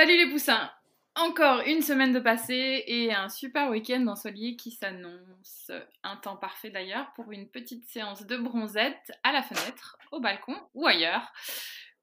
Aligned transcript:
Salut 0.00 0.16
les 0.16 0.30
poussins 0.30 0.70
Encore 1.14 1.60
une 1.66 1.82
semaine 1.82 2.14
de 2.14 2.20
passé 2.20 2.84
et 2.86 3.12
un 3.12 3.28
super 3.28 3.68
week-end 3.68 4.06
ensoleillé 4.06 4.56
qui 4.56 4.70
s'annonce. 4.70 5.70
Un 6.02 6.16
temps 6.16 6.38
parfait 6.38 6.70
d'ailleurs 6.70 7.12
pour 7.14 7.30
une 7.32 7.50
petite 7.50 7.86
séance 7.86 8.24
de 8.24 8.38
bronzette 8.38 9.12
à 9.24 9.32
la 9.32 9.42
fenêtre, 9.42 9.98
au 10.10 10.18
balcon 10.18 10.56
ou 10.72 10.86
ailleurs. 10.86 11.30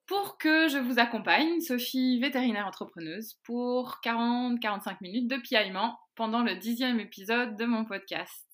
Pour 0.05 0.37
que 0.37 0.67
je 0.67 0.77
vous 0.77 0.99
accompagne, 0.99 1.59
Sophie, 1.59 2.19
vétérinaire 2.19 2.67
entrepreneuse, 2.67 3.39
pour 3.43 3.99
40-45 4.03 4.97
minutes 5.01 5.27
de 5.27 5.37
piaillement 5.37 5.97
pendant 6.13 6.43
le 6.43 6.53
dixième 6.53 6.99
épisode 6.99 7.57
de 7.57 7.65
mon 7.65 7.83
podcast. 7.83 8.45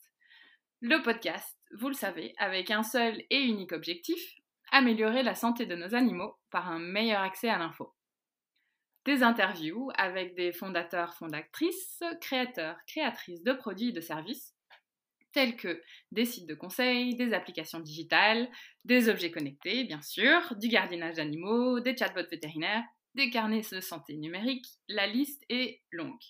Le 0.79 1.01
podcast, 1.01 1.57
vous 1.77 1.89
le 1.89 1.95
savez, 1.95 2.33
avec 2.37 2.71
un 2.71 2.83
seul 2.83 3.21
et 3.29 3.41
unique 3.41 3.73
objectif, 3.73 4.35
améliorer 4.71 5.21
la 5.21 5.35
santé 5.35 5.65
de 5.65 5.75
nos 5.75 5.95
animaux 5.95 6.37
par 6.49 6.71
un 6.71 6.79
meilleur 6.79 7.19
accès 7.19 7.49
à 7.49 7.57
l'info 7.57 7.93
des 9.05 9.23
interviews 9.23 9.89
avec 9.95 10.35
des 10.35 10.53
fondateurs, 10.53 11.13
fondatrices, 11.15 12.01
créateurs, 12.21 12.77
créatrices 12.87 13.43
de 13.43 13.53
produits 13.53 13.89
et 13.89 13.93
de 13.93 14.01
services, 14.01 14.55
tels 15.33 15.57
que 15.57 15.81
des 16.11 16.25
sites 16.25 16.47
de 16.47 16.53
conseil, 16.53 17.15
des 17.15 17.33
applications 17.33 17.79
digitales, 17.79 18.49
des 18.85 19.09
objets 19.09 19.31
connectés, 19.31 19.83
bien 19.83 20.01
sûr, 20.01 20.55
du 20.55 20.67
gardiennage 20.67 21.15
d'animaux, 21.15 21.79
des 21.79 21.97
chatbots 21.97 22.29
vétérinaires, 22.29 22.83
des 23.15 23.29
carnets 23.29 23.61
de 23.71 23.81
santé 23.81 24.15
numérique, 24.15 24.65
la 24.87 25.07
liste 25.07 25.43
est 25.49 25.81
longue. 25.91 26.21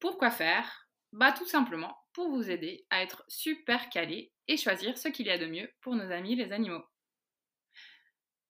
Pourquoi 0.00 0.30
faire? 0.30 0.88
Bah 1.12 1.32
tout 1.32 1.46
simplement 1.46 1.96
pour 2.12 2.28
vous 2.30 2.50
aider 2.50 2.86
à 2.90 3.02
être 3.02 3.24
super 3.28 3.88
calé 3.88 4.32
et 4.48 4.56
choisir 4.56 4.98
ce 4.98 5.08
qu'il 5.08 5.26
y 5.26 5.30
a 5.30 5.38
de 5.38 5.46
mieux 5.46 5.70
pour 5.80 5.94
nos 5.94 6.10
amis 6.10 6.34
les 6.34 6.52
animaux. 6.52 6.82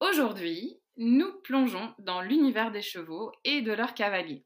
Aujourd'hui, 0.01 0.81
nous 0.97 1.33
plongeons 1.43 1.95
dans 1.99 2.23
l'univers 2.23 2.71
des 2.71 2.83
chevaux 2.83 3.33
et 3.45 3.63
de 3.63 3.73
leurs 3.73 3.95
cavaliers. 3.95 4.45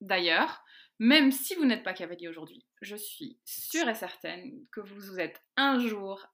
D'ailleurs, 0.00 0.62
même 0.98 1.32
si 1.32 1.54
vous 1.54 1.64
n'êtes 1.64 1.82
pas 1.82 1.94
cavalier 1.94 2.28
aujourd'hui, 2.28 2.64
je 2.80 2.96
suis 2.96 3.38
sûre 3.44 3.88
et 3.88 3.94
certaine 3.94 4.66
que 4.72 4.80
vous 4.80 5.00
vous 5.00 5.20
êtes 5.20 5.42
un 5.56 5.78
jour 5.78 6.26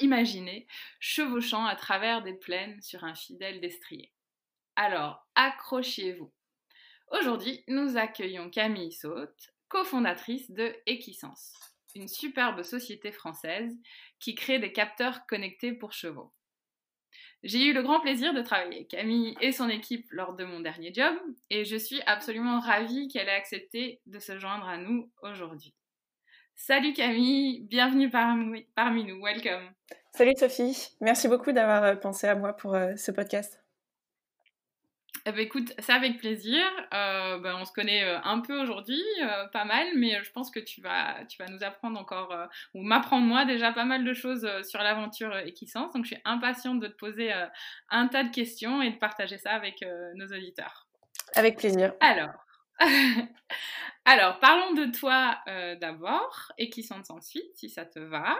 imaginé 0.00 0.66
chevauchant 1.00 1.66
à 1.66 1.76
travers 1.76 2.22
des 2.22 2.34
plaines 2.34 2.80
sur 2.80 3.04
un 3.04 3.14
fidèle 3.14 3.60
destrier. 3.60 4.12
Alors, 4.74 5.26
accrochez-vous. 5.34 6.32
Aujourd'hui, 7.10 7.62
nous 7.68 7.96
accueillons 7.96 8.50
Camille 8.50 8.92
Saute, 8.92 9.52
cofondatrice 9.68 10.50
de 10.50 10.74
Equisense, 10.86 11.54
une 11.94 12.08
superbe 12.08 12.62
société 12.62 13.12
française 13.12 13.72
qui 14.18 14.34
crée 14.34 14.58
des 14.58 14.72
capteurs 14.72 15.26
connectés 15.26 15.72
pour 15.72 15.92
chevaux. 15.92 16.32
J'ai 17.42 17.66
eu 17.66 17.72
le 17.72 17.82
grand 17.82 18.00
plaisir 18.00 18.32
de 18.34 18.40
travailler 18.40 18.76
avec 18.76 18.88
Camille 18.88 19.36
et 19.40 19.52
son 19.52 19.68
équipe 19.68 20.06
lors 20.10 20.34
de 20.34 20.44
mon 20.44 20.60
dernier 20.60 20.92
job 20.92 21.14
et 21.50 21.64
je 21.64 21.76
suis 21.76 22.00
absolument 22.06 22.60
ravie 22.60 23.08
qu'elle 23.08 23.28
ait 23.28 23.36
accepté 23.36 24.00
de 24.06 24.18
se 24.18 24.38
joindre 24.38 24.66
à 24.66 24.78
nous 24.78 25.10
aujourd'hui. 25.22 25.74
Salut 26.54 26.94
Camille, 26.94 27.60
bienvenue 27.60 28.10
parmi, 28.10 29.04
nous, 29.04 29.22
welcome. 29.22 29.70
Salut 30.12 30.32
Sophie, 30.36 30.88
merci 31.00 31.28
beaucoup 31.28 31.52
d'avoir 31.52 31.84
euh, 31.84 31.94
pensé 31.94 32.26
à 32.26 32.34
moi 32.34 32.54
pour 32.54 32.74
euh, 32.74 32.96
ce 32.96 33.12
podcast. 33.12 33.65
Eh 35.28 35.32
ben, 35.32 35.40
écoute, 35.40 35.72
c'est 35.80 35.92
avec 35.92 36.18
plaisir. 36.18 36.64
Euh, 36.94 37.38
ben, 37.38 37.56
on 37.60 37.64
se 37.64 37.72
connaît 37.72 38.04
euh, 38.04 38.20
un 38.22 38.38
peu 38.38 38.62
aujourd'hui, 38.62 39.02
euh, 39.20 39.48
pas 39.48 39.64
mal, 39.64 39.88
mais 39.96 40.22
je 40.22 40.30
pense 40.30 40.52
que 40.52 40.60
tu 40.60 40.80
vas, 40.80 41.24
tu 41.24 41.36
vas 41.42 41.50
nous 41.50 41.64
apprendre 41.64 41.98
encore, 41.98 42.32
ou 42.74 42.82
m'apprendre 42.84 43.26
moi 43.26 43.44
déjà 43.44 43.72
pas 43.72 43.84
mal 43.84 44.04
de 44.04 44.14
choses 44.14 44.48
sur 44.62 44.80
l'aventure 44.80 45.36
Equisens. 45.38 45.90
Donc 45.92 46.04
je 46.04 46.14
suis 46.14 46.22
impatiente 46.24 46.78
de 46.78 46.86
te 46.86 46.96
poser 46.96 47.32
un 47.88 48.06
tas 48.06 48.22
de 48.22 48.30
questions 48.30 48.80
et 48.82 48.90
de 48.90 48.98
partager 48.98 49.36
ça 49.36 49.50
avec 49.50 49.84
nos 50.14 50.26
auditeurs. 50.26 50.86
Avec 51.34 51.58
plaisir. 51.58 51.94
Alors, 51.98 52.46
alors 54.04 54.38
parlons 54.38 54.74
de 54.74 54.96
toi 54.96 55.40
d'abord, 55.80 56.52
Equisens 56.56 57.10
ensuite, 57.10 57.56
si 57.56 57.68
ça 57.68 57.84
te 57.84 57.98
va. 57.98 58.36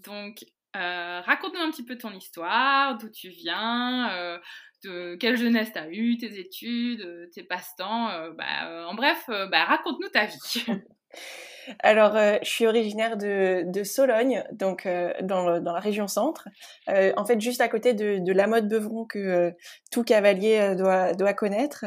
Donc, 0.00 0.44
raconte-nous 0.74 1.62
un 1.62 1.70
petit 1.70 1.84
peu 1.84 1.96
ton 1.96 2.12
histoire, 2.12 2.98
d'où 2.98 3.08
tu 3.08 3.30
viens 3.30 4.38
de 4.84 5.16
quelle 5.16 5.36
jeunesse 5.36 5.72
tu 5.72 5.78
as 5.78 5.88
eu, 5.88 6.16
tes 6.16 6.38
études, 6.38 7.02
euh, 7.02 7.26
tes 7.32 7.42
passe-temps. 7.42 8.10
Euh, 8.10 8.30
bah, 8.32 8.44
euh, 8.66 8.84
en 8.84 8.94
bref, 8.94 9.24
bah, 9.28 9.64
raconte-nous 9.64 10.08
ta 10.08 10.26
vie. 10.26 10.64
Alors, 11.80 12.16
je 12.16 12.48
suis 12.48 12.66
originaire 12.66 13.16
de, 13.16 13.62
de 13.66 13.84
Sologne, 13.84 14.42
donc 14.50 14.88
dans, 15.22 15.60
dans, 15.60 15.72
la 15.72 15.78
région 15.78 16.08
centre. 16.08 16.48
en 16.88 17.24
fait, 17.24 17.40
juste 17.40 17.60
à 17.60 17.68
côté 17.68 17.94
de, 17.94 18.18
de 18.18 18.32
la 18.32 18.46
mode 18.46 18.66
Beuvron 18.68 19.04
que 19.04 19.52
tout 19.92 20.02
cavalier 20.02 20.74
doit, 20.76 21.12
doit 21.12 21.34
connaître. 21.34 21.84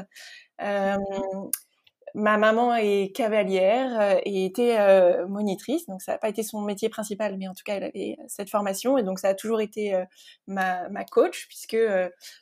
Ma 2.16 2.38
maman 2.38 2.76
est 2.76 3.12
cavalière 3.16 4.00
euh, 4.00 4.20
et 4.24 4.46
était 4.46 4.78
euh, 4.80 5.26
monitrice, 5.28 5.88
donc 5.88 6.04
ça 6.04 6.12
n'a 6.12 6.18
pas 6.20 6.30
été 6.30 6.44
son 6.44 6.62
métier 6.62 6.88
principal, 6.88 7.38
mais 7.40 7.48
en 7.48 7.56
tout 7.56 7.64
cas 7.66 7.76
elle 7.76 7.86
avait 7.86 8.18
cette 8.28 8.52
formation 8.52 9.00
et 9.00 9.04
donc 9.04 9.18
ça 9.18 9.30
a 9.30 9.34
toujours 9.34 9.62
été 9.62 9.96
euh, 9.96 10.06
ma, 10.46 10.88
ma, 10.90 11.06
coach 11.06 11.48
puisque 11.48 11.78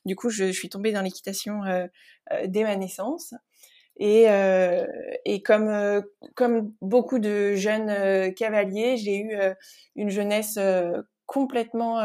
du 0.05 0.15
coup 0.17 0.29
je, 0.29 0.51
suis 0.51 0.67
tombée 0.67 0.91
dans 0.91 1.01
l'équitation 1.01 1.61
dès 2.45 2.63
ma 2.63 2.75
naissance. 2.75 3.33
Et, 3.97 4.25
et 5.25 5.43
comme, 5.43 6.03
comme 6.35 6.73
beaucoup 6.81 7.19
de 7.19 7.55
jeunes 7.55 8.33
cavaliers, 8.33 8.97
j'ai 8.97 9.17
eu 9.17 9.38
une 9.95 10.09
jeunesse 10.09 10.57
complètement 11.25 11.99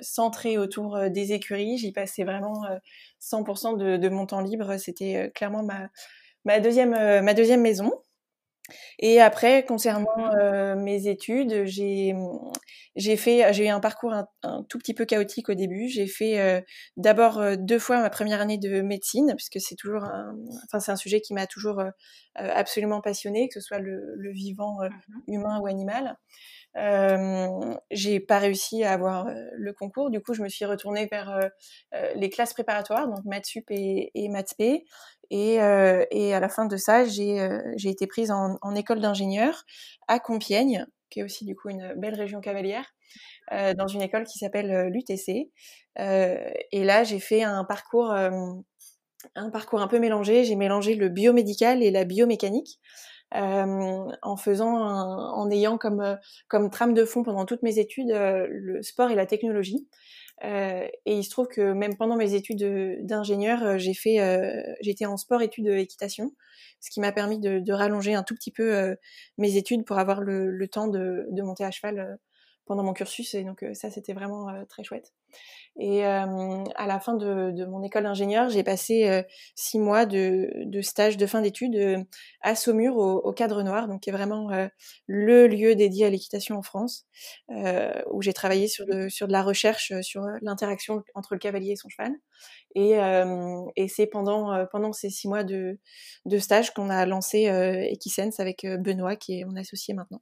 centrée 0.00 0.58
autour 0.58 1.10
des 1.10 1.32
écuries. 1.32 1.78
J'y 1.78 1.92
passais 1.92 2.24
vraiment 2.24 2.62
100% 3.20 3.76
de, 3.76 3.96
de, 3.96 4.08
mon 4.08 4.26
temps 4.26 4.40
libre. 4.40 4.76
C'était 4.76 5.32
clairement 5.34 5.62
ma, 5.62 5.88
ma 6.44 6.60
deuxième, 6.60 6.94
euh, 6.94 7.22
ma 7.22 7.34
deuxième 7.34 7.60
maison. 7.60 7.92
Et 8.98 9.20
après, 9.20 9.64
concernant 9.64 10.08
mmh 10.16 10.30
euh, 10.40 10.76
mes 10.76 11.08
études, 11.08 11.64
j'ai 11.64 12.14
j'ai 12.94 13.16
fait 13.16 13.52
j'ai 13.52 13.66
eu 13.66 13.68
un 13.68 13.80
parcours 13.80 14.14
un, 14.14 14.62
tout 14.68 14.78
petit 14.78 14.94
peu 14.94 15.04
chaotique 15.04 15.48
au 15.48 15.54
début. 15.54 15.88
J'ai 15.88 16.06
fait 16.06 16.40
euh, 16.40 16.60
d'abord 16.96 17.42
deux 17.58 17.78
fois 17.78 18.00
ma 18.00 18.08
première 18.08 18.40
année 18.40 18.58
de 18.58 18.80
médecine, 18.80 19.34
puisque 19.36 19.60
c'est 19.60 19.74
toujours 19.74 20.04
un, 20.04 20.36
enfin 20.64 20.78
c'est 20.78 20.92
un 20.92 20.96
sujet 20.96 21.20
qui 21.20 21.34
m'a 21.34 21.46
toujours 21.46 21.82
absolument 22.36 23.00
passionné, 23.00 23.48
que 23.48 23.54
ce 23.54 23.60
soit 23.60 23.80
le, 23.80 24.14
le 24.16 24.30
vivant 24.30 24.78
mmh 24.82 25.32
humain 25.32 25.60
ou 25.60 25.66
animal. 25.66 26.16
Euh, 26.76 27.74
j'ai 27.90 28.20
pas 28.20 28.38
réussi 28.38 28.84
à 28.84 28.92
avoir 28.92 29.26
le 29.52 29.72
concours, 29.72 30.10
du 30.10 30.20
coup 30.20 30.34
je 30.34 30.42
me 30.42 30.48
suis 30.48 30.64
retournée 30.64 31.06
vers 31.06 31.50
les 32.14 32.30
classes 32.30 32.54
préparatoires, 32.54 33.08
donc 33.08 33.24
maths 33.24 33.46
sup 33.46 33.70
et, 33.70 34.10
et 34.14 34.28
maths 34.28 34.54
p. 34.56 34.84
Et, 35.32 35.62
euh, 35.62 36.04
et 36.10 36.34
à 36.34 36.40
la 36.40 36.50
fin 36.50 36.66
de 36.66 36.76
ça, 36.76 37.06
j'ai 37.06 37.40
euh, 37.40 37.58
été 37.82 38.06
prise 38.06 38.30
en, 38.30 38.74
école 38.74 39.00
d'ingénieur 39.00 39.64
à 40.06 40.18
Compiègne, 40.20 40.86
qui 41.08 41.20
est 41.20 41.22
aussi 41.22 41.46
du 41.46 41.56
coup 41.56 41.70
une 41.70 41.94
belle 41.96 42.14
région 42.14 42.42
cavalière, 42.42 42.84
euh, 43.50 43.72
dans 43.72 43.86
une 43.86 44.02
école 44.02 44.24
qui 44.24 44.38
s'appelle 44.38 44.90
l'UTC. 44.92 45.50
et 45.96 46.84
là, 46.84 47.04
j'ai 47.04 47.18
fait 47.18 47.42
un 47.42 47.64
parcours, 47.64 48.12
un 48.12 49.50
parcours 49.50 49.80
un 49.80 49.88
peu 49.88 49.98
mélangé. 49.98 50.44
J'ai 50.44 50.56
mélangé 50.56 50.96
le 50.96 51.08
biomédical 51.08 51.82
et 51.82 51.90
la 51.90 52.04
biomécanique. 52.04 52.78
En 53.34 54.36
faisant, 54.36 54.76
en 54.76 55.50
ayant 55.50 55.78
comme 55.78 56.70
trame 56.70 56.92
de 56.92 57.06
fond 57.06 57.22
pendant 57.22 57.46
toutes 57.46 57.62
mes 57.62 57.78
études 57.78 58.10
le 58.10 58.82
sport 58.82 59.10
et 59.10 59.14
la 59.14 59.24
technologie. 59.24 59.88
Euh, 60.44 60.88
et 61.06 61.16
il 61.18 61.24
se 61.24 61.30
trouve 61.30 61.46
que 61.46 61.72
même 61.72 61.96
pendant 61.96 62.16
mes 62.16 62.34
études 62.34 63.04
d'ingénieur, 63.06 63.62
euh, 63.62 63.78
j'ai 63.78 63.94
fait, 63.94 64.20
euh, 64.20 64.62
j'étais 64.80 65.06
en 65.06 65.16
sport 65.16 65.40
études 65.42 65.68
équitation, 65.68 66.32
ce 66.80 66.90
qui 66.90 67.00
m'a 67.00 67.12
permis 67.12 67.38
de, 67.38 67.60
de, 67.60 67.72
rallonger 67.72 68.14
un 68.14 68.24
tout 68.24 68.34
petit 68.34 68.50
peu 68.50 68.96
mes 69.38 69.56
études 69.56 69.84
pour 69.84 69.98
avoir 69.98 70.20
le, 70.20 70.50
le 70.50 70.68
temps 70.68 70.88
de, 70.88 71.26
de, 71.30 71.42
monter 71.42 71.64
à 71.64 71.70
cheval 71.70 72.18
pendant 72.66 72.82
mon 72.82 72.92
cursus. 72.92 73.34
Et 73.34 73.44
donc 73.44 73.64
ça, 73.74 73.90
c'était 73.90 74.12
vraiment 74.14 74.48
très 74.68 74.84
chouette. 74.84 75.12
Et 75.78 76.04
euh, 76.04 76.64
à 76.76 76.86
la 76.86 77.00
fin 77.00 77.14
de, 77.14 77.50
de 77.50 77.64
mon 77.64 77.82
école 77.82 78.02
d'ingénieur, 78.02 78.50
j'ai 78.50 78.62
passé 78.62 79.08
euh, 79.08 79.22
six 79.54 79.78
mois 79.78 80.04
de, 80.04 80.50
de, 80.66 80.80
stage 80.82 81.16
de 81.16 81.26
fin 81.26 81.40
d'études 81.40 81.76
euh, 81.76 82.04
à 82.42 82.54
Saumur 82.54 82.96
au, 82.96 83.20
au, 83.20 83.32
Cadre 83.32 83.62
Noir, 83.62 83.88
donc 83.88 84.02
qui 84.02 84.10
est 84.10 84.12
vraiment 84.12 84.50
le 85.06 85.46
lieu 85.46 85.74
dédié 85.74 86.06
à 86.06 86.10
l'équitation 86.10 86.56
en 86.56 86.62
France, 86.62 87.06
où 87.48 88.20
j'ai 88.20 88.32
travaillé 88.32 88.68
sur 88.68 88.84
de, 88.86 89.08
sur 89.08 89.26
de 89.26 89.32
la 89.32 89.42
recherche 89.42 89.92
sur 90.02 90.22
l'interaction 90.42 91.02
entre 91.14 91.34
le 91.34 91.38
cavalier 91.38 91.72
et 91.72 91.76
son 91.76 91.88
cheval. 91.88 92.12
Et, 92.74 92.92
et 93.76 93.88
c'est 93.88 94.06
pendant, 94.06 94.66
pendant 94.70 94.92
ces 94.92 95.10
six 95.10 95.28
mois 95.28 95.44
de, 95.44 95.78
de 96.26 96.38
stage 96.38 96.74
qu'on 96.74 96.90
a 96.90 97.06
lancé 97.06 97.44
Equisense 97.90 98.40
avec 98.40 98.66
Benoît, 98.66 99.16
qui 99.16 99.40
est 99.40 99.44
mon 99.44 99.56
associé 99.56 99.94
maintenant. 99.94 100.20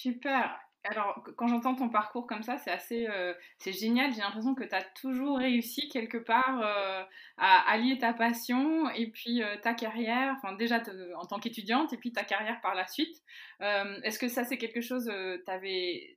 Super. 0.00 0.56
Alors, 0.84 1.24
quand 1.36 1.48
j'entends 1.48 1.74
ton 1.74 1.88
parcours 1.88 2.28
comme 2.28 2.44
ça, 2.44 2.56
c'est 2.58 2.70
assez, 2.70 3.08
euh, 3.08 3.34
c'est 3.58 3.72
génial. 3.72 4.12
J'ai 4.14 4.20
l'impression 4.20 4.54
que 4.54 4.62
tu 4.62 4.74
as 4.74 4.84
toujours 5.00 5.38
réussi 5.38 5.88
quelque 5.88 6.18
part 6.18 6.60
euh, 6.62 7.02
à 7.36 7.70
allier 7.70 7.98
ta 7.98 8.12
passion 8.12 8.88
et 8.90 9.10
puis 9.10 9.42
euh, 9.42 9.56
ta 9.60 9.74
carrière, 9.74 10.36
enfin 10.36 10.54
déjà 10.54 10.80
en 11.16 11.26
tant 11.26 11.40
qu'étudiante 11.40 11.92
et 11.92 11.96
puis 11.96 12.12
ta 12.12 12.22
carrière 12.22 12.60
par 12.60 12.76
la 12.76 12.86
suite. 12.86 13.22
Est-ce 13.60 14.20
que 14.20 14.28
ça, 14.28 14.44
c'est 14.44 14.56
quelque 14.56 14.80
chose, 14.80 15.10
tu 15.44 15.50
avais, 15.50 16.16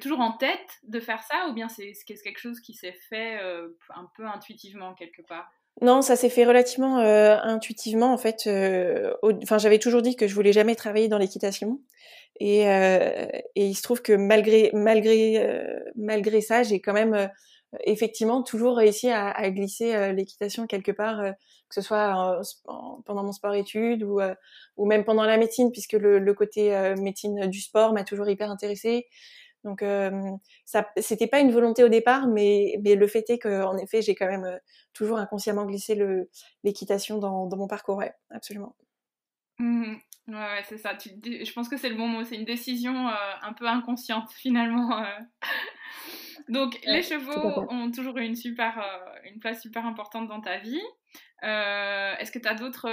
toujours 0.00 0.20
en 0.20 0.32
tête 0.32 0.80
de 0.82 0.98
faire 0.98 1.22
ça 1.22 1.46
ou 1.48 1.52
bien 1.52 1.68
c'est 1.68 1.92
quelque 2.04 2.40
chose 2.40 2.60
qui 2.60 2.74
s'est 2.74 2.98
fait 3.08 3.38
un 3.94 4.10
peu 4.16 4.26
intuitivement 4.26 4.94
quelque 4.94 5.22
part? 5.22 5.48
Non, 5.80 6.02
ça 6.02 6.16
s'est 6.16 6.30
fait 6.30 6.44
relativement 6.44 6.96
intuitivement 6.98 8.12
en 8.12 8.18
fait. 8.18 8.48
Enfin, 9.22 9.58
j'avais 9.58 9.78
toujours 9.78 10.02
dit 10.02 10.16
que 10.16 10.26
je 10.26 10.34
voulais 10.34 10.52
jamais 10.52 10.74
travailler 10.74 11.06
dans 11.06 11.18
l'équitation, 11.18 11.80
et, 12.40 12.68
euh, 12.68 13.26
et, 13.54 13.66
il 13.66 13.74
se 13.74 13.82
trouve 13.82 14.02
que 14.02 14.12
malgré 14.12 14.70
malgré 14.74 15.38
euh, 15.38 15.80
malgré 15.96 16.40
ça, 16.40 16.62
j'ai 16.62 16.80
quand 16.80 16.92
même 16.92 17.14
euh, 17.14 17.26
effectivement 17.84 18.42
toujours 18.42 18.76
réussi 18.76 19.10
à, 19.10 19.30
à 19.30 19.50
glisser 19.50 20.12
l'équitation 20.14 20.66
quelque 20.66 20.92
part, 20.92 21.22
que 21.68 21.74
ce 21.74 21.82
soit 21.82 22.40
pendant 23.04 23.22
mon 23.22 23.32
sport-études 23.32 24.02
ou 24.02 24.20
ou 24.78 24.86
même 24.86 25.04
pendant 25.04 25.24
la 25.24 25.36
médecine, 25.36 25.70
puisque 25.70 25.92
le, 25.92 26.18
le 26.18 26.34
côté 26.34 26.70
médecine 26.98 27.46
du 27.48 27.60
sport 27.60 27.92
m'a 27.92 28.04
toujours 28.04 28.28
hyper 28.30 28.50
intéressée. 28.50 29.06
Donc 29.64 29.82
euh, 29.82 30.10
ça, 30.64 30.88
c'était 30.96 31.26
pas 31.26 31.40
une 31.40 31.50
volonté 31.50 31.84
au 31.84 31.88
départ, 31.88 32.26
mais, 32.28 32.78
mais 32.82 32.94
le 32.94 33.06
fait 33.06 33.28
est 33.30 33.38
qu'en 33.38 33.76
effet, 33.76 34.02
j'ai 34.02 34.14
quand 34.14 34.26
même 34.26 34.44
euh, 34.44 34.58
toujours 34.92 35.18
inconsciemment 35.18 35.66
glissé 35.66 35.94
le, 35.94 36.30
l'équitation 36.64 37.18
dans, 37.18 37.46
dans, 37.46 37.56
mon 37.56 37.66
parcours, 37.66 37.96
ouais, 37.96 38.12
absolument. 38.30 38.76
Mmh 39.58 39.94
ouais, 40.28 40.62
c'est 40.68 40.78
ça. 40.78 40.94
Tu, 40.94 41.10
je 41.24 41.52
pense 41.52 41.68
que 41.68 41.76
c'est 41.76 41.88
le 41.88 41.96
bon 41.96 42.06
mot. 42.06 42.24
C'est 42.24 42.36
une 42.36 42.44
décision 42.44 43.08
euh, 43.08 43.12
un 43.42 43.52
peu 43.52 43.66
inconsciente 43.66 44.30
finalement. 44.36 45.04
Donc 46.48 46.78
les 46.84 47.02
chevaux 47.02 47.66
ont 47.70 47.90
toujours 47.90 48.16
eu 48.18 48.24
une 48.24 48.36
super, 48.36 48.82
une 49.24 49.38
place 49.38 49.60
super 49.60 49.84
importante 49.84 50.28
dans 50.28 50.40
ta 50.40 50.58
vie. 50.58 50.80
est-ce 51.42 52.30
que 52.30 52.38
tu 52.38 52.48
as 52.48 52.54
d'autres, 52.54 52.88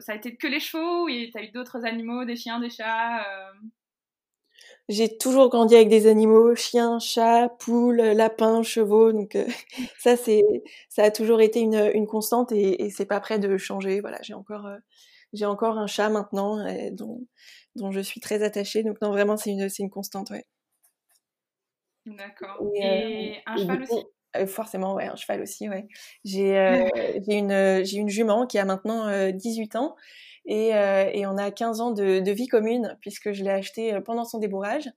ça 0.00 0.12
a 0.12 0.14
été 0.14 0.36
que 0.36 0.46
les 0.46 0.60
chevaux 0.60 1.04
ou 1.04 1.08
tu 1.08 1.36
as 1.36 1.42
eu 1.42 1.50
d'autres 1.50 1.84
animaux, 1.84 2.24
des 2.24 2.36
chiens, 2.36 2.58
des 2.58 2.70
chats 2.70 3.24
j'ai 4.88 5.18
toujours 5.18 5.48
grandi 5.48 5.74
avec 5.74 5.88
des 5.88 6.06
animaux, 6.06 6.54
chiens, 6.54 6.98
chats, 7.00 7.48
poules, 7.48 7.96
lapins, 7.96 8.62
chevaux. 8.62 9.12
Donc 9.12 9.34
euh, 9.34 9.46
ça, 9.98 10.16
c'est, 10.16 10.44
ça 10.88 11.04
a 11.04 11.10
toujours 11.10 11.40
été 11.40 11.60
une, 11.60 11.90
une 11.94 12.06
constante 12.06 12.52
et, 12.52 12.84
et 12.84 12.90
c'est 12.90 13.06
pas 13.06 13.20
prêt 13.20 13.38
de 13.38 13.56
changer. 13.58 14.00
Voilà, 14.00 14.18
j'ai 14.22 14.34
encore, 14.34 14.66
euh, 14.66 14.78
j'ai 15.36 15.46
encore 15.46 15.78
un 15.78 15.86
chat 15.86 16.08
maintenant 16.08 16.58
euh, 16.58 16.90
dont, 16.92 17.26
dont 17.74 17.92
je 17.92 18.00
suis 18.00 18.20
très 18.20 18.42
attachée. 18.42 18.82
Donc 18.82 19.00
non, 19.00 19.10
vraiment, 19.10 19.36
c'est 19.36 19.50
une, 19.50 19.68
une 19.78 19.90
constante, 19.90 20.30
ouais. 20.30 20.44
D'accord. 22.06 22.62
Et, 22.74 23.36
un 23.46 23.56
cheval 23.56 23.82
aussi? 23.82 24.04
Forcément, 24.48 24.94
ouais, 24.94 25.06
un 25.06 25.16
cheval 25.16 25.40
aussi, 25.40 25.68
ouais. 25.68 25.88
J'ai, 26.24 26.88
j'ai 27.26 27.34
une, 27.34 27.52
une 27.52 28.08
jument 28.08 28.46
qui 28.46 28.58
a 28.58 28.64
maintenant 28.64 29.30
18 29.32 29.76
ans 29.76 29.96
et, 30.46 30.74
euh, 30.74 31.10
et, 31.12 31.26
on 31.26 31.36
a 31.36 31.50
15 31.50 31.80
ans 31.80 31.90
de, 31.90 32.20
de 32.20 32.30
vie 32.30 32.46
commune 32.46 32.96
puisque 33.00 33.32
je 33.32 33.42
l'ai 33.42 33.50
acheté 33.50 33.92
euh, 33.92 34.00
pendant 34.00 34.24
son 34.24 34.38
débourrage 34.38 34.88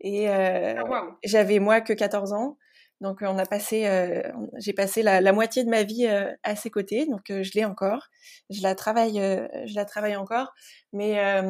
et 0.00 0.28
euh, 0.28 0.74
ah, 0.76 1.16
j'avais 1.24 1.58
moi 1.58 1.80
que 1.80 1.94
14 1.94 2.34
ans. 2.34 2.58
Donc 3.00 3.20
on 3.22 3.38
a 3.38 3.46
passé, 3.46 3.86
euh, 3.86 4.22
j'ai 4.58 4.72
passé 4.72 5.02
la, 5.02 5.20
la, 5.20 5.32
moitié 5.32 5.64
de 5.64 5.70
ma 5.70 5.82
vie 5.84 6.06
euh, 6.06 6.30
à 6.42 6.56
ses 6.56 6.68
côtés, 6.68 7.06
donc 7.06 7.22
je 7.28 7.50
l'ai 7.54 7.64
encore. 7.64 8.08
Je 8.50 8.62
la 8.62 8.74
travaille, 8.74 9.14
je 9.14 9.74
la 9.74 9.84
travaille 9.84 10.16
encore, 10.16 10.52
mais 10.92 11.42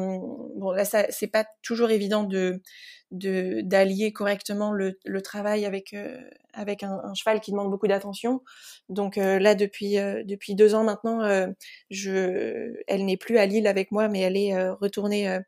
bon 0.55 0.71
là 0.71 0.83
c'est 0.85 1.27
pas 1.27 1.45
toujours 1.61 1.91
évident 1.91 2.23
de 2.23 2.61
d'allier 3.11 4.13
correctement 4.13 4.71
le, 4.71 4.99
le, 5.03 5.21
travail 5.21 5.65
avec 5.65 5.93
euh, 5.93 6.15
avec 6.53 6.83
un, 6.83 7.01
cheval 7.15 7.39
qui 7.41 7.51
demande 7.51 7.71
beaucoup 7.71 7.87
d'attention. 7.87 8.41
Donc 8.87 9.17
euh, 9.17 9.39
là 9.39 9.55
depuis 9.55 9.97
euh, 9.97 10.23
depuis 10.23 10.53
deux 10.53 10.75
ans 10.75 10.83
maintenant, 10.83 11.19
je 11.89 12.73
elle 12.87 13.05
n'est 13.05 13.17
plus 13.17 13.39
à 13.39 13.45
Lille 13.45 13.67
avec 13.67 13.91
moi, 13.91 14.09
mais 14.09 14.19
elle 14.19 14.37
est 14.37 14.69
retournée 14.69 15.39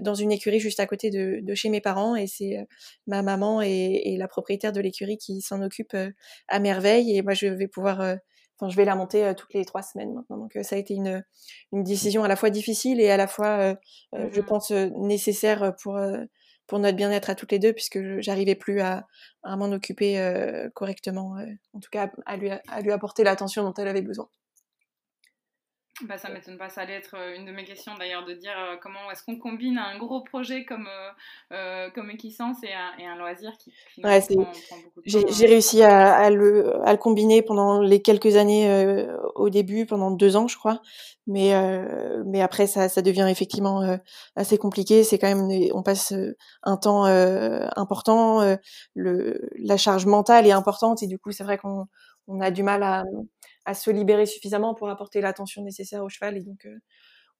dans 0.00 0.14
une 0.14 0.32
écurie 0.32 0.60
juste 0.60 0.80
à 0.80 0.86
côté 0.86 1.10
de, 1.10 1.40
de 1.42 1.54
chez 1.54 1.68
mes 1.68 1.80
parents. 1.80 2.16
Et 2.16 2.26
c'est 2.26 2.66
ma 3.06 3.22
maman 3.22 3.60
et, 3.62 4.02
et, 4.04 4.16
la 4.16 4.28
propriétaire 4.28 4.72
de 4.72 4.80
l'écurie 4.80 5.18
qui 5.18 5.42
s'en 5.42 5.62
occupe 5.62 5.96
à 6.48 6.58
merveille. 6.60 7.16
Et 7.16 7.22
moi 7.22 7.34
je 7.34 7.46
vais 7.46 7.68
pouvoir 7.68 8.16
Enfin, 8.62 8.70
je 8.70 8.76
vais 8.76 8.84
la 8.84 8.94
monter 8.94 9.34
toutes 9.36 9.54
les 9.54 9.64
trois 9.64 9.82
semaines 9.82 10.14
maintenant. 10.14 10.36
Donc 10.36 10.56
ça 10.62 10.76
a 10.76 10.78
été 10.78 10.94
une, 10.94 11.24
une 11.72 11.82
décision 11.82 12.22
à 12.22 12.28
la 12.28 12.36
fois 12.36 12.48
difficile 12.48 13.00
et 13.00 13.10
à 13.10 13.16
la 13.16 13.26
fois, 13.26 13.74
je 14.12 14.40
mmh 14.40 14.44
pense, 14.44 14.70
nécessaire 14.70 15.74
pour 15.82 15.98
pour 16.66 16.78
notre 16.78 16.96
bien-être 16.96 17.28
à 17.28 17.34
toutes 17.34 17.52
les 17.52 17.58
deux, 17.58 17.72
puisque 17.72 17.98
j'arrivais 18.20 18.54
plus 18.54 18.80
à, 18.80 19.06
à 19.42 19.56
m'en 19.56 19.70
occuper 19.72 20.18
euh, 20.18 20.70
correctement, 20.74 21.36
euh, 21.36 21.44
en 21.74 21.80
tout 21.80 21.90
cas 21.90 22.10
à 22.24 22.36
lui, 22.36 22.50
à 22.50 22.80
lui 22.80 22.92
apporter 22.92 23.24
l'attention 23.24 23.62
dont 23.62 23.74
elle 23.74 23.88
avait 23.88 24.02
besoin. 24.02 24.28
Bah, 26.08 26.16
ça 26.16 26.30
m'étonne 26.30 26.56
pas, 26.56 26.70
ça 26.70 26.80
allait 26.80 26.94
être 26.94 27.14
euh, 27.16 27.36
une 27.36 27.44
de 27.44 27.52
mes 27.52 27.64
questions 27.64 27.92
d'ailleurs, 27.98 28.24
de 28.24 28.32
dire 28.32 28.54
comment 28.82 29.10
est-ce 29.10 29.22
qu'on 29.22 29.38
combine 29.38 29.76
un 29.76 29.98
gros 29.98 30.22
projet 30.22 30.64
comme, 30.64 30.88
euh, 31.52 31.90
comme 31.90 32.10
Equissence 32.10 32.56
et 32.64 32.72
un, 32.72 32.98
et 32.98 33.06
un 33.06 33.14
loisir 33.16 33.52
qui 33.58 33.72
ouais, 34.02 34.20
prend, 34.20 34.44
prend. 34.44 34.78
J'ai 35.04 35.46
réussi 35.46 35.82
à, 35.82 36.14
à, 36.14 36.30
le, 36.30 36.74
à 36.86 36.92
le 36.92 36.98
combiner 36.98 37.42
pendant 37.42 37.80
les 37.82 38.00
quelques 38.00 38.36
années 38.36 38.70
euh, 38.70 39.16
au 39.34 39.50
début, 39.50 39.84
pendant 39.84 40.10
deux 40.10 40.34
ans 40.34 40.48
je 40.48 40.56
crois, 40.56 40.80
mais, 41.26 41.54
euh, 41.54 42.22
mais 42.26 42.40
après 42.40 42.66
ça, 42.66 42.88
ça 42.88 43.02
devient 43.02 43.28
effectivement 43.30 43.98
assez 44.34 44.56
compliqué, 44.56 45.04
c'est 45.04 45.18
quand 45.18 45.28
même, 45.28 45.46
on 45.74 45.82
passe 45.82 46.14
un 46.62 46.76
temps 46.78 47.04
important, 47.04 48.56
le, 48.94 49.48
la 49.58 49.76
charge 49.76 50.06
mentale 50.06 50.46
est 50.46 50.52
importante 50.52 51.02
et 51.02 51.06
du 51.06 51.18
coup 51.18 51.32
c'est 51.32 51.44
vrai 51.44 51.58
qu'on 51.58 51.86
on 52.28 52.40
a 52.40 52.50
du 52.50 52.62
mal 52.62 52.82
à 52.82 53.04
à 53.64 53.74
se 53.74 53.90
libérer 53.90 54.26
suffisamment 54.26 54.74
pour 54.74 54.88
apporter 54.88 55.20
l'attention 55.20 55.62
nécessaire 55.62 56.02
au 56.02 56.08
cheval. 56.08 56.36
Et 56.36 56.42
donc, 56.42 56.66
euh, 56.66 56.78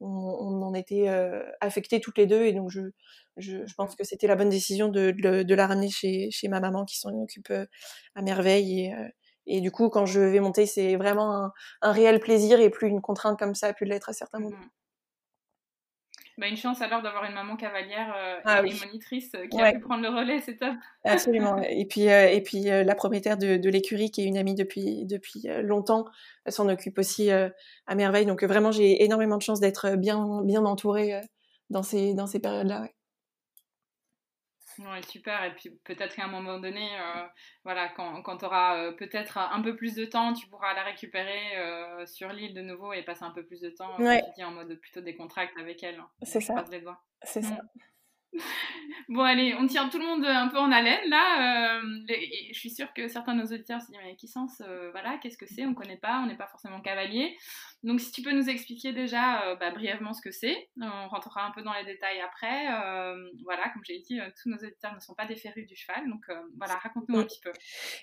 on, 0.01 0.09
on, 0.09 0.63
en 0.63 0.75
était 0.75 1.09
euh, 1.09 1.43
affectés 1.61 2.01
toutes 2.01 2.19
les 2.19 2.27
deux. 2.27 2.45
Et 2.45 2.53
donc, 2.53 2.71
je, 2.71 2.81
je, 3.37 3.67
je 3.67 3.75
pense 3.75 3.95
que 3.95 4.05
c'était 4.05 4.27
la 4.27 4.37
bonne 4.37 4.49
décision 4.49 4.89
de, 4.89 5.11
de, 5.11 5.43
de, 5.43 5.55
la 5.55 5.67
ramener 5.67 5.91
chez, 5.91 6.31
chez 6.31 6.49
ma 6.49 6.61
maman 6.61 6.85
qui 6.85 6.99
s'en 6.99 7.11
occupe 7.21 7.51
euh, 7.51 7.67
à 8.15 8.23
merveille. 8.23 8.87
Et, 9.47 9.57
et 9.57 9.61
du 9.61 9.71
coup, 9.71 9.89
quand 9.89 10.07
je 10.07 10.21
vais 10.21 10.41
monter, 10.41 10.67
c'est 10.67 10.97
vraiment 10.97 11.35
un, 11.35 11.53
un, 11.83 11.93
réel 11.93 12.21
plaisir 12.21 12.61
et 12.61 12.71
plus 12.71 12.89
une 12.89 13.01
contrainte 13.01 13.39
comme 13.39 13.55
ça 13.55 13.69
a 13.69 13.73
pu 13.73 13.85
l'être 13.85 14.09
à 14.09 14.13
certains 14.13 14.39
moments. 14.39 14.57
Bah, 16.39 16.49
une 16.49 16.57
chance 16.57 16.81
alors 16.81 17.03
d'avoir 17.03 17.25
une 17.25 17.35
maman 17.35 17.57
cavalière 17.57 18.15
euh, 18.17 18.41
ah, 18.45 18.63
et 18.65 18.73
monitrice 18.87 19.31
euh, 19.35 19.47
qui 19.49 19.61
a 19.61 19.73
pu 19.73 19.81
prendre 19.81 20.03
le 20.03 20.09
relais, 20.09 20.41
c'est 20.41 20.57
top. 20.57 20.75
Absolument. 21.05 21.59
Et 21.63 21.85
puis, 21.87 22.09
euh, 22.09 22.29
et 22.29 22.41
puis 22.41 22.65
la 22.65 22.95
propriétaire 22.95 23.37
de, 23.37 23.57
de 23.57 23.71
l'écurie, 23.71 24.11
qui 24.11 24.23
est 24.23 24.25
une 24.25 24.39
amie 24.39 24.55
depuis, 24.55 25.05
depuis 25.05 25.47
longtemps, 25.63 26.07
s'en 26.49 26.69
occupe 26.69 26.99
aussi 26.99 27.31
à 27.31 27.95
merveille. 27.95 28.27
Donc 28.27 28.43
vraiment, 28.45 28.73
j'ai 28.73 29.05
énormément 29.05 29.37
de 29.37 29.43
chance 29.43 29.61
d'être 29.61 29.97
bien, 29.97 30.43
bien 30.43 30.65
entourée 30.65 31.21
dans 31.71 31.83
ces, 31.83 32.15
dans 32.15 32.27
ces 32.27 32.41
périodes-là. 32.41 32.83
Ouais. 32.83 32.95
Ouais, 34.79 35.03
super. 35.03 35.45
Et 35.45 35.55
puis 35.55 35.71
peut-être 35.85 36.17
qu'à 36.17 36.25
un 36.25 36.29
moment 36.29 36.59
donné, 36.59 36.89
euh, 36.99 37.27
voilà, 37.65 37.89
quand, 37.89 38.23
quand 38.23 38.39
tu 38.39 38.45
auras 38.45 38.77
euh, 38.77 38.93
peut-être 38.93 39.39
un 39.39 39.63
peu 39.63 39.77
plus 39.77 39.95
de 39.95 40.05
temps, 40.05 40.33
tu 40.33 40.47
pourras 40.49 40.75
la 40.75 40.85
récupérer 40.85 41.57
euh, 41.57 42.07
sur 42.07 42.29
l'île 42.33 42.55
de 42.55 42.63
nouveau 42.63 42.93
et 42.93 43.03
passer 43.03 43.25
un 43.25 43.31
peu 43.31 43.45
plus 43.45 43.61
de 43.61 43.71
temps 43.71 43.99
ouais. 43.99 44.23
en 44.43 44.51
mode 44.51 44.75
plutôt 44.81 45.01
décontracté 45.01 45.61
avec 45.61 45.83
elle. 45.83 45.99
Hein. 45.99 46.09
C'est 46.23 46.41
ça. 46.41 46.65
C'est 47.23 47.43
ça. 47.43 47.55
Mm. 47.55 47.59
Bon, 49.09 49.23
allez, 49.23 49.55
on 49.55 49.67
tient 49.67 49.89
tout 49.89 49.99
le 49.99 50.07
monde 50.07 50.25
un 50.25 50.49
peu 50.49 50.59
en 50.59 50.73
haleine 50.73 51.09
là. 51.09 51.77
Euh, 51.77 52.01
les, 52.07 52.51
je 52.53 52.59
suis 52.59 52.71
sûre 52.71 52.93
que 52.95 53.09
certains 53.09 53.35
de 53.35 53.41
nos 53.43 53.47
auditeurs 53.47 53.81
se 53.81 53.89
disent 53.89 53.99
Mais 54.03 54.17
qui 54.17 54.29
sens, 54.29 54.63
euh, 54.67 54.91
voilà, 54.93 55.19
qu'est-ce 55.19 55.37
que 55.37 55.47
c'est? 55.47 55.67
On 55.67 55.75
connaît 55.75 55.99
pas, 55.99 56.21
on 56.21 56.27
n'est 56.27 56.37
pas 56.37 56.47
forcément 56.47 56.81
cavalier. 56.81 57.37
Donc, 57.85 58.01
si 58.01 58.13
tu 58.13 58.23
peux 58.23 58.33
nous 58.33 58.49
expliquer 58.49 58.93
déjà 58.93 59.43
euh, 59.43 59.57
bah, 59.57 59.73
brièvement 59.73 60.13
ce 60.13 60.23
que 60.23 60.31
c'est, 60.31 60.69
on 60.81 61.09
rentrera 61.09 61.45
un 61.47 61.51
peu 61.51 61.63
dans 61.63 61.73
les 61.73 61.85
détails 61.85 62.21
après. 62.21 62.69
Euh, 62.69 63.17
voilà, 63.45 63.69
comme 63.73 63.83
j'ai 63.85 63.99
dit, 63.99 64.21
euh, 64.21 64.29
tous 64.41 64.49
nos 64.49 64.57
auditeurs 64.57 64.95
ne 64.95 65.01
sont 65.01 65.15
pas 65.15 65.27
des 65.27 65.35
férus 65.35 65.67
du 65.67 65.75
cheval. 65.75 66.09
Donc, 66.09 66.25
voilà, 66.57 66.77
raconte-nous 66.77 67.19
un 67.19 67.25
petit 67.25 67.41
peu. 67.41 67.53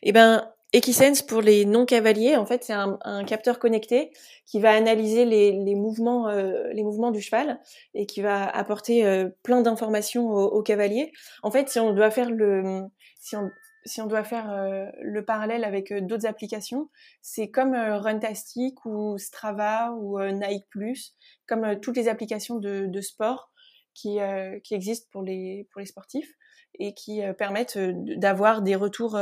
Eh 0.03 0.11
ben, 0.11 0.51
Equisense 0.71 1.23
pour 1.23 1.41
les 1.41 1.65
non-cavaliers, 1.65 2.35
en 2.35 2.45
fait, 2.45 2.63
c'est 2.63 2.73
un, 2.73 2.99
un, 3.03 3.23
capteur 3.23 3.57
connecté 3.57 4.11
qui 4.45 4.59
va 4.59 4.71
analyser 4.71 5.25
les, 5.25 5.51
les 5.51 5.75
mouvements, 5.75 6.29
les 6.29 6.83
mouvements 6.83 7.09
du 7.09 7.21
cheval 7.21 7.59
et 7.95 8.05
qui 8.05 8.21
va 8.21 8.47
apporter 8.47 9.25
plein 9.41 9.61
d'informations 9.61 10.27
aux, 10.27 10.45
aux, 10.45 10.61
cavaliers. 10.61 11.11
En 11.41 11.49
fait, 11.49 11.69
si 11.69 11.79
on 11.79 11.93
doit 11.93 12.11
faire 12.11 12.29
le, 12.29 12.83
si 13.19 13.35
on, 13.35 13.49
si 13.89 14.01
on 14.01 14.07
doit 14.07 14.23
faire 14.23 14.51
euh, 14.51 14.85
le 15.01 15.25
parallèle 15.25 15.63
avec 15.63 15.91
euh, 15.91 15.99
d'autres 15.99 16.27
applications, 16.27 16.89
c'est 17.21 17.49
comme 17.49 17.73
euh, 17.73 17.97
Runtastic 17.97 18.85
ou 18.85 19.17
Strava 19.17 19.91
ou 19.93 20.21
Nike 20.21 20.67
Plus, 20.69 21.15
comme 21.47 21.79
toutes 21.79 21.97
les 21.97 22.07
applications 22.07 22.57
de, 22.57 22.85
de 22.85 23.01
sport 23.01 23.51
qui, 23.93 24.19
qui 24.63 24.75
existent 24.75 25.07
pour 25.11 25.23
les, 25.23 25.67
pour 25.71 25.79
les 25.81 25.85
sportifs 25.85 26.31
et 26.75 26.93
qui 26.93 27.21
permettent 27.37 27.77
d'avoir 27.77 28.61
des 28.61 28.75
retours 28.75 29.19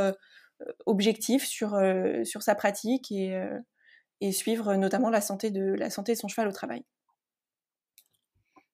objectif 0.86 1.44
sur, 1.44 1.76
sur 2.22 2.42
sa 2.42 2.54
pratique 2.54 3.10
et, 3.10 3.42
et 4.20 4.30
suivre 4.30 4.76
notamment 4.76 5.10
la 5.10 5.20
santé, 5.20 5.50
de, 5.50 5.72
la 5.72 5.90
santé 5.90 6.12
de 6.12 6.18
son 6.18 6.28
cheval 6.28 6.46
au 6.46 6.52
travail. 6.52 6.84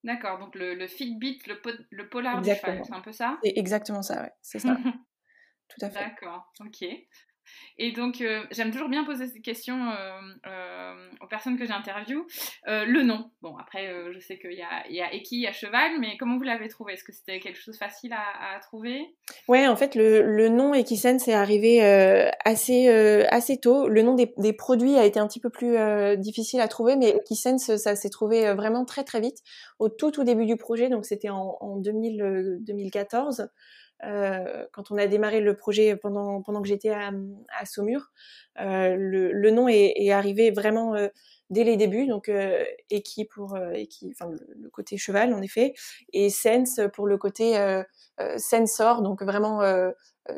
D'accord, 0.03 0.37
donc 0.37 0.53
le, 0.53 0.75
le, 0.75 0.87
Fitbit, 0.87 1.39
le, 1.47 1.59
po 1.59 1.71
le 1.89 2.07
polar 2.07 2.37
exactement. 2.37 2.73
du 2.73 2.77
cheval, 2.77 2.85
c'est 2.87 2.99
un 2.99 3.01
peu 3.01 3.11
ça? 3.11 3.39
C'est 3.43 3.53
exactement 3.55 4.03
ça, 4.03 4.21
ouais, 4.21 4.31
c'est 4.43 4.59
ça. 4.59 4.77
Tout 5.67 5.85
à 5.85 5.89
fait. 5.89 5.99
D'accord, 5.99 6.51
ok. 6.59 6.85
Et 7.77 7.91
donc, 7.91 8.21
euh, 8.21 8.43
j'aime 8.51 8.71
toujours 8.71 8.89
bien 8.89 9.03
poser 9.03 9.27
cette 9.27 9.41
question 9.41 9.89
euh, 9.89 10.19
euh, 10.47 11.09
aux 11.21 11.27
personnes 11.27 11.57
que 11.57 11.65
j'interviewe. 11.65 12.25
le 12.65 13.03
nom. 13.03 13.31
Bon, 13.41 13.57
après, 13.57 13.93
je 14.13 14.19
sais 14.19 14.37
qu'il 14.37 14.53
y 14.53 14.61
a, 14.61 14.87
il 14.89 14.95
y 14.95 15.01
a 15.01 15.13
Eki, 15.13 15.45
a 15.47 15.51
Cheval, 15.51 15.99
mais 15.99 16.17
comment 16.17 16.37
vous 16.37 16.43
l'avez 16.43 16.67
trouvé? 16.67 16.93
Est-ce 16.93 17.03
que 17.03 17.11
c'était 17.11 17.39
quelque 17.39 17.59
chose 17.59 17.75
de 17.75 17.79
facile 17.79 18.13
à, 18.13 18.59
trouver? 18.61 19.15
Ouais, 19.47 19.67
en 19.67 19.75
fait, 19.75 19.95
le, 19.95 20.21
le 20.21 20.49
nom 20.49 20.73
Ekisen, 20.73 21.19
c'est 21.19 21.33
arrivé 21.33 21.81
assez, 22.45 22.87
assez 23.29 23.59
tôt. 23.59 23.87
Le 23.87 24.01
nom 24.01 24.15
des, 24.15 24.33
des, 24.37 24.53
produits 24.53 24.95
a 24.95 25.05
été 25.05 25.19
un 25.19 25.27
petit 25.27 25.39
peu 25.39 25.49
plus 25.49 25.77
difficile 26.17 26.61
à 26.61 26.67
trouver, 26.67 26.95
mais 26.95 27.09
Ekisen, 27.09 27.57
ça 27.57 27.95
s'est 27.95 28.09
trouvé 28.09 28.53
vraiment 28.53 28.85
très, 28.85 29.03
très 29.03 29.19
vite, 29.19 29.39
au 29.79 29.89
tout, 29.89 30.11
tout 30.11 30.23
début 30.23 30.45
du 30.45 30.57
projet. 30.57 30.89
Donc, 30.89 31.05
c'était 31.05 31.29
en, 31.29 31.57
en 31.59 31.77
2000, 31.77 32.59
2014. 32.61 33.49
Euh, 34.03 34.65
quand 34.73 34.91
on 34.91 34.97
a 34.97 35.07
démarré 35.07 35.39
le 35.39 35.55
projet 35.55 35.95
pendant, 35.95 36.41
pendant 36.41 36.61
que 36.61 36.67
j'étais 36.67 36.89
à, 36.89 37.11
à, 37.57 37.65
Saumur. 37.65 38.11
Euh, 38.59 38.95
le, 38.97 39.31
le, 39.31 39.51
nom 39.51 39.67
est, 39.67 39.93
est, 39.95 40.11
arrivé 40.11 40.51
vraiment 40.51 40.95
euh, 40.95 41.07
dès 41.49 41.63
les 41.63 41.77
débuts, 41.77 42.07
donc 42.07 42.29
Eki 42.91 43.25
pour 43.25 43.57
Eki, 43.57 44.11
enfin 44.11 44.31
le, 44.31 44.69
côté 44.69 44.97
cheval 44.97 45.33
en 45.33 45.41
effet, 45.41 45.73
et 46.11 46.29
Sense 46.29 46.81
pour 46.93 47.07
le 47.07 47.17
côté 47.17 47.55
sensor, 48.37 49.03
donc 49.03 49.21
vraiment 49.21 49.61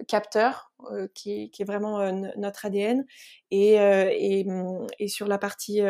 capteur, 0.10 0.74
qui, 1.14 1.50
qui, 1.50 1.62
est 1.62 1.66
vraiment 1.66 2.12
notre 2.36 2.66
ADN, 2.66 3.06
et, 3.52 3.76
et, 3.76 4.46
et, 5.00 5.08
sur 5.08 5.28
la 5.28 5.38
partie 5.38 5.82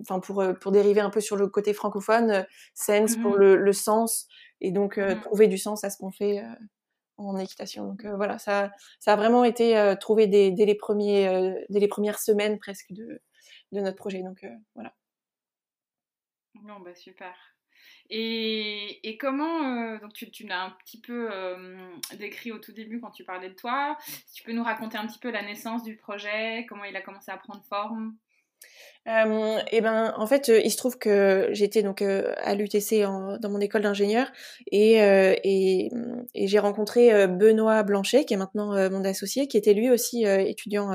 enfin 0.00 0.20
pour 0.20 0.44
pour 0.60 0.70
dériver 0.70 1.00
un 1.00 1.10
peu 1.10 1.20
sur 1.20 1.36
le 1.36 1.48
côté 1.48 1.74
francophone, 1.74 2.46
sense 2.72 3.16
pour 3.16 3.32
mmh 3.32 3.38
le, 3.38 3.56
le, 3.56 3.72
sens 3.72 4.28
et 4.60 4.70
donc 4.70 4.98
mmh 4.98 5.20
trouver 5.20 5.48
du 5.48 5.58
sens 5.58 5.84
à 5.84 5.90
ce 5.90 5.98
qu'on 5.98 6.10
fait 6.10 6.44
en 7.20 7.38
équitation. 7.38 7.86
Donc 7.86 8.04
euh, 8.04 8.16
voilà, 8.16 8.38
ça, 8.38 8.72
ça 8.98 9.12
a 9.12 9.16
vraiment 9.16 9.44
été 9.44 9.76
euh, 9.76 9.94
trouvé 9.94 10.26
dès, 10.26 10.50
les 10.50 10.74
premiers, 10.74 11.28
euh, 11.28 11.54
dès 11.68 11.80
les 11.80 11.88
premières 11.88 12.18
semaines 12.18 12.58
presque 12.58 12.92
de, 12.92 13.20
de 13.72 13.80
notre 13.80 13.96
projet. 13.96 14.22
Donc 14.22 14.44
voilà. 14.74 14.94
Non, 16.62 16.80
bah 16.80 16.94
super. 16.94 17.34
Et, 18.10 19.08
et 19.08 19.16
comment, 19.16 19.96
donc 19.98 20.12
tu, 20.12 20.30
tu 20.30 20.46
l'as 20.46 20.64
un 20.64 20.70
petit 20.84 21.00
peu 21.00 21.30
décrit 22.18 22.50
au 22.50 22.58
tout 22.58 22.72
début 22.72 23.00
quand 23.00 23.10
tu 23.10 23.24
parlais 23.24 23.48
de 23.48 23.54
toi, 23.54 23.96
si 24.26 24.34
tu 24.34 24.42
peux 24.42 24.52
nous 24.52 24.64
raconter 24.64 24.98
un 24.98 25.06
petit 25.06 25.20
peu 25.20 25.30
la 25.30 25.42
naissance 25.42 25.84
du 25.84 25.96
projet, 25.96 26.66
comment 26.68 26.84
il 26.84 26.96
a 26.96 27.02
commencé 27.02 27.30
à 27.30 27.36
prendre 27.36 27.64
forme? 27.64 28.16
Euh, 29.08 29.58
et 29.70 29.78
eh 29.78 29.80
ben 29.80 30.12
en 30.18 30.26
fait 30.26 30.50
euh, 30.50 30.60
il 30.62 30.70
se 30.70 30.76
trouve 30.76 30.98
que 30.98 31.48
j'étais 31.52 31.82
donc 31.82 32.02
euh, 32.02 32.34
à 32.36 32.54
l'UTC 32.54 33.00
dans 33.40 33.48
mon 33.48 33.58
école 33.58 33.80
d'ingénieur 33.80 34.30
et, 34.70 35.02
euh, 35.02 35.34
et, 35.42 35.90
et 36.34 36.46
j'ai 36.46 36.58
rencontré 36.58 37.26
Benoît 37.26 37.82
Blanchet 37.82 38.26
qui 38.26 38.34
est 38.34 38.36
maintenant 38.36 38.72
mon 38.90 39.02
associé 39.04 39.48
qui 39.48 39.56
était 39.56 39.72
lui 39.72 39.90
aussi 39.90 40.24
étudiant 40.24 40.90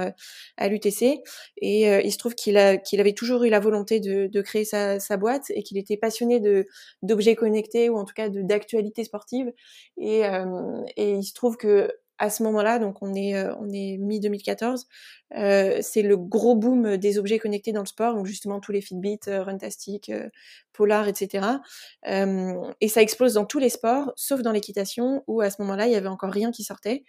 à 0.58 0.68
l'UTC 0.68 1.24
et 1.58 2.06
il 2.06 2.12
se 2.12 2.18
trouve 2.20 2.36
qu'il 2.36 2.58
avait 2.58 3.14
toujours 3.14 3.44
eu 3.44 3.50
la 3.50 3.60
volonté 3.60 4.00
de, 4.00 4.42
créer 4.42 4.66
sa, 4.66 5.18
boîte 5.18 5.46
et 5.50 5.64
qu'il 5.64 5.80
était 5.80 5.98
passionné 5.98 6.40
d'objets 7.02 7.36
connectés 7.36 7.90
ou 7.90 7.98
en 7.98 8.06
tout 8.06 8.14
cas 8.14 8.30
d'actualité 8.30 9.04
sportive 9.04 9.52
et, 9.98 10.22
et 10.96 11.12
il 11.14 11.24
se 11.24 11.34
trouve 11.34 11.58
que 11.58 11.90
à 12.18 12.30
ce 12.30 12.44
moment-là, 12.44 12.80
donc 12.80 13.02
on 13.02 13.14
est 13.14 13.36
on 13.60 13.70
est 13.74 13.98
mi 13.98 14.20
2014, 14.22 14.88
euh, 15.38 15.80
c'est 15.82 16.02
le 16.02 16.18
gros 16.18 16.56
boom 16.56 16.98
des 16.98 17.18
objets 17.18 17.40
connectés 17.40 17.72
dans 17.72 17.82
le 17.82 17.88
sport, 17.88 18.14
donc 18.14 18.26
justement 18.26 18.60
tous 18.60 18.72
les 18.72 18.82
Fitbit, 18.82 19.20
euh, 19.28 19.44
Runtastic, 19.44 20.10
euh, 20.10 20.30
Polar, 20.72 21.08
etc. 21.08 21.48
et 22.06 22.88
ça 22.90 23.02
explose 23.02 23.36
dans 23.36 23.46
tous 23.46 23.60
les 23.60 23.70
sports, 23.70 24.12
sauf 24.18 24.42
dans 24.42 24.52
l'équitation, 24.52 25.24
où 25.26 25.40
à 25.40 25.50
ce 25.50 25.62
moment-là, 25.62 25.88
il 25.88 25.94
y 25.94 25.96
avait 25.96 26.10
encore 26.10 26.32
rien 26.32 26.52
qui 26.52 26.66
sortait. 26.66 27.06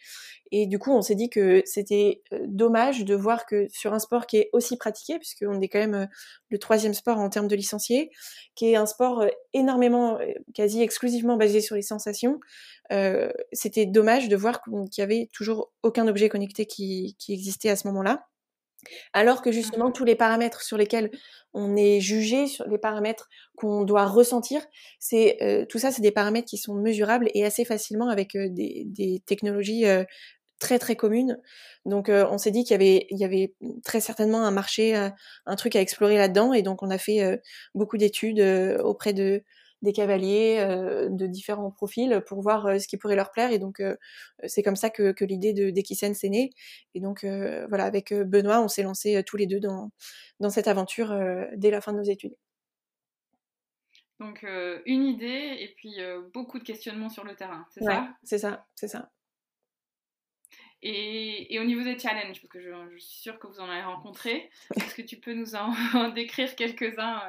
Et 0.53 0.69
du 0.69 0.79
coup, 0.79 0.93
on 0.93 1.03
s'est 1.03 1.17
dit 1.17 1.29
que 1.31 1.63
c'était 1.65 2.23
dommage 2.47 3.05
de 3.05 3.17
voir 3.17 3.45
que 3.45 3.67
sur 3.69 3.93
un 3.93 3.99
sport 3.99 4.29
qui 4.29 4.37
est 4.37 4.51
aussi 4.53 4.77
pratiqué, 4.77 5.19
puisqu'on 5.19 5.61
est 5.61 5.67
quand 5.67 5.81
même 5.81 6.07
le 6.49 6.59
troisième 6.59 6.95
sport 6.95 7.19
en 7.19 7.29
termes 7.29 7.49
de 7.49 7.57
licenciés, 7.57 8.11
qui 8.55 8.71
est 8.71 8.77
un 8.77 8.87
sport 8.87 9.27
énormément, 9.53 10.17
quasi 10.55 10.81
exclusivement 10.81 11.37
basé 11.37 11.61
sur 11.61 11.75
les 11.75 11.83
sensations, 11.83 12.39
c'était 13.51 13.87
dommage 13.87 14.29
de 14.29 14.37
voir 14.37 14.63
qu'il 14.63 14.89
y 14.99 15.03
avait 15.03 15.29
toujours 15.33 15.73
aucun 15.83 16.07
objet 16.07 16.29
connecté 16.29 16.67
qui, 16.67 17.17
qui 17.19 17.33
existait 17.33 17.71
à 17.71 17.75
ce 17.75 17.89
moment-là. 17.89 18.16
Alors 19.13 19.43
que 19.43 19.53
justement, 19.53 19.89
mmh. 19.89 19.93
tous 19.93 20.05
les 20.05 20.15
paramètres 20.15 20.63
sur 20.63 20.77
lesquels 20.77 21.11
on 21.55 21.75
est 21.75 22.01
jugé, 22.01 22.47
sur 22.47 22.69
les 22.69 22.79
paramètres 22.79 23.29
qu'on 23.57 23.85
doit 23.85 24.07
ressentir, 24.07 24.63
c'est 24.99 25.39
euh, 25.43 25.65
tout 25.67 25.79
ça, 25.79 25.91
c'est 25.91 26.03
des 26.03 26.13
paramètres 26.13 26.49
qui 26.49 26.59
sont 26.59 26.75
mesurables 26.75 27.29
et 27.35 27.45
assez 27.45 27.65
facilement 27.65 28.09
avec 28.09 28.37
euh, 28.37 28.49
des, 28.51 29.23
technologies 29.27 29.87
euh, 29.87 30.05
très 30.59 30.79
très 30.79 30.97
communes. 30.97 31.41
Donc, 31.85 32.09
on 32.09 32.39
s'est 32.39 32.51
dit 32.51 32.65
qu'il 32.65 32.73
y 32.73 32.75
avait, 32.75 33.07
il 33.11 33.19
y 33.19 33.25
avait 33.25 33.55
très 33.85 34.01
certainement 34.01 34.45
un 34.45 34.51
marché, 34.51 34.95
un 34.95 35.57
truc 35.57 35.77
à 35.77 35.81
explorer 35.81 36.17
là-dedans, 36.17 36.55
et 36.55 36.63
donc 36.63 36.83
on 36.83 36.91
a 36.91 36.97
fait 36.97 37.41
beaucoup 37.75 37.99
d'études 37.99 38.41
auprès 38.83 39.13
de 39.13 39.45
des 39.83 39.93
cavaliers 39.93 40.59
euh, 40.61 41.09
de 41.11 41.27
différents 41.27 41.71
profils 41.71 42.23
pour 42.27 42.41
voir 42.41 42.67
euh, 42.67 42.79
ce 42.79 42.89
qui 42.89 42.97
pourrait 42.97 43.17
leur 43.17 43.31
plaire. 43.31 43.51
Et 43.53 43.59
donc, 43.59 43.81
euh, 43.81 43.97
c'est 44.47 44.63
comme 44.63 44.77
ça 44.77 44.91
que, 44.91 45.13
que 45.13 45.25
l'idée 45.25 45.53
de 45.53 45.71
d'Equisen 45.71 46.15
s'est 46.15 46.29
née. 46.29 46.51
Et 46.95 47.01
donc, 47.01 47.25
voilà, 47.25 47.85
avec 47.85 48.13
Benoît, 48.13 48.61
on 48.61 48.69
s'est 48.69 48.83
lancé 48.83 49.23
tous 49.25 49.37
les 49.37 49.47
deux 49.47 49.61
dans, 49.61 49.91
dans 50.41 50.51
cette 50.51 50.69
aventure 50.69 51.17
dès 51.57 51.71
la 51.71 51.81
fin 51.81 51.93
de 51.93 51.99
nos 51.99 52.05
études. 52.05 52.37
Donc, 54.19 54.47
une 54.87 55.05
idée 55.05 55.57
et 55.61 55.75
puis 55.77 55.97
beaucoup 56.33 56.59
de 56.59 56.65
questionnements 56.65 57.11
sur 57.11 57.25
le 57.25 57.35
terrain, 57.35 57.67
c'est 57.71 57.85
ça? 57.85 58.09
C'est 58.23 58.39
ça, 58.39 58.67
c'est 58.75 58.89
ça. 58.89 59.11
Et, 60.83 61.55
et, 61.55 61.59
au 61.59 61.65
niveau 61.65 61.83
des 61.83 61.99
challenges, 61.99 62.41
parce 62.41 62.49
que 62.49 62.61
je, 62.61 62.71
je, 62.93 62.99
suis 62.99 63.21
sûre 63.21 63.39
que 63.39 63.47
vous 63.47 63.61
en 63.61 63.69
avez 63.69 63.83
rencontré, 63.83 64.51
est-ce 64.77 64.95
que 64.95 65.03
tu 65.03 65.17
peux 65.17 65.35
nous 65.35 65.55
en 65.55 65.73
décrire 66.15 66.55
quelques-uns 66.55 67.21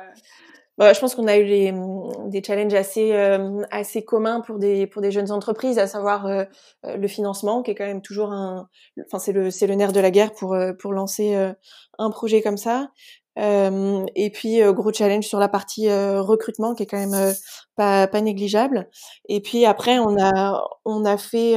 je 0.79 1.00
pense 1.00 1.15
qu'on 1.15 1.27
a 1.27 1.38
eu 1.38 1.72
mm, 1.72 2.29
des 2.29 2.43
challenges 2.43 2.74
assez 2.74 3.12
euh, 3.13 3.63
assez 3.72 4.05
communs 4.05 4.41
pour 4.41 4.60
des 4.60 4.88
pour 4.88 5.01
des 5.01 5.12
jeunes 5.12 5.31
entreprises, 5.31 5.79
à 5.79 5.88
savoir 5.88 6.25
euh, 6.27 6.43
euh, 6.86 6.98
le 6.98 7.07
financement, 7.07 7.63
qui 7.63 7.72
est 7.72 7.75
quand 7.75 7.86
même 7.86 8.01
toujours 8.01 8.31
un, 8.31 8.69
enfin 9.05 9.19
c'est 9.19 9.31
le 9.31 9.50
c'est 9.50 9.67
le 9.67 9.75
nerf 9.75 9.91
de 9.91 10.00
la 10.00 10.12
guerre 10.12 10.34
pour 10.34 10.55
pour 10.79 10.93
lancer 10.93 11.36
un 11.98 12.10
projet 12.12 12.41
comme 12.41 12.57
ça. 12.57 12.89
et 13.38 14.31
puis 14.34 14.62
gros 14.74 14.93
challenge 14.93 15.25
sur 15.25 15.39
la 15.39 15.48
partie 15.48 15.89
recrutement, 15.89 16.75
qui 16.75 16.84
est 16.84 16.88
quand 16.88 17.05
même 17.05 17.34
pas 17.75 18.07
pas 18.07 18.22
négligeable. 18.22 18.89
Et 19.29 19.41
puis 19.41 19.65
après 19.65 20.00
on 20.00 20.15
a 20.19 20.63
on 20.86 21.05
a 21.05 21.17
fait 21.17 21.55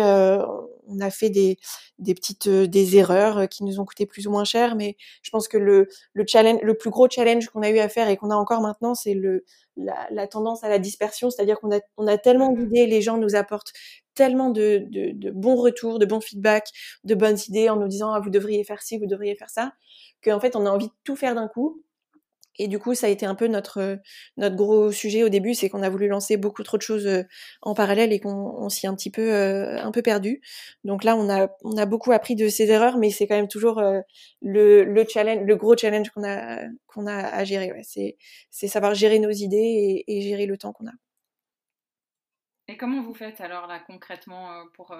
on 0.91 1.01
a 1.01 1.11
fait 1.11 1.31
des, 1.31 1.59
des 1.99 2.15
petites 2.15 2.49
des 2.49 2.97
erreurs 2.97 3.49
qui 3.49 3.65
nous 3.65 3.81
ont 3.81 3.85
coûté 3.85 4.07
plus 4.07 4.27
ou 4.27 4.31
moins 4.31 4.45
cher, 4.45 4.77
mais 4.77 4.97
je 5.23 5.31
pense 5.31 5.49
que 5.49 5.57
le, 5.57 5.89
le 6.13 6.25
challenge, 6.27 6.61
le 6.63 6.75
plus 6.75 6.91
gros 6.91 7.09
challenge 7.09 7.49
qu'on 7.49 7.63
a 7.63 7.71
eu 7.71 7.79
à 7.79 7.89
faire 7.89 8.09
et 8.09 8.17
qu'on 8.17 8.31
a 8.31 8.37
encore 8.37 8.61
maintenant, 8.61 8.95
c'est 8.95 9.15
le 9.15 9.45
la, 9.77 10.07
la, 10.11 10.27
tendance 10.27 10.65
à 10.65 10.69
la 10.69 10.79
dispersion, 10.79 11.31
c'est-à-dire 11.31 11.59
qu'on 11.61 11.75
a 11.75 11.81
on 11.97 12.07
a 12.07 12.19
tellement 12.19 12.53
mmh 12.53 12.57
d'idées, 12.57 12.87
les 12.87 13.03
gens 13.03 13.17
nous 13.19 13.35
apportent 13.35 13.73
tellement 14.15 14.51
de, 14.51 14.85
de, 14.91 15.13
de, 15.13 15.31
bons 15.31 15.57
retours, 15.57 15.99
de 15.99 16.07
bons 16.07 16.21
feedbacks, 16.21 16.69
de 17.05 17.15
bonnes 17.15 17.39
idées 17.49 17.71
en 17.71 17.77
nous 17.77 17.89
disant 17.89 18.13
ah, 18.13 18.21
vous 18.21 18.31
devriez 18.31 18.65
faire 18.65 18.83
ci, 18.83 18.99
vous 18.99 19.07
devriez 19.07 19.35
faire 19.37 19.51
ça, 19.51 19.73
qu'en 20.23 20.41
fait 20.41 20.57
on 20.57 20.67
a 20.67 20.71
envie 20.71 20.89
de 20.89 20.93
tout 21.05 21.17
faire 21.17 21.35
d'un 21.35 21.49
coup 21.49 21.83
et 22.63 22.69
du 22.69 22.79
coup, 22.79 22.95
ça 22.95 23.07
a 23.07 23.11
été 23.11 23.27
un 23.27 23.35
peu 23.35 23.47
notre 23.49 23.99
notre 24.37 24.57
gros 24.57 24.93
sujet 24.93 25.23
au 25.25 25.29
début, 25.29 25.55
c'est 25.55 25.69
qu'on 25.69 25.83
a 25.83 25.89
voulu 25.91 26.09
lancer 26.09 26.37
beaucoup 26.37 26.63
trop 26.63 26.77
de 26.77 26.83
choses 26.83 27.07
euh, 27.07 27.23
en 27.63 27.75
parallèle 27.75 28.13
et 28.13 28.21
qu'on 28.21 28.69
s'y 28.69 28.87
est 28.87 28.89
un 28.89 28.95
petit 28.95 29.11
peu 29.11 29.33
euh, 29.35 29.79
un 29.83 29.91
peu 29.93 30.03
perdu. 30.03 30.41
Donc 30.85 31.05
là, 31.05 31.17
on 31.17 31.29
a 31.31 31.49
on 31.65 31.77
a 31.77 31.87
beaucoup 31.87 32.13
appris 32.13 32.35
de 32.37 32.49
ces 32.49 32.71
erreurs, 32.71 32.99
mais 32.99 33.11
c'est 33.11 33.27
quand 33.27 33.37
même 33.37 33.49
toujours 33.49 33.79
euh, 33.79 34.01
le 34.43 34.85
le 34.85 35.05
challenge, 35.09 35.45
le 35.47 35.57
gros 35.57 35.77
challenge 35.77 36.11
qu'on 36.11 36.25
a 36.25 36.63
qu'on 36.87 37.07
a 37.07 37.17
à 37.17 37.45
gérer. 37.45 37.73
C'est 37.83 38.17
c'est 38.51 38.69
savoir 38.69 38.95
gérer 38.95 39.19
nos 39.19 39.31
idées 39.31 40.05
et, 40.07 40.19
et 40.19 40.21
gérer 40.23 40.47
le 40.47 40.57
temps 40.59 40.73
qu'on 40.73 40.87
a. 40.87 40.93
Et 42.69 42.77
comment 42.77 43.03
vous 43.03 43.15
faites 43.15 43.41
alors 43.41 43.67
là 43.67 43.81
concrètement 43.81 44.65
pour, 44.75 44.95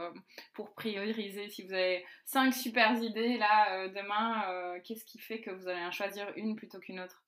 pour 0.55 0.75
prioriser? 0.75 1.49
Si 1.49 1.63
vous 1.63 1.73
avez 1.73 2.05
cinq 2.25 2.53
super 2.53 3.01
idées 3.01 3.39
là 3.39 3.89
demain, 3.89 4.81
qu'est-ce 4.83 5.05
qui 5.05 5.19
fait 5.21 5.41
que 5.41 5.51
vous 5.51 5.69
allez 5.69 5.85
en 5.85 5.93
choisir 5.93 6.33
une 6.37 6.57
plutôt 6.57 6.81
qu'une 6.81 6.99
autre? 7.01 7.23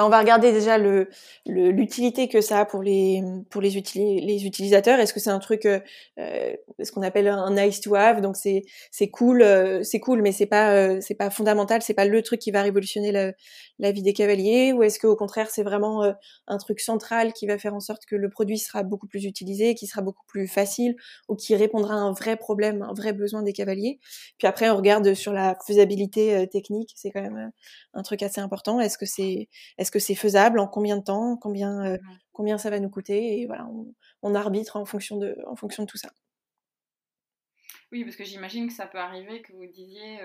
Bah, 0.00 0.06
on 0.06 0.08
va 0.08 0.18
regarder 0.20 0.52
déjà 0.52 0.78
le 0.78 1.08
l'utilité 1.46 2.28
que 2.28 2.40
ça 2.40 2.60
a 2.60 2.64
pour 2.64 2.82
les 2.82 3.22
pour 3.50 3.60
les, 3.60 3.76
utilisateurs. 3.76 4.98
Est-ce 4.98 5.12
que 5.12 5.20
c'est 5.20 5.30
un 5.30 5.38
truc 5.38 5.66
euh, 5.66 5.78
euh, 6.18 6.54
ce 6.82 6.90
qu'on 6.90 7.02
appelle 7.02 7.28
un 7.28 7.50
nice 7.54 7.82
to 7.82 7.94
have? 7.94 8.22
Donc 8.22 8.36
c'est 8.36 8.62
cool 9.10 9.42
euh, 9.42 9.82
c'est 9.82 10.00
cool 10.00 10.22
mais 10.22 10.32
c'est 10.32 10.46
pas 10.46 10.72
euh, 10.72 11.00
c'est 11.02 11.14
pas 11.14 11.30
fondamental 11.30 11.82
c'est 11.82 11.94
pas 11.94 12.06
le 12.06 12.22
truc 12.22 12.40
qui 12.40 12.50
va 12.50 12.62
révolutionner 12.62 13.12
la, 13.12 13.32
la 13.78 13.92
vie 13.92 14.02
des 14.02 14.14
cavaliers? 14.14 14.72
Ou 14.72 14.82
est-ce 14.82 14.98
que 14.98 15.06
au 15.06 15.16
contraire 15.16 15.50
c'est 15.50 15.62
vraiment 15.62 16.02
un 16.46 16.58
truc 16.58 16.80
central 16.80 17.34
qui 17.34 17.46
va 17.46 17.58
faire 17.58 17.74
en 17.74 17.80
sorte 17.80 18.06
que 18.06 18.16
le 18.16 18.30
produit 18.30 18.58
sera 18.58 18.82
beaucoup 18.82 19.06
plus 19.06 19.24
utilisé 19.26 19.74
qui 19.74 19.86
sera 19.86 20.00
beaucoup 20.02 20.24
plus 20.26 20.48
facile 20.48 20.96
ou 21.28 21.36
qui 21.36 21.54
répondra 21.56 21.94
à 21.94 21.98
un 21.98 22.12
vrai 22.12 22.36
problème 22.36 22.82
un 22.82 22.94
vrai 22.94 23.12
besoin 23.12 23.42
des 23.42 23.52
cavaliers? 23.52 24.00
Puis 24.38 24.48
après 24.48 24.70
on 24.70 24.76
regarde 24.76 25.12
sur 25.12 25.34
la 25.34 25.56
faisabilité 25.66 26.48
technique 26.48 26.92
c'est 26.96 27.10
quand 27.10 27.22
même 27.22 27.50
un 27.92 28.02
truc 28.02 28.22
assez 28.22 28.40
important. 28.40 28.80
Est-ce 28.80 28.96
que 28.96 29.06
c'est 29.06 29.49
est-ce 29.78 29.90
que 29.90 29.98
c'est 29.98 30.14
faisable 30.14 30.58
En 30.58 30.66
combien 30.66 30.96
de 30.96 31.04
temps 31.04 31.36
Combien 31.36 31.84
euh, 31.84 31.96
mmh. 31.96 32.18
combien 32.32 32.58
ça 32.58 32.70
va 32.70 32.80
nous 32.80 32.90
coûter 32.90 33.40
Et 33.40 33.46
voilà, 33.46 33.68
on, 34.22 34.34
arbitre 34.34 34.76
en 34.76 34.84
fonction 34.84 35.16
de 35.16 35.36
en 35.46 35.56
fonction 35.56 35.84
de 35.84 35.88
tout 35.88 35.98
ça. 35.98 36.10
Oui, 37.92 38.04
parce 38.04 38.16
que 38.16 38.24
j'imagine 38.24 38.68
que 38.68 38.72
ça 38.72 38.86
peut 38.86 38.98
arriver 38.98 39.42
que 39.42 39.52
vous 39.52 39.66
disiez 39.66 40.20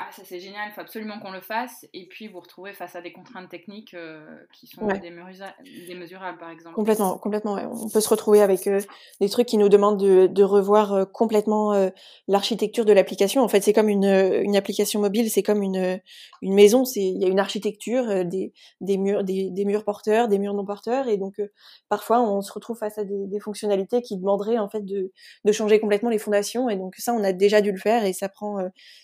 ah 0.00 0.06
ça 0.12 0.22
c'est 0.24 0.38
génial, 0.38 0.68
il 0.68 0.72
faut 0.72 0.80
absolument 0.80 1.18
qu'on 1.18 1.32
le 1.32 1.40
fasse, 1.40 1.84
et 1.92 2.06
puis 2.06 2.28
vous 2.28 2.38
retrouvez 2.38 2.72
face 2.72 2.94
à 2.94 3.00
des 3.00 3.12
contraintes 3.12 3.48
techniques 3.48 3.94
euh, 3.94 4.24
qui 4.52 4.68
sont 4.68 4.86
démesurables 4.86 6.38
par 6.38 6.50
exemple. 6.50 6.76
Complètement, 6.76 7.18
complètement. 7.18 7.54
Ouais. 7.54 7.66
On 7.68 7.88
peut 7.88 8.00
se 8.00 8.08
retrouver 8.08 8.40
avec 8.40 8.68
euh, 8.68 8.80
des 9.20 9.28
trucs 9.28 9.48
qui 9.48 9.58
nous 9.58 9.68
demandent 9.68 9.98
de, 9.98 10.28
de 10.28 10.44
revoir 10.44 10.92
euh, 10.92 11.04
complètement 11.04 11.90
l'architecture 12.28 12.84
de 12.84 12.92
l'application. 12.92 13.42
En 13.42 13.48
fait, 13.48 13.60
c'est 13.60 13.72
comme 13.72 13.88
une, 13.88 14.04
une 14.04 14.56
application 14.56 15.00
mobile, 15.00 15.30
c'est 15.30 15.42
comme 15.42 15.62
une, 15.62 16.00
une 16.42 16.54
maison. 16.54 16.84
C'est 16.84 17.00
il 17.00 17.20
y 17.20 17.24
a 17.24 17.28
une 17.28 17.40
architecture, 17.40 18.24
des, 18.24 18.52
des 18.80 18.98
murs, 18.98 19.24
des, 19.24 19.50
des, 19.50 19.64
murs 19.64 19.84
porteurs, 19.84 20.28
des 20.28 20.38
murs 20.38 20.54
non 20.54 20.64
porteurs, 20.64 21.08
et 21.08 21.16
donc 21.16 21.40
parfois 21.88 22.22
on 22.22 22.40
se 22.40 22.52
retrouve 22.52 22.78
face 22.78 22.98
à 22.98 23.04
des, 23.04 23.26
des, 23.26 23.40
fonctionnalités 23.40 24.00
qui 24.00 24.16
demanderaient 24.16 24.58
en 24.58 24.68
fait 24.68 24.84
de, 24.84 25.10
de 25.44 25.52
changer 25.52 25.80
complètement 25.80 26.10
les 26.10 26.18
fondations, 26.18 26.68
et 26.68 26.76
donc 26.76 26.94
ça 26.96 27.12
on 27.12 27.24
a 27.24 27.32
déjà 27.32 27.60
dû 27.60 27.72
le 27.72 27.78
faire 27.78 28.04
et 28.04 28.12
ça 28.12 28.28
prend 28.28 28.58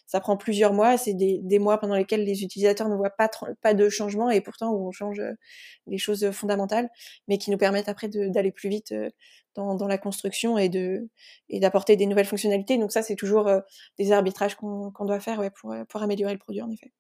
ça 0.07 0.21
prend 0.21 0.37
plusieurs 0.37 0.73
mois 0.73 0.84
c'est 0.97 1.15
des, 1.15 1.59
mois 1.59 1.79
pendant 1.79 1.95
lesquels 1.95 2.25
les 2.25 2.43
utilisateurs 2.43 2.89
ne 2.89 2.97
voient 2.97 3.11
pas, 3.11 3.75
de 3.75 3.89
changement 3.89 4.31
et 4.31 4.41
pourtant 4.41 4.71
où 4.73 4.89
on 4.89 4.93
change 4.93 5.21
euh, 5.21 5.33
les 5.87 5.99
choses 5.99 6.31
fondamentales, 6.31 6.89
mais 7.29 7.39
qui 7.39 7.51
nous 7.51 7.59
permettent 7.59 7.89
après 7.89 8.09
d'aller 8.09 8.53
plus 8.53 8.69
vite 8.69 8.93
euh, 8.93 9.11
dans, 9.55 9.87
la 9.87 9.99
construction 9.99 10.59
et 10.59 10.69
d'apporter 11.61 11.97
des 11.97 12.07
nouvelles 12.07 12.27
fonctionnalités. 12.27 12.79
Donc 12.79 12.93
ça, 12.93 13.03
c'est 13.03 13.17
toujours 13.17 13.49
euh, 13.49 13.61
des 13.99 14.13
arbitrages 14.13 14.57
qu'on 14.57 14.93
doit 15.01 15.21
faire 15.21 15.41
pour, 15.53 15.75
pour 15.89 16.03
améliorer 16.03 16.33
le 16.33 16.39
produit 16.39 16.63
en 16.63 16.71
effet. 16.71 16.93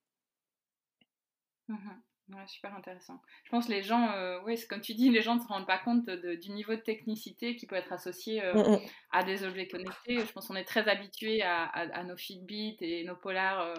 Mmh 1.68 2.13
Ouais, 2.30 2.46
super 2.46 2.74
intéressant. 2.74 3.20
Je 3.44 3.50
pense 3.50 3.66
que 3.66 3.72
les 3.72 3.82
gens, 3.82 4.10
euh, 4.12 4.38
oui, 4.46 4.58
comme 4.68 4.80
tu 4.80 4.94
dis, 4.94 5.10
les 5.10 5.20
gens 5.20 5.34
ne 5.34 5.40
se 5.40 5.46
rendent 5.46 5.66
pas 5.66 5.76
compte 5.76 6.08
du 6.08 6.52
niveau 6.52 6.74
de 6.74 6.80
technicité 6.80 7.54
qui 7.54 7.66
peut 7.66 7.76
être 7.76 7.92
associé 7.92 8.42
euh, 8.42 8.54
mmh, 8.54 8.76
mmh. 8.76 8.80
à 9.12 9.24
des 9.24 9.44
objets 9.44 9.68
connectés. 9.68 10.20
Je 10.20 10.32
pense 10.32 10.48
qu'on 10.48 10.56
est 10.56 10.64
très 10.64 10.88
habitué 10.88 11.42
à, 11.42 12.02
nos 12.04 12.16
Fitbit 12.16 12.78
et 12.80 13.04
nos 13.04 13.14
Polar, 13.14 13.74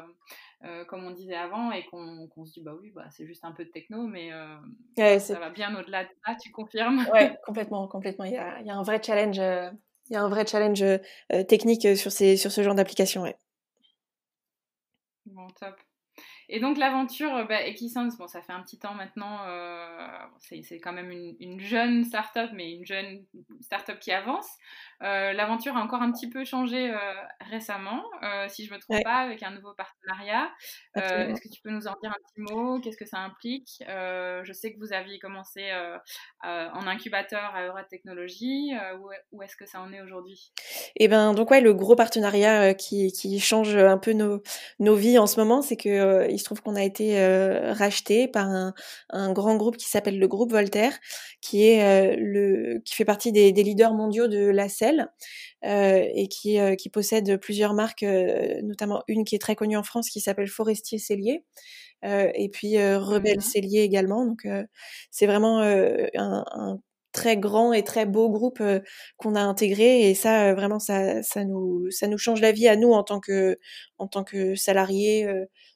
euh, 0.64 0.86
comme 0.86 1.06
on 1.06 1.12
disait 1.12 1.36
avant, 1.36 1.72
et 1.72 1.86
qu'on 1.86 2.46
se 2.46 2.54
dit, 2.54 2.62
bah 2.62 2.76
oui, 2.80 2.92
bah, 2.92 3.06
c'est 3.10 3.26
juste 3.26 3.44
un 3.44 3.52
peu 3.52 3.66
de 3.66 3.72
techno, 3.72 4.04
mais 4.06 4.30
ça 4.96 5.40
va 5.40 5.50
bien 5.50 5.76
au-delà 5.76 6.04
de 6.04 6.10
ça, 6.24 6.36
tu 6.36 6.52
confirmes? 6.52 7.04
Oui, 7.14 7.22
complètement, 7.46 7.88
complètement. 7.88 8.26
Il 8.26 8.34
y 8.34 8.38
a, 8.38 8.60
il 8.60 8.68
y 8.68 8.70
a 8.70 8.76
un 8.76 8.84
vrai 8.84 9.02
challenge, 9.02 9.38
il 9.38 10.14
y 10.14 10.16
a 10.16 10.22
un 10.22 10.30
vrai 10.30 10.46
challenge 10.46 10.84
technique 11.48 11.98
sur, 11.98 12.12
ces, 12.12 12.38
sur 12.38 12.52
ce 12.52 12.62
genre 12.62 12.76
d'application. 12.76 13.24
Ouais. 13.24 13.36
Bon, 15.26 15.48
top. 15.60 15.76
Et 16.50 16.60
donc 16.60 16.78
l'aventure 16.78 17.34
euh, 17.36 17.44
bah, 17.46 17.62
Equisense, 17.62 18.18
bon, 18.18 18.28
ça 18.28 18.42
fait 18.42 18.54
un 18.54 18.62
petit 18.62 18.78
temps 18.78 18.94
maintenant, 18.94 19.40
euh, 19.48 19.98
c'est 20.40 20.80
quand 20.80 20.94
même 20.94 21.12
une, 21.12 21.36
une, 21.40 21.60
jeune 21.60 22.04
start-up, 22.04 22.52
mais 22.54 22.74
une 22.74 22.86
jeune 22.86 23.26
start-up 23.62 24.00
qui 24.00 24.12
avance. 24.12 24.48
Euh, 25.04 25.34
l'aventure 25.34 25.76
a 25.76 25.82
encore 25.82 26.02
un 26.02 26.12
petit 26.12 26.30
peu 26.30 26.46
changé 26.46 26.92
euh, 26.92 26.98
récemment, 27.50 28.04
si 28.48 28.66
je 28.66 28.72
ne 28.72 28.76
me 28.76 28.82
trompe 28.82 29.04
pas, 29.04 29.18
avec 29.18 29.44
un 29.44 29.52
nouveau 29.52 29.74
partenariat. 29.74 30.52
Est-ce 30.96 31.42
que 31.42 31.50
tu 31.50 31.62
peux 31.62 31.72
nous 31.72 31.88
en 31.88 31.96
dire 32.02 32.12
un 32.12 32.22
petit 32.28 32.54
mot? 32.54 32.80
Qu'est-ce 32.80 32.98
que 32.98 33.06
ça 33.06 33.20
implique? 33.20 33.84
Je 33.88 34.52
sais 34.54 34.74
que 34.74 34.80
vous 34.80 34.94
aviez 34.94 35.20
commencé 35.20 35.72
en 36.44 36.88
incubateur 36.88 37.56
à 37.56 37.66
Eura 37.66 37.84
Technologies. 37.84 38.74
où, 39.32 39.42
est-ce 39.42 39.56
que 39.56 39.66
ça 39.66 39.82
en 39.82 39.92
est 39.92 40.02
aujourd'hui? 40.02 40.52
Eh 40.96 41.08
ben, 41.08 41.34
donc 41.34 41.52
ouais, 41.52 41.62
le 41.62 41.74
gros 41.74 41.96
partenariat 41.96 42.74
qui, 42.74 43.12
qui, 43.12 43.40
change 43.40 43.76
un 43.76 43.98
peu 43.98 44.14
nos, 44.14 44.42
nos 44.80 44.96
vies 44.96 45.20
en 45.20 45.28
ce 45.28 45.40
moment, 45.40 45.62
c'est 45.62 45.78
que 45.78 46.35
il 46.36 46.40
se 46.40 46.46
trouve 46.46 46.62
qu'on 46.62 46.76
a 46.76 46.84
été 46.84 47.18
racheté 47.72 48.28
par 48.28 48.50
un, 48.50 48.74
un, 49.10 49.34
grand 49.34 49.56
groupe 49.56 49.78
qui 49.78 49.88
s'appelle 49.90 50.20
le 50.20 50.28
groupe 50.28 50.52
Voltaire, 50.52 50.98
qui 51.42 51.66
est 51.66 52.16
le 52.18 52.82
qui 52.86 52.96
fait 52.96 53.06
partie 53.06 53.32
des, 53.32 53.52
des 53.52 53.64
leaders 53.64 53.94
mondiaux 53.94 54.28
de 54.28 54.48
la 54.50 54.70
scène 54.70 55.08
euh, 55.66 56.08
et 56.14 56.28
qui, 56.28 56.60
euh, 56.60 56.76
qui 56.76 56.90
possède 56.90 57.38
plusieurs 57.38 57.74
marques, 57.74 58.04
euh, 58.04 58.62
notamment 58.62 59.02
une 59.08 59.24
qui 59.26 59.34
est 59.36 59.40
très 59.40 59.56
connue 59.56 59.78
en 59.78 59.84
France 59.84 60.10
qui 60.10 60.22
s'appelle 60.22 60.48
Forestier 60.48 61.00
Cellier. 61.00 61.44
et 62.04 62.50
puis 62.54 62.78
Rebelle 62.78 63.38
mmh 63.40 63.42
Cellier 63.42 63.80
également. 63.82 64.26
Donc 64.26 64.48
c'est 65.12 65.26
vraiment 65.26 65.62
un, 65.62 66.80
très 67.14 67.38
grand 67.38 67.74
et 67.74 67.84
très 67.84 68.06
beau 68.06 68.30
groupe 68.30 68.62
qu'on 69.18 69.36
a 69.36 69.42
intégré 69.42 70.10
et 70.10 70.16
ça 70.16 70.54
vraiment 70.54 70.80
ça, 70.80 71.24
ça 71.24 71.46
nous 71.46 71.90
ça 71.90 72.08
nous 72.08 72.18
change 72.18 72.42
la 72.42 72.52
vie 72.52 72.68
à 72.68 72.76
nous 72.76 72.92
en 72.92 73.04
tant 73.04 73.22
que 73.22 73.58
en 74.00 74.08
tant 74.08 74.26
que 74.26 74.56
salariés 74.56 75.26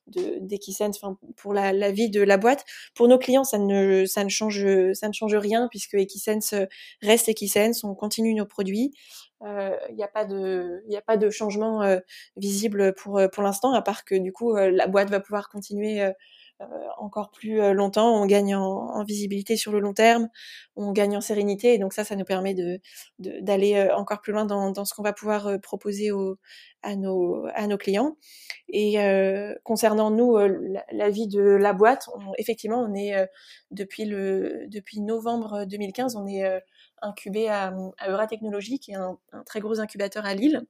d'Equisense, 0.09 0.97
enfin 1.01 1.17
pour 1.38 1.53
la, 1.53 1.73
la, 1.73 1.91
vie 1.91 2.10
de 2.10 2.21
la 2.21 2.38
boîte. 2.38 2.65
Pour 2.95 3.07
nos 3.07 3.17
clients, 3.17 3.43
ça 3.43 3.57
ne, 3.57 4.05
ça 4.05 4.23
ne, 4.23 4.29
change, 4.29 4.65
ça 4.93 5.07
ne 5.07 5.13
change 5.13 5.36
rien 5.36 5.67
puisque 5.69 5.95
Equisense 5.95 6.53
reste 7.01 7.29
Equisense, 7.29 7.84
on 7.84 7.95
continue 7.95 8.34
nos 8.34 8.45
produits. 8.45 8.93
Il 9.41 9.47
euh, 9.47 9.77
n'y 9.93 10.03
a 10.03 10.07
pas 10.07 10.25
de, 10.25 10.84
il 10.88 10.95
a 10.97 11.01
pas 11.01 11.15
de 11.15 11.29
changement 11.29 11.81
euh, 11.81 11.99
visible 12.36 12.93
pour 12.93 13.21
pour 13.31 13.43
l'instant, 13.43 13.73
à 13.73 13.81
part 13.81 14.03
que 14.03 14.15
du 14.15 14.34
coup 14.34 14.55
euh, 14.55 14.69
la 14.69 14.88
boîte 14.88 15.10
va 15.10 15.21
pouvoir 15.21 15.47
continuer 15.49 16.01
euh, 16.01 16.12
encore 16.98 17.32
plus 17.32 17.62
euh, 17.62 17.74
longtemps, 17.74 18.22
on 18.22 18.26
gagne 18.26 18.56
en, 18.56 19.04
visibilité 19.04 19.56
sur 19.56 19.72
le 19.72 19.80
long 19.80 19.93
terme, 19.93 20.30
on 20.76 20.91
gagne 20.91 21.17
en 21.17 21.22
sérénité, 21.22 21.74
et 21.74 21.78
donc 21.78 21.93
ça, 21.93 22.04
ça 22.04 22.15
nous 22.15 22.26
permet 22.26 22.54
de 22.54 22.80
d'aller 23.19 23.76
euh, 23.76 23.95
encore 23.95 24.22
plus 24.22 24.34
loin 24.34 24.45
dans, 24.45 24.72
dans 24.72 24.86
ce 24.86 24.93
qu'on 24.93 25.04
va 25.04 25.13
pouvoir 25.13 25.60
proposer 25.62 26.12
au, 26.12 26.38
à, 26.84 26.95
nos, 26.95 27.45
à 27.54 27.67
nos 27.67 27.78
clients. 27.78 28.17
Et 28.69 28.98
concernant 29.63 30.12
nous, 30.12 30.38
la, 30.38 31.10
vie 31.10 31.28
de 31.28 31.41
la 31.41 31.74
boîte, 31.74 32.08
effectivement, 32.38 32.82
on 32.82 32.93
est 32.93 33.15
depuis 33.72 34.06
le 34.06 34.65
depuis 34.67 35.02
novembre 35.02 35.65
2015, 35.65 36.15
on 36.15 36.28
est 36.28 36.43
incubé 37.02 37.50
à, 37.50 37.74
à 37.98 38.10
Euratechnologie, 38.10 38.80
qui 38.80 38.91
est 38.91 38.95
un, 38.95 39.17
un, 39.32 39.43
très 39.43 39.60
gros 39.60 39.80
incubateur 39.80 40.26
à 40.26 40.36
Lille. 40.36 40.65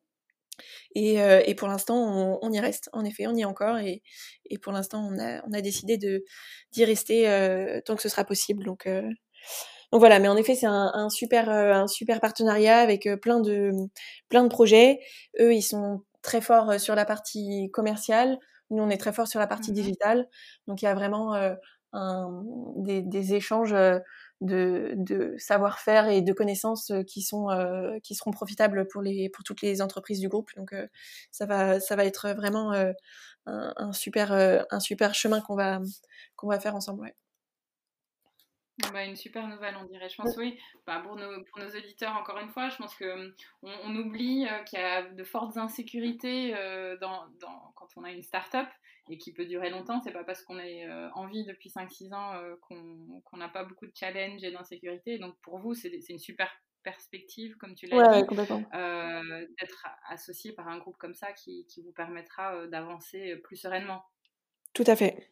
Et, 0.96 1.22
euh, 1.22 1.42
et 1.46 1.56
pour 1.56 1.68
l'instant, 1.68 1.96
on, 1.98 2.40
on, 2.42 2.52
y 2.52 2.60
reste. 2.60 2.90
En 2.94 3.06
effet, 3.06 3.28
on 3.28 3.36
y 3.36 3.42
est 3.42 3.46
encore. 3.46 3.78
Et, 3.78 4.02
et 4.50 4.58
pour 4.58 4.74
l'instant, 4.74 5.08
on 5.12 5.20
a, 5.20 5.42
on 5.48 5.54
a 5.54 5.62
décidé 5.62 5.98
de 5.98 6.24
d'y 6.72 6.86
rester 6.86 7.30
euh, 7.30 7.82
tant 7.86 7.96
que 7.96 8.02
ce 8.02 8.10
sera 8.10 8.24
possible. 8.26 8.64
Donc, 8.66 8.88
euh, 8.88 9.02
donc 9.92 10.00
voilà. 10.02 10.20
Mais 10.20 10.28
en 10.28 10.38
effet, 10.38 10.56
c'est 10.56 10.68
un, 10.68 10.92
un, 10.94 11.10
super, 11.10 11.50
un 11.50 11.88
super 11.88 12.20
partenariat 12.20 12.80
avec 12.80 13.08
plein 13.22 13.40
de, 13.40 13.72
plein 14.30 14.44
de 14.44 14.50
projets. 14.50 15.00
Eux, 15.40 15.54
ils 15.54 15.64
sont 15.64 16.04
très 16.22 16.42
forts 16.42 16.80
sur 16.80 16.96
la 16.96 17.06
partie 17.06 17.70
commerciale. 17.72 18.38
Nous, 18.72 18.84
on 18.84 18.90
est 18.90 18.98
très 18.98 19.14
forts 19.14 19.28
sur 19.28 19.40
la 19.40 19.48
partie 19.48 19.72
mmh 19.72 19.76
digitale. 19.76 20.28
Donc, 20.68 20.82
il 20.82 20.86
y 20.86 20.88
a 20.88 20.94
vraiment 20.94 21.34
un, 21.94 22.44
des, 22.78 23.02
des, 23.02 23.34
échanges 23.34 23.76
de, 24.42 24.94
de 24.96 25.36
savoir-faire 25.38 26.08
et 26.10 26.22
de 26.22 26.34
connaissances 26.34 26.92
euh, 26.92 27.04
qui 27.04 27.22
sont 27.22 27.50
euh, 27.50 28.00
qui 28.04 28.16
seront 28.16 28.32
profitables 28.32 28.88
pour 28.88 29.02
les 29.02 29.30
pour 29.30 29.44
toutes 29.44 29.62
les 29.62 29.82
entreprises 29.82 30.20
du 30.20 30.30
groupe. 30.30 30.50
Donc 30.56 30.74
euh, 30.74 30.88
ça 31.32 31.46
va 31.46 31.80
ça 31.80 31.96
va 31.96 32.06
être 32.06 32.30
vraiment 32.32 32.72
un, 32.74 32.94
un, 33.46 33.94
super 33.94 34.32
un 34.32 34.80
super 34.80 35.14
chemin 35.16 35.42
qu'on 35.42 35.56
va 35.56 35.80
qu'on 36.36 36.48
va 36.50 36.60
faire 36.60 36.76
ensemble. 36.76 37.02
Ouais. 37.02 37.16
Bah, 38.94 39.04
une 39.06 39.16
super 39.16 39.48
nouvelle, 39.48 39.76
on 39.78 39.86
dirait. 39.86 40.10
Je 40.10 40.16
pense, 40.16 40.36
oui, 40.38 40.58
bah, 40.88 41.02
pour, 41.04 41.16
nos, 41.16 41.44
pour, 41.46 41.60
nos, 41.60 41.70
auditeurs, 41.70 42.16
encore 42.16 42.38
une 42.40 42.50
fois, 42.50 42.70
je 42.70 42.78
pense 42.78 42.96
qu'on 42.96 43.32
on 43.62 43.96
oublie 43.96 44.48
qu'il 44.66 44.80
y 44.80 44.82
a 44.82 45.04
de 45.04 45.24
fortes 45.24 45.58
insécurités 45.58 46.52
dans, 47.02 47.28
dans, 47.40 47.72
quand 47.76 47.88
on 47.98 48.04
a 48.04 48.12
une 48.12 48.24
start-up 48.24 48.68
et 49.10 49.18
qui 49.18 49.34
peut 49.34 49.46
durer 49.46 49.70
longtemps. 49.70 50.00
C'est 50.02 50.12
pas 50.12 50.24
parce 50.24 50.44
qu'on 50.44 50.60
est 50.60 50.86
euh, 50.88 51.10
en 51.14 51.28
vie 51.28 51.46
depuis 51.46 51.70
5-6 51.70 52.14
ans 52.14 52.36
euh, 52.36 52.56
qu'on 52.62 53.38
n'a 53.38 53.50
pas 53.50 53.64
beaucoup 53.64 53.88
de 53.88 53.96
challenges 53.96 54.44
et 54.44 54.52
d'insécurité. 54.52 55.18
Donc 55.18 55.36
pour 55.42 55.58
vous, 55.60 55.74
c'est 55.74 55.90
une 56.10 56.20
super 56.20 56.50
perspective, 56.84 57.58
comme 57.58 57.76
tu 57.76 57.88
l'as 57.88 58.22
dit, 58.22 58.26
euh, 58.74 59.48
d'être 59.60 59.88
associé 60.08 60.54
par 60.54 60.68
un 60.70 60.78
groupe 60.78 60.98
comme 60.98 61.14
ça 61.14 61.34
qui, 61.34 61.66
qui 61.66 61.82
vous 61.82 61.92
permettra 61.92 62.68
d'avancer 62.68 63.36
plus 63.44 63.58
sereinement. 63.58 64.04
Tout 64.74 64.86
à 64.88 64.96
fait. 64.96 65.32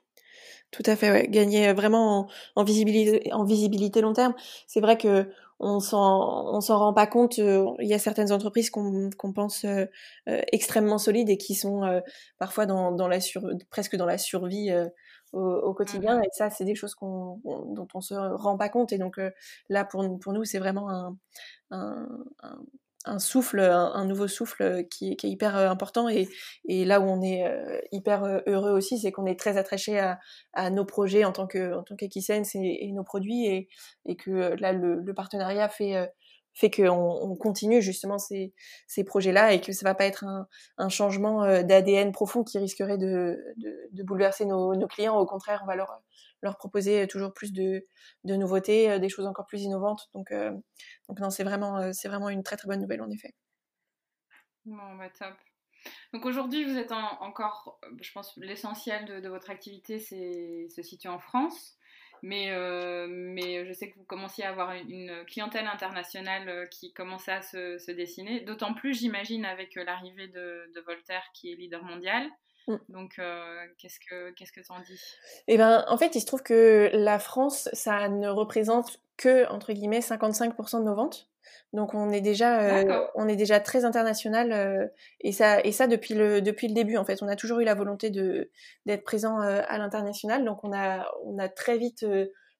Tout 0.71 0.84
à 0.86 0.95
fait, 0.95 1.12
ouais. 1.12 1.27
Gagner 1.30 1.71
vraiment 1.73 2.27
en, 2.56 2.63
visibilité, 2.63 3.32
en 3.32 3.45
visibilité 3.45 4.01
long 4.01 4.13
terme. 4.13 4.34
C'est 4.67 4.82
vrai 4.82 4.97
que 4.97 5.30
on 5.60 5.80
s'en 5.80 6.53
on 6.53 6.62
s'en 6.62 6.77
rend 6.77 6.93
pas 6.93 7.08
compte. 7.08 7.39
Euh, 7.39 7.65
il 7.80 7.88
y 7.88 7.93
a 7.93 7.99
certaines 7.99 8.32
entreprises 8.32 8.69
qu'on 8.69 9.10
qu'on 9.17 9.34
pense 9.34 9.63
euh, 9.65 9.86
euh, 10.27 10.41
extrêmement 10.51 10.97
solides 10.97 11.30
et 11.30 11.38
qui 11.38 11.56
sont 11.56 12.01
parfois 12.38 12.65
dans, 12.65 12.91
dans 12.91 13.08
la 13.08 13.19
sur, 13.21 13.49
presque 13.69 13.95
dans 13.95 14.06
la 14.06 14.17
survie 14.17 14.71
au, 15.34 15.39
au, 15.41 15.73
quotidien. 15.73 16.19
Mmh 16.19 16.23
et 16.23 16.30
ça, 16.34 16.49
c'est 16.49 16.65
des 16.65 16.75
choses 16.75 16.95
qu'on 16.95 17.39
dont 17.45 17.88
on 17.93 18.01
se 18.01 18.13
rend 18.13 18.58
pas 18.58 18.69
compte. 18.69 18.91
Et 18.93 18.97
donc 18.97 19.19
là, 19.69 19.86
pour 19.86 20.06
pour 20.19 20.34
nous, 20.34 20.43
c'est 20.43 20.60
vraiment 20.60 20.89
un, 20.89 21.17
un, 21.71 22.08
un 22.43 22.60
un 23.08 23.20
souffle, 23.20 23.60
un, 23.60 24.06
nouveau 24.06 24.28
souffle 24.28 24.86
qui, 24.89 25.15
qui, 25.15 25.28
est 25.28 25.30
hyper 25.30 25.56
euh, 25.56 25.70
important. 25.70 26.10
Et, 26.10 26.28
et, 26.67 26.86
là 26.86 27.00
où 27.00 27.06
on 27.06 27.22
est 27.22 27.46
euh, 27.48 27.80
hyper 27.91 28.24
euh, 28.24 28.39
heureux 28.48 28.72
aussi, 28.72 29.00
c'est 29.00 29.12
qu'on 29.12 29.26
est 29.26 29.39
très 29.39 29.58
attaché 29.58 30.00
à, 30.54 30.70
nos 30.70 30.86
projets 30.86 31.24
en 31.24 31.32
tant 31.32 31.48
que 31.48 31.74
en 31.74 31.84
et, 32.00 32.88
et, 32.88 32.91
nos 32.91 33.04
produits, 33.04 33.46
et, 33.46 33.70
et 34.06 34.15
que 34.15 34.56
là 34.60 34.74
le, 34.74 35.13
partenariat 35.13 35.70
fait 35.70 36.12
fait 36.54 36.72
qu'on 36.72 36.89
on 36.89 37.36
continue 37.36 37.82
justement 37.82 38.17
ces, 38.17 38.54
ces 38.88 39.04
projets-là 39.04 39.54
et 39.54 39.62
que 39.62 39.72
ça 39.72 39.86
va 39.86 39.93
pas 39.93 40.06
être 40.06 40.26
un, 40.78 40.89
changement 40.89 41.46
d'ADN 41.63 42.12
profond 42.12 42.43
qui 42.43 42.58
risquerait 42.58 42.98
de, 42.98 43.38
de, 43.58 44.04
bouleverser 44.04 44.46
nos, 44.46 44.88
clients. 44.88 45.17
Au 45.17 45.26
contraire, 45.26 45.62
on 45.63 45.67
va 45.67 45.76
leur 45.76 46.02
leur 46.41 46.58
proposer 46.58 47.08
toujours 47.08 47.34
plus 47.34 47.52
de, 47.52 47.86
de 48.23 48.36
nouveautés, 48.36 48.91
euh, 48.91 49.00
des 49.00 49.10
choses 49.10 49.26
encore 49.26 49.45
plus 49.45 49.63
innovantes. 49.63 50.10
Donc, 50.13 50.32
euh, 50.32 50.52
donc 51.10 51.19
non, 51.19 51.30
c'est 51.30 51.43
vraiment, 51.43 51.78
euh, 51.78 51.91
c'est 51.93 52.08
vraiment 52.08 52.30
une 52.30 52.43
très 52.43 52.58
très 52.58 52.67
bonne 52.67 52.82
nouvelle 52.82 53.02
en 53.02 53.10
effet. 53.10 53.34
Bon, 54.65 54.95
bah 54.95 55.10
top. 55.10 55.36
Donc 56.13 56.26
aujourd'hui, 56.26 56.65
vous 56.65 56.78
êtes 56.78 56.91
encore, 56.91 57.80
je 58.02 58.12
pense, 58.12 58.36
l'essentiel 58.38 59.21
de, 59.21 59.30
votre 59.30 59.50
activité 59.50 60.00
se 60.00 60.82
situe 60.82 61.08
en 61.08 61.19
France. 61.19 61.78
Mais, 62.23 62.52
euh, 62.52 63.08
mais 63.10 63.65
je 63.65 63.73
sais 63.73 63.91
que 63.91 63.97
vous 63.97 64.06
commenciez 64.06 64.43
à 64.43 64.50
avoir 64.50 64.73
une, 64.73 65.23
clientèle 65.26 65.67
internationale 65.67 66.50
euh, 66.50 66.65
qui 66.65 66.93
commençait 66.93 67.32
à 67.32 67.41
se, 67.41 67.91
dessiner, 67.91 68.41
d'autant 68.41 68.73
plus, 68.73 68.97
j'imagine, 69.00 69.45
avec 69.45 69.78
euh, 69.78 69.84
l'arrivée 69.84 70.28
de, 70.28 70.69
Voltaire 70.86 71.23
qui 71.34 71.52
est 71.52 71.56
leader 71.56 71.84
mondial. 71.84 72.30
Mm. 72.67 72.75
Donc, 72.89 73.19
qu'est-ce 73.77 73.99
que 73.99 74.32
qu'est-ce 74.32 74.51
que 74.51 74.62
en 74.71 74.80
dis? 74.82 75.01
Eh 75.47 75.58
ben, 75.58 75.86
en 75.88 75.97
fait, 75.97 76.15
il 76.15 76.21
se 76.21 76.25
trouve 76.25 76.43
que 76.43 76.89
la 76.93 77.19
France, 77.19 77.69
ça 77.73 78.10
ne 78.10 78.27
représente 78.27 79.01
que 79.17 79.49
entre 79.49 79.73
guillemets 79.73 79.99
55% 79.99 80.80
de 80.80 80.84
nos 80.84 80.95
ventes. 80.95 81.30
Donc 81.73 81.93
on 81.93 82.12
est 82.12 82.21
déjà, 82.21 82.84
on 83.15 83.27
est 83.27 83.36
déjà 83.36 83.60
très 83.60 83.84
international 83.84 84.91
et 85.21 85.32
ça, 85.32 85.60
et 85.62 85.71
ça 85.71 85.88
depuis 85.88 86.13
le 86.13 86.41
depuis 86.41 86.67
le 86.67 86.73
début 86.73 86.97
en 86.97 87.03
fait. 87.03 87.21
On 87.21 87.27
a 87.27 87.36
toujours 87.36 87.60
eu 87.60 87.65
la 87.65 87.73
volonté 87.73 88.10
de 88.10 88.51
d'être 88.86 89.03
présent 89.03 89.39
à 89.39 89.77
l'international. 89.77 90.45
Donc 90.45 90.63
on 90.63 90.73
a 90.73 91.10
on 91.25 91.38
a 91.38 91.49
très 91.49 91.77
vite 91.77 92.06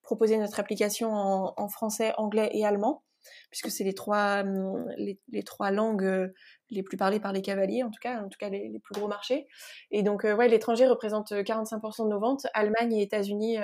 proposé 0.08 0.38
notre 0.38 0.60
application 0.60 1.13
en, 1.13 1.67
français, 1.67 2.13
anglais 2.17 2.50
et 2.54 2.65
allemand 2.65 3.04
puisque 3.50 3.70
c'est 3.70 3.84
les 3.84 3.93
trois 3.93 4.43
mmh, 4.43 4.93
les, 4.98 5.43
trois 5.43 5.70
langues 5.70 6.34
les 6.69 6.84
plus 6.84 6.97
parlées 6.97 7.19
par 7.19 7.32
les 7.34 7.41
cavaliers 7.41 7.84
en 7.84 7.89
tout 7.89 7.99
cas, 8.01 8.21
en 8.21 8.30
tout 8.30 8.38
cas 8.39 8.49
les, 8.49 8.80
plus 8.84 8.93
gros 8.93 9.08
marchés. 9.08 9.47
Et 9.91 10.03
donc 10.03 10.23
ouais, 10.23 10.47
l'étranger 10.47 10.88
représente 10.88 11.32
45% 11.32 12.06
de 12.06 12.10
nos 12.10 12.19
ventes, 12.19 12.47
Allemagne 12.53 12.93
et 12.93 13.01
États-Unis 13.01 13.58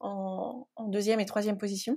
en, 0.00 0.66
en 0.76 0.88
deuxième 0.88 1.20
et 1.20 1.26
troisième 1.26 1.58
position. 1.58 1.96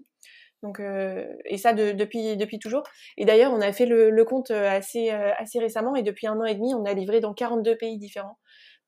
Donc, 0.63 0.79
euh, 0.79 1.27
et 1.45 1.57
ça 1.57 1.73
depuis, 1.73 2.37
depuis 2.37 2.57
toujours. 2.57 2.83
Et 3.17 3.25
d'ailleurs, 3.25 3.51
on 3.51 3.59
a 3.59 3.73
fait 3.73 3.85
le, 3.85 4.23
compte 4.23 4.49
euh, 4.49 4.69
assez, 4.69 5.11
euh, 5.11 5.31
assez 5.37 5.59
récemment 5.59 5.93
et 5.95 6.03
depuis 6.03 6.25
un 6.25 6.39
an 6.39 6.45
et 6.45 6.55
demi, 6.55 6.73
on 6.73 6.85
a 6.85 6.93
livré 6.93 7.19
dans 7.19 7.33
42 7.33 7.77
pays 7.77 7.97
différents. 7.97 8.39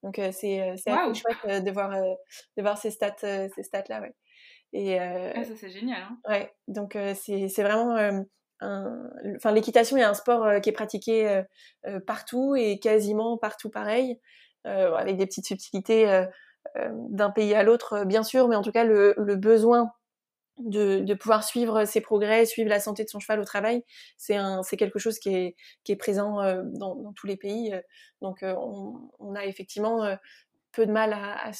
Donc, 0.01 0.19
c'est 0.31 0.61
assez 0.61 0.91
chouette 1.13 1.63
de 1.63 1.71
voir, 1.71 1.91
de 2.57 2.61
voir 2.61 2.77
ces 2.77 2.91
stats, 2.91 3.15
ces 3.19 3.63
stats-là. 3.63 4.01
Ouais. 4.01 4.13
Et, 4.71 4.99
ah, 4.99 5.43
ça, 5.43 5.55
c'est 5.55 5.69
génial. 5.69 6.01
Hein. 6.01 6.17
ouais, 6.29 6.53
donc 6.67 6.97
c'est 7.15 7.63
vraiment. 7.63 8.23
Enfin, 8.61 9.51
l'équitation 9.51 9.97
est 9.97 10.03
un 10.03 10.13
sport 10.13 10.61
qui 10.61 10.69
est 10.69 10.73
pratiqué 10.73 11.43
partout 12.07 12.55
et 12.55 12.79
quasiment 12.79 13.37
partout 13.37 13.69
pareil, 13.69 14.19
avec 14.63 15.17
des 15.17 15.25
petites 15.25 15.45
subtilités 15.45 16.25
d'un 16.75 17.29
pays 17.29 17.53
à 17.53 17.63
l'autre, 17.63 18.05
bien 18.05 18.23
sûr, 18.23 18.47
mais 18.47 18.55
en 18.55 18.61
tout 18.61 18.71
cas, 18.71 18.83
le, 18.83 19.13
besoin 19.35 19.91
de, 20.57 21.13
pouvoir 21.13 21.43
suivre 21.43 21.85
ses 21.85 22.01
progrès, 22.01 22.45
suivre 22.45 22.69
la 22.69 22.79
santé 22.79 23.03
de 23.03 23.09
son 23.09 23.19
cheval 23.19 23.39
au 23.39 23.45
travail, 23.45 23.83
c'est 24.17 24.77
quelque 24.77 24.99
chose 24.99 25.19
qui 25.19 25.55
est, 25.85 25.95
présent 25.95 26.41
euh, 26.41 26.61
dans, 26.63 27.13
tous 27.13 27.27
les 27.27 27.37
pays. 27.37 27.73
Euh. 27.73 27.81
Donc 28.21 28.43
euh, 28.43 28.55
on, 29.19 29.35
a 29.35 29.45
effectivement 29.45 30.17
peu 30.71 30.85
de 30.85 30.91
mal 30.91 31.13
à, 31.13 31.51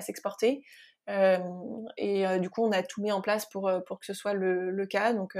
s'exporter. 0.00 0.62
Euh, 0.62 0.89
et 1.08 2.38
du 2.38 2.50
coup, 2.50 2.64
on 2.64 2.72
a 2.72 2.82
tout 2.82 3.02
mis 3.02 3.12
en 3.12 3.20
place 3.20 3.46
pour, 3.46 3.70
pour 3.86 3.98
que 3.98 4.06
ce 4.06 4.14
soit 4.14 4.34
le, 4.34 4.70
le 4.70 4.86
cas. 4.86 5.12
Donc, 5.12 5.36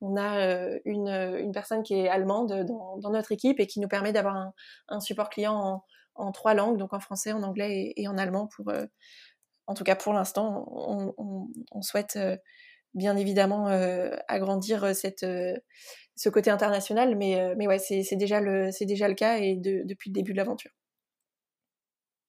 on 0.00 0.16
a 0.16 0.78
une, 0.84 1.08
une, 1.08 1.52
personne 1.52 1.82
qui 1.82 1.94
est 1.94 2.08
allemande 2.08 2.64
dans, 2.64 3.10
notre 3.10 3.32
équipe 3.32 3.60
et 3.60 3.66
qui 3.66 3.80
nous 3.80 3.88
permet 3.88 4.12
d'avoir 4.12 4.52
un, 4.88 5.00
support 5.00 5.30
client 5.30 5.84
en, 6.14 6.32
trois 6.32 6.54
langues, 6.54 6.78
donc 6.78 6.92
en 6.92 7.00
français, 7.00 7.32
en 7.32 7.42
anglais 7.42 7.92
et, 7.96 8.08
en 8.08 8.18
allemand 8.18 8.48
pour, 8.48 8.72
en 9.66 9.74
tout 9.74 9.84
cas 9.84 9.96
pour 9.96 10.12
l'instant, 10.12 10.66
on, 10.68 11.82
souhaite 11.82 12.18
bien 12.94 13.16
évidemment 13.16 13.66
agrandir 14.28 14.94
cette, 14.96 15.24
ce 16.16 16.28
côté 16.28 16.50
international, 16.50 17.16
mais, 17.16 17.54
mais 17.56 17.66
ouais, 17.66 17.78
c'est 17.78 18.16
déjà, 18.16 18.40
le, 18.40 18.70
déjà 18.84 19.08
le 19.08 19.14
cas 19.14 19.38
et 19.38 19.56
depuis 19.56 20.10
le 20.10 20.14
début 20.14 20.32
de 20.32 20.38
l'aventure. 20.38 20.72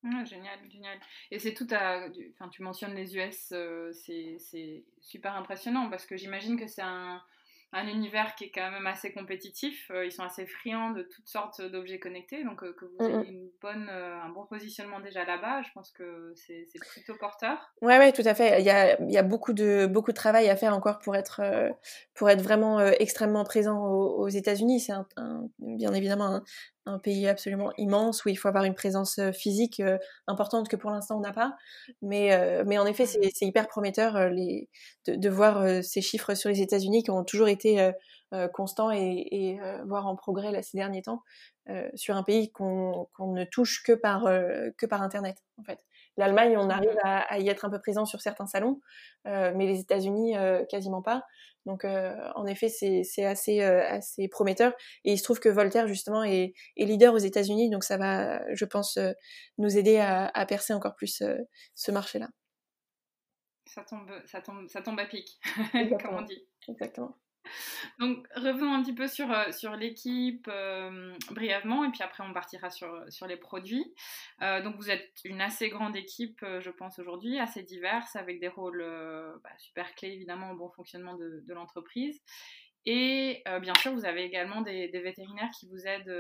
Ah, 0.06 0.24
génial, 0.24 0.60
génial. 0.70 1.00
Et 1.32 1.40
c'est 1.40 1.54
tout 1.54 1.68
à. 1.72 2.08
Enfin, 2.34 2.50
tu 2.50 2.62
mentionnes 2.62 2.94
les 2.94 3.18
US, 3.18 3.54
c'est 3.94 4.84
super 5.02 5.36
impressionnant 5.36 5.90
parce 5.90 6.06
que 6.06 6.16
j'imagine 6.16 6.60
que 6.60 6.68
c'est 6.68 6.84
un, 6.84 7.22
un 7.76 7.88
univers 7.88 8.36
qui 8.36 8.46
est 8.46 8.52
quand 8.54 8.72
même 8.72 8.88
assez 8.88 9.12
compétitif. 9.12 9.92
Euh, 9.92 10.06
ils 10.06 10.12
sont 10.12 10.24
assez 10.24 10.46
friands 10.46 10.92
de 10.92 11.04
toutes 11.04 11.28
sortes 11.28 11.62
d'objets 11.62 12.00
connectés. 12.00 12.44
Donc, 12.44 12.64
euh, 12.64 12.74
que 12.74 12.86
vous 12.86 13.06
ayez 13.06 13.30
une 13.30 13.50
bonne, 13.62 13.90
euh, 13.92 14.18
un 14.22 14.30
bon 14.30 14.46
positionnement 14.46 15.02
déjà 15.02 15.26
là-bas, 15.26 15.62
je 15.64 15.70
pense 15.74 15.92
que 15.92 16.34
c'est 16.36 16.68
plutôt 16.94 17.16
porteur. 17.16 17.58
Ouais, 17.82 17.98
ouais, 17.98 18.14
tout 18.14 18.24
à 18.26 18.34
fait. 18.34 18.62
Il 18.62 18.66
y 18.66 18.70
a, 18.70 19.00
il 19.02 19.12
y 19.12 19.18
a 19.18 19.24
beaucoup, 19.24 19.52
de, 19.52 19.88
beaucoup 19.88 20.12
de 20.12 20.16
travail 20.16 20.50
à 20.50 20.56
faire 20.56 20.74
encore 20.74 21.00
pour 21.00 21.16
être, 21.16 21.42
pour 22.14 22.30
être 22.30 22.42
vraiment 22.42 22.80
extrêmement 22.80 23.44
présent 23.44 23.86
aux, 23.86 24.30
États-Unis. 24.30 24.80
C'est 24.80 24.94
bien 25.60 25.94
évidemment 25.94 26.36
un, 26.36 26.44
un 26.86 27.00
pays 27.00 27.28
absolument 27.28 27.72
immense 27.78 28.26
où 28.26 28.30
il 28.30 28.36
faut 28.36 28.48
avoir 28.48 28.64
une 28.64 28.76
présence 28.76 29.20
physique 29.34 29.82
importante 30.28 30.68
que 30.70 30.76
pour 30.76 30.92
l'instant 30.92 31.18
on 31.18 31.22
n'a 31.22 31.34
pas. 31.34 31.56
Mais, 32.02 32.64
mais 32.66 32.78
en 32.78 32.86
effet, 32.86 33.06
c'est 33.06 33.46
hyper 33.46 33.68
prometteur 33.68 34.30
les, 34.30 34.70
de, 35.08 35.16
de, 35.16 35.30
voir 35.30 35.84
ces 35.84 36.02
chiffres 36.02 36.36
sur 36.36 36.50
les 36.50 36.62
États-Unis 36.62 37.04
qui 37.04 37.12
ont 37.12 37.24
toujours 37.24 37.48
été 37.48 37.92
constants 38.54 38.92
et, 38.92 39.28
et 39.32 39.60
voire 39.86 40.08
en 40.08 40.16
progrès 40.16 40.52
là, 40.52 40.62
ces 40.62 40.78
derniers 40.78 41.02
temps 41.02 41.24
sur 41.96 42.16
un 42.16 42.24
pays 42.24 42.52
qu'on 42.52 43.08
ne 43.20 43.44
touche 43.46 43.84
que 43.84 43.94
par, 43.94 44.24
que 44.78 44.86
par 44.86 45.02
Internet 45.02 45.38
en 45.58 45.64
fait. 45.64 45.80
L'Allemagne, 46.18 46.58
on 46.58 46.70
arrive 46.70 46.98
à, 47.04 47.22
à, 47.22 47.40
y 47.40 47.50
être 47.50 47.66
un 47.66 47.70
peu 47.70 47.80
présent 47.80 48.06
sur 48.06 48.22
certains 48.22 48.48
salons, 48.48 48.80
mais 49.26 49.66
les 49.66 49.80
États-Unis, 49.80 50.36
quasiment 50.70 51.02
pas. 51.02 51.24
Donc, 51.66 51.84
euh, 51.84 52.16
en 52.36 52.46
effet, 52.46 52.70
c'est 52.70 53.26
assez, 53.26 53.62
euh, 53.62 53.84
assez 53.88 54.28
prometteur. 54.28 54.74
Et 55.04 55.14
il 55.14 55.18
se 55.18 55.24
trouve 55.24 55.40
que 55.40 55.50
Voltaire, 55.50 55.88
justement, 55.88 56.24
est, 56.24 56.54
est 56.78 56.86
leader 56.86 57.14
aux 57.14 57.20
États-Unis. 57.20 57.70
Donc, 57.70 57.84
ça 57.84 57.98
va, 57.98 58.42
je 58.54 58.66
pense, 58.66 58.98
euh, 58.98 59.12
nous 59.58 59.78
aider 59.78 59.98
à, 59.98 60.28
à 60.28 60.46
percer 60.46 60.74
encore 60.74 60.96
plus 60.96 61.24
ce 61.74 61.92
marché-là. 61.92 62.30
Ça 63.66 63.84
tombe, 63.84 64.12
ça, 64.26 64.42
tombe, 64.42 64.68
ça 64.70 64.82
tombe 64.82 65.00
à 65.00 65.06
pic, 65.06 65.40
comme 66.02 66.16
on 66.16 66.22
dit. 66.22 66.48
Exactement. 66.68 67.18
Donc 68.00 68.28
revenons 68.36 68.74
un 68.74 68.82
petit 68.82 68.94
peu 68.94 69.08
sur, 69.08 69.32
euh, 69.32 69.52
sur 69.52 69.76
l'équipe 69.76 70.48
euh, 70.48 71.14
brièvement 71.32 71.84
et 71.86 71.92
puis 71.92 72.04
après 72.04 72.24
on 72.24 72.34
partira 72.34 72.70
sur, 72.70 73.06
sur 73.10 73.28
les 73.28 73.38
produits. 73.38 73.94
Euh, 74.42 74.62
donc 74.62 74.76
vous 74.78 74.90
êtes 74.90 75.12
une 75.24 75.42
assez 75.42 75.70
grande 75.70 75.96
équipe 75.96 76.46
je 76.60 76.70
pense 76.70 77.00
aujourd'hui, 77.00 77.40
assez 77.40 77.64
diverse 77.64 78.16
avec 78.16 78.40
des 78.40 78.48
rôles 78.48 78.84
bah, 79.44 79.50
super 79.58 79.94
clés 79.96 80.10
évidemment 80.10 80.52
au 80.52 80.56
bon 80.56 80.70
fonctionnement 80.70 81.16
de, 81.16 81.44
de 81.46 81.54
l'entreprise. 81.54 82.22
Et 82.86 83.44
bien 83.62 83.74
sûr 83.76 83.94
vous 83.94 84.06
avez 84.06 84.24
également 84.24 84.62
des, 84.62 84.88
des 84.90 85.00
vétérinaires 85.00 85.50
qui 85.58 85.68
vous 85.68 85.88
aident 85.88 86.14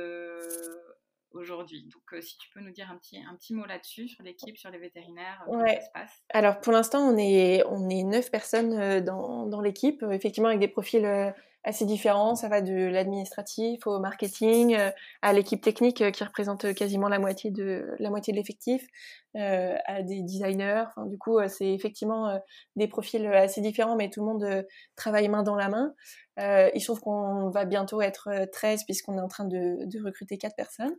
aujourd'hui. 1.35 1.83
Donc, 1.83 2.03
euh, 2.13 2.21
si 2.21 2.37
tu 2.37 2.49
peux 2.49 2.59
nous 2.59 2.71
dire 2.71 2.89
un 2.91 2.97
petit, 2.97 3.17
un 3.17 3.35
petit 3.35 3.53
mot 3.53 3.65
là-dessus, 3.65 4.07
sur 4.07 4.23
l'équipe, 4.23 4.57
sur 4.57 4.69
les 4.71 4.77
vétérinaires, 4.77 5.43
euh, 5.47 5.51
comment 5.51 5.67
ça 5.67 5.81
se 5.81 5.91
passe? 5.93 6.23
Alors, 6.29 6.59
pour 6.61 6.73
l'instant, 6.73 6.99
on 6.99 7.17
est, 7.17 7.63
on 7.69 7.89
est 7.89 8.03
neuf 8.03 8.31
personnes 8.31 8.73
euh, 8.73 9.01
dans, 9.01 9.45
dans 9.45 9.61
l'équipe, 9.61 10.03
effectivement, 10.11 10.49
avec 10.49 10.59
des 10.59 10.67
profils 10.67 11.33
assez 11.63 11.85
différents. 11.85 12.35
Ça 12.35 12.47
va 12.47 12.61
de 12.61 12.73
l'administratif 12.73 13.87
au 13.87 13.99
marketing, 13.99 14.77
à 15.23 15.33
l'équipe 15.33 15.61
technique 15.61 16.11
qui 16.11 16.23
représente 16.23 16.75
quasiment 16.75 17.09
la 17.09 17.17
moitié 17.17 17.49
de 17.49 17.87
la 17.97 18.11
moitié 18.11 18.33
de 18.33 18.37
l'effectif, 18.37 18.85
à 19.33 20.03
des 20.03 20.21
designers. 20.21 20.83
Enfin, 20.89 21.07
du 21.07 21.17
coup, 21.17 21.39
c'est 21.47 21.73
effectivement 21.73 22.39
des 22.75 22.87
profils 22.87 23.25
assez 23.25 23.61
différents, 23.61 23.95
mais 23.95 24.11
tout 24.11 24.19
le 24.19 24.27
monde 24.27 24.67
travaille 24.95 25.27
main 25.27 25.41
dans 25.41 25.55
la 25.55 25.69
main. 25.69 25.95
Euh, 26.39 26.69
il 26.73 26.81
se 26.81 26.87
trouve 26.87 26.99
qu'on 26.99 27.49
va 27.49 27.65
bientôt 27.65 28.01
être 28.01 28.29
13 28.51 28.83
puisqu'on 28.83 29.17
est 29.17 29.21
en 29.21 29.27
train 29.27 29.45
de, 29.45 29.85
de 29.85 30.03
recruter 30.03 30.37
quatre 30.37 30.55
personnes. 30.55 30.95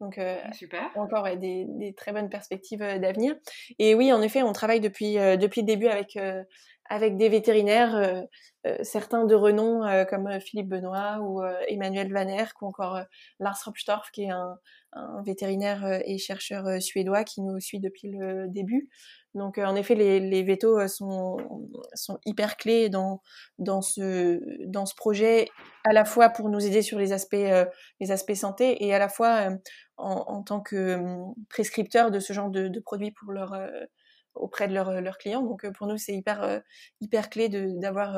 Donc, 0.00 0.18
euh, 0.18 0.36
Super. 0.52 0.90
encore 0.94 1.24
des, 1.36 1.66
des, 1.66 1.92
très 1.92 2.12
bonnes 2.12 2.28
perspectives 2.28 2.78
d'avenir. 2.78 3.34
Et 3.78 3.94
oui, 3.94 4.12
en 4.12 4.22
effet, 4.22 4.42
on 4.42 4.52
travaille 4.52 4.80
depuis, 4.80 5.14
depuis 5.14 5.62
le 5.62 5.66
début 5.66 5.88
avec, 5.88 6.16
avec 6.88 7.16
des 7.16 7.28
vétérinaires, 7.28 7.94
euh, 7.96 8.22
euh, 8.66 8.78
certains 8.82 9.24
de 9.24 9.34
renom 9.34 9.84
euh, 9.84 10.04
comme 10.04 10.40
Philippe 10.40 10.68
Benoît 10.68 11.18
ou 11.20 11.42
Emmanuel 11.68 12.12
Vaner, 12.12 12.44
ou 12.60 12.66
encore 12.66 13.00
Lars 13.38 13.58
Ropstorff, 13.64 14.10
qui 14.10 14.24
est 14.24 14.30
un, 14.30 14.56
un 14.92 15.22
vétérinaire 15.22 16.00
et 16.04 16.18
chercheur 16.18 16.80
suédois 16.80 17.24
qui 17.24 17.42
nous 17.42 17.60
suit 17.60 17.80
depuis 17.80 18.10
le 18.10 18.48
début. 18.48 18.88
Donc 19.34 19.58
en 19.58 19.76
effet, 19.76 19.94
les, 19.94 20.18
les 20.18 20.42
vétos 20.42 20.88
sont, 20.88 21.36
sont 21.94 22.18
hyper 22.24 22.56
clés 22.56 22.88
dans, 22.88 23.20
dans, 23.58 23.82
ce, 23.82 24.40
dans 24.66 24.86
ce 24.86 24.94
projet, 24.94 25.48
à 25.84 25.92
la 25.92 26.04
fois 26.04 26.30
pour 26.30 26.48
nous 26.48 26.66
aider 26.66 26.80
sur 26.82 26.98
les 26.98 27.12
aspects, 27.12 27.36
les 28.00 28.10
aspects 28.10 28.34
santé 28.34 28.84
et 28.84 28.94
à 28.94 28.98
la 28.98 29.08
fois 29.08 29.50
en, 29.98 30.24
en, 30.26 30.42
tant 30.42 30.60
que 30.60 30.98
prescripteur 31.48 32.10
de 32.10 32.20
ce 32.20 32.32
genre 32.32 32.50
de, 32.50 32.68
de 32.68 32.80
produits 32.80 33.10
pour 33.10 33.32
leur 33.32 33.54
auprès 34.34 34.68
de 34.68 34.74
leurs 34.74 35.18
clients. 35.18 35.42
Donc 35.42 35.70
pour 35.72 35.86
nous, 35.86 35.98
c'est 35.98 36.14
hyper, 36.14 36.62
hyper 37.00 37.28
clé 37.30 37.48
d'avoir 37.48 38.16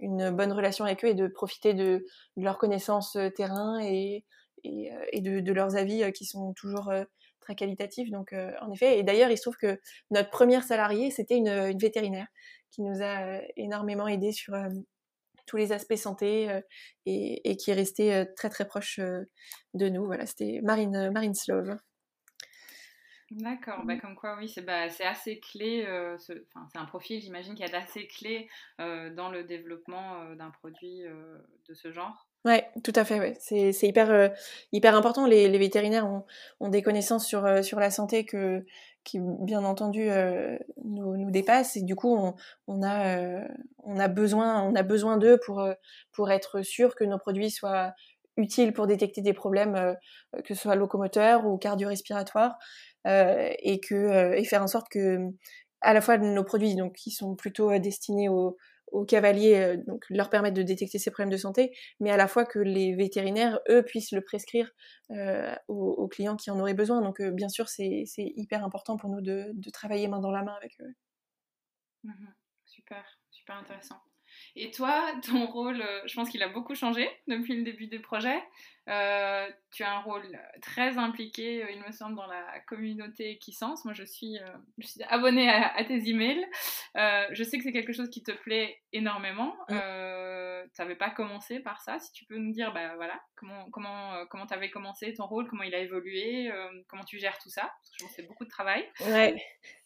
une 0.00 0.30
bonne 0.30 0.52
relation 0.52 0.84
avec 0.84 1.04
eux 1.04 1.08
et 1.08 1.14
de 1.14 1.28
profiter 1.28 1.74
de, 1.74 2.04
leur 2.36 2.58
connaissance 2.58 3.16
terrain 3.36 3.80
et, 3.80 4.24
et, 4.64 4.90
et 5.12 5.20
de, 5.20 5.40
de, 5.40 5.52
leurs 5.52 5.76
avis 5.76 6.10
qui 6.12 6.24
sont 6.24 6.52
toujours 6.54 6.92
très 7.40 7.54
qualitatifs. 7.54 8.10
Donc 8.10 8.34
en 8.60 8.72
effet, 8.72 8.98
et 8.98 9.02
d'ailleurs, 9.02 9.30
il 9.30 9.36
se 9.36 9.42
trouve 9.42 9.56
que 9.56 9.80
notre 10.10 10.30
première 10.30 10.64
salariée, 10.64 11.10
c'était 11.10 11.36
une, 11.36 11.48
une, 11.48 11.78
vétérinaire 11.78 12.26
qui 12.70 12.82
nous 12.82 13.02
a 13.02 13.40
énormément 13.56 14.08
aidé 14.08 14.32
sur 14.32 14.54
tous 15.50 15.56
les 15.56 15.72
aspects 15.72 15.96
santé 15.96 16.62
et, 17.06 17.56
qui 17.56 17.72
est 17.72 17.74
resté 17.74 18.24
très 18.36 18.48
très 18.48 18.66
proche 18.66 19.00
de 19.00 19.88
nous. 19.88 20.06
Voilà, 20.06 20.26
c'était 20.26 20.60
Marine, 20.62 21.10
Marine 21.10 21.34
Slove. 21.34 21.76
D'accord, 23.32 23.84
bah, 23.84 23.96
mmh. 23.96 24.00
comme 24.00 24.14
quoi 24.14 24.36
oui, 24.38 24.48
c'est 24.48 24.62
bah, 24.62 24.86
assez 25.04 25.40
clé, 25.40 25.84
c'est 26.18 26.40
un 26.76 26.84
profil 26.84 27.20
j'imagine 27.20 27.56
qui 27.56 27.64
est 27.64 27.74
assez 27.74 28.06
clé 28.06 28.48
dans 28.78 29.30
le 29.30 29.42
développement 29.42 30.34
d'un 30.36 30.50
produit 30.50 31.02
de 31.02 31.74
ce 31.74 31.90
genre. 31.90 32.29
Ouais, 32.46 32.66
tout 32.84 32.92
à 32.96 33.04
fait. 33.04 33.36
C'est, 33.38 33.72
c'est 33.72 33.86
hyper, 33.86 34.10
euh, 34.10 34.28
hyper 34.72 34.94
important. 34.94 35.26
Les, 35.26 35.58
vétérinaires 35.58 36.06
ont, 36.06 36.24
ont, 36.60 36.68
des 36.70 36.80
connaissances 36.80 37.26
sur, 37.26 37.44
euh, 37.44 37.60
sur 37.60 37.78
la 37.78 37.90
santé 37.90 38.24
que, 38.24 38.64
qui, 39.04 39.18
bien 39.20 39.62
entendu, 39.62 40.10
euh, 40.10 40.56
nous, 40.82 41.18
nous 41.18 41.30
dépassent. 41.30 41.76
Et 41.76 41.82
du 41.82 41.94
coup, 41.94 42.16
on, 42.16 42.34
on 42.66 42.82
a, 42.82 43.42
on 43.84 43.98
a 43.98 44.08
besoin, 44.08 44.62
on 44.62 44.74
a 44.74 44.82
besoin 44.82 45.18
d'eux 45.18 45.38
pour, 45.44 45.62
pour 46.12 46.30
être 46.30 46.62
sûr 46.62 46.94
que 46.94 47.04
nos 47.04 47.18
produits 47.18 47.50
soient 47.50 47.92
utiles 48.38 48.72
pour 48.72 48.86
détecter 48.86 49.20
des 49.20 49.34
problèmes, 49.34 49.96
que 50.44 50.54
ce 50.54 50.62
soit 50.62 50.76
locomoteurs 50.76 51.46
ou 51.46 51.58
cardio-respiratoires, 51.58 52.56
et 53.04 53.80
que 53.80 54.34
et 54.34 54.44
faire 54.44 54.62
en 54.62 54.66
sorte 54.66 54.88
que 54.88 55.18
à 55.82 55.92
la 55.92 56.00
fois 56.00 56.16
nos 56.16 56.44
produits, 56.44 56.74
donc 56.76 56.94
qui 56.94 57.10
sont 57.10 57.34
plutôt 57.34 57.78
destinés 57.78 58.28
aux 58.30 58.56
aux 58.92 59.04
cavaliers, 59.04 59.56
euh, 59.56 59.76
donc 59.86 60.04
leur 60.10 60.30
permettre 60.30 60.56
de 60.56 60.62
détecter 60.62 60.98
ces 60.98 61.10
problèmes 61.10 61.30
de 61.30 61.36
santé, 61.36 61.76
mais 62.00 62.10
à 62.10 62.16
la 62.16 62.28
fois 62.28 62.44
que 62.44 62.58
les 62.58 62.94
vétérinaires, 62.94 63.60
eux, 63.68 63.82
puissent 63.82 64.12
le 64.12 64.20
prescrire 64.20 64.70
euh, 65.10 65.54
aux, 65.68 66.08
clients 66.08 66.36
qui 66.36 66.50
en 66.50 66.58
auraient 66.58 66.74
besoin. 66.74 67.00
Donc, 67.00 67.20
euh, 67.20 67.30
bien 67.30 67.48
sûr, 67.48 67.68
c'est 67.68 68.04
hyper 68.16 68.64
important 68.64 68.96
pour 68.96 69.10
nous 69.10 69.20
de, 69.20 69.50
de, 69.52 69.70
travailler 69.70 70.08
main 70.08 70.20
dans 70.20 70.30
la 70.30 70.42
main 70.42 70.54
avec 70.54 70.80
eux. 70.80 70.94
Mmh 72.04 72.12
super, 72.66 73.04
super 73.30 73.56
intéressant. 73.56 74.00
Et 74.56 74.70
toi, 74.70 75.12
ton 75.28 75.46
rôle, 75.46 75.82
je 76.06 76.14
pense 76.14 76.30
qu'il 76.30 76.42
a 76.42 76.48
beaucoup 76.48 76.74
changé 76.74 77.08
depuis 77.26 77.56
le 77.56 77.62
début 77.62 77.86
du 77.86 78.00
projet. 78.00 78.40
Euh, 78.88 79.48
tu 79.70 79.84
as 79.84 79.94
un 79.94 80.00
rôle 80.00 80.24
très 80.62 80.98
impliqué, 80.98 81.62
euh, 81.62 81.70
il 81.70 81.80
me 81.80 81.92
semble, 81.92 82.16
dans 82.16 82.26
la 82.26 82.58
communauté 82.66 83.38
Kissance. 83.38 83.84
Moi, 83.84 83.94
je 83.94 84.02
suis, 84.02 84.38
euh, 84.38 84.46
je 84.78 84.86
suis 84.86 85.02
abonnée 85.04 85.48
à, 85.48 85.84
tes 85.84 86.08
emails. 86.08 86.44
je 86.94 87.44
sais 87.44 87.58
que 87.58 87.64
c'est 87.64 87.72
quelque 87.72 87.92
chose 87.92 88.10
qui 88.10 88.22
te 88.22 88.32
plaît 88.32 88.80
énormément. 88.92 89.54
tu 89.68 89.74
n'avais 89.74 90.96
pas 90.96 91.10
commencé 91.10 91.60
par 91.60 91.80
ça. 91.82 91.98
Si 92.00 92.12
tu 92.12 92.24
peux 92.24 92.36
nous 92.36 92.52
dire, 92.52 92.72
bah, 92.72 92.96
voilà, 92.96 93.20
comment 93.36 93.70
comment 93.70 94.26
comment 94.26 94.46
tu 94.46 94.54
avais 94.54 94.70
commencé 94.70 95.12
ton 95.14 95.26
rôle, 95.26 95.48
comment 95.48 95.62
il 95.62 95.74
a 95.74 95.78
évolué, 95.78 96.50
comment 96.88 97.04
tu 97.04 97.18
gères 97.18 97.38
tout 97.38 97.50
ça. 97.50 97.62
Parce 97.62 97.90
que 97.90 97.96
je 97.98 98.04
pense 98.04 98.16
que 98.16 98.22
c'est 98.22 98.28
beaucoup 98.28 98.44
de 98.44 98.50
travail. 98.50 98.88
Ouais. 99.06 99.36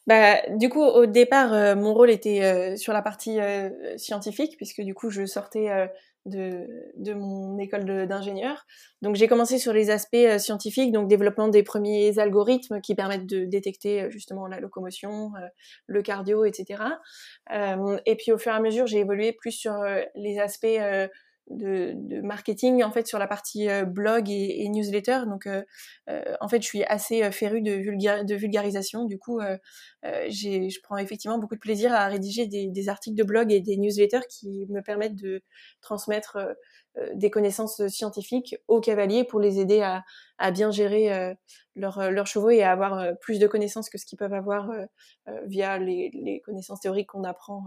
Bah, 0.06 0.36
du 0.50 0.68
coup, 0.68 0.82
au 0.82 1.06
départ, 1.06 1.76
mon 1.76 1.94
rôle 1.94 2.10
était 2.10 2.76
sur 2.76 2.92
la 2.92 3.02
partie 3.02 3.38
scientifique, 3.96 4.56
puisque 4.56 4.82
du 4.82 4.94
coup, 4.94 5.10
je 5.10 5.24
sortais 5.24 5.88
de, 6.26 7.14
mon 7.14 7.58
école 7.58 8.06
d'ingénieur. 8.06 8.66
Donc 9.02 9.16
j'ai 9.16 9.28
commencé 9.28 9.58
sur 9.58 9.72
les 9.72 9.90
aspects 9.90 10.14
euh, 10.14 10.38
scientifiques, 10.38 10.92
donc 10.92 11.08
développement 11.08 11.48
des 11.48 11.62
premiers 11.62 12.18
algorithmes 12.18 12.80
qui 12.80 12.94
permettent 12.94 13.26
de 13.26 13.44
détecter 13.44 14.02
euh, 14.02 14.10
justement 14.10 14.46
la 14.46 14.60
locomotion, 14.60 15.32
euh, 15.36 15.46
le 15.86 16.02
cardio, 16.02 16.44
etc. 16.44 16.82
et 18.06 18.16
puis 18.16 18.32
au 18.32 18.38
fur 18.38 18.52
et 18.52 18.56
à 18.56 18.60
mesure, 18.60 18.86
j'ai 18.86 18.98
évolué 18.98 19.32
plus 19.32 19.52
sur 19.52 19.74
les 20.14 20.38
aspects 20.38 20.66
de, 21.50 22.20
marketing 22.22 22.82
en 22.82 22.90
fait 22.90 23.06
sur 23.06 23.18
la 23.18 23.26
partie 23.26 23.68
euh, 23.68 23.84
blog 23.84 24.30
et, 24.30 24.68
newsletter. 24.68 25.20
Donc 25.26 25.46
euh, 25.46 25.62
euh, 26.08 26.22
en 26.40 26.48
fait, 26.48 26.62
je 26.62 26.66
suis 26.66 26.84
assez 26.84 27.30
férue 27.32 27.62
de, 27.62 28.24
de 28.24 28.34
vulgarisation. 28.34 29.04
Du 29.04 29.18
coup, 29.18 29.40
je 30.02 30.80
prends 30.82 30.96
effectivement 30.96 31.38
beaucoup 31.38 31.54
de 31.54 31.60
plaisir 31.60 31.92
à 31.92 32.06
rédiger 32.06 32.46
des, 32.46 32.88
articles 32.88 33.16
de 33.16 33.24
blog 33.24 33.52
et 33.52 33.60
des 33.60 33.76
newsletters 33.76 34.26
qui 34.28 34.66
me 34.68 34.80
permettent 34.82 35.16
de 35.16 35.42
transmettre 35.80 36.38
des 37.14 37.30
connaissances 37.30 37.86
scientifiques 37.88 38.56
aux 38.68 38.80
cavaliers 38.80 39.24
pour 39.24 39.40
les 39.40 39.58
aider 39.58 39.82
à, 39.82 40.50
bien 40.50 40.70
gérer 40.70 41.34
leurs 41.74 42.26
chevaux 42.26 42.50
et 42.50 42.62
à 42.62 42.72
avoir 42.72 43.16
plus 43.20 43.38
de 43.38 43.46
connaissances 43.46 43.88
que 43.90 43.98
ce 43.98 44.06
qu'ils 44.06 44.18
peuvent 44.18 44.34
avoir 44.34 44.70
via 45.46 45.78
les, 45.78 46.10
les, 46.12 46.40
connaissances 46.40 46.80
théoriques 46.80 47.08
qu'on 47.08 47.24
apprend 47.24 47.64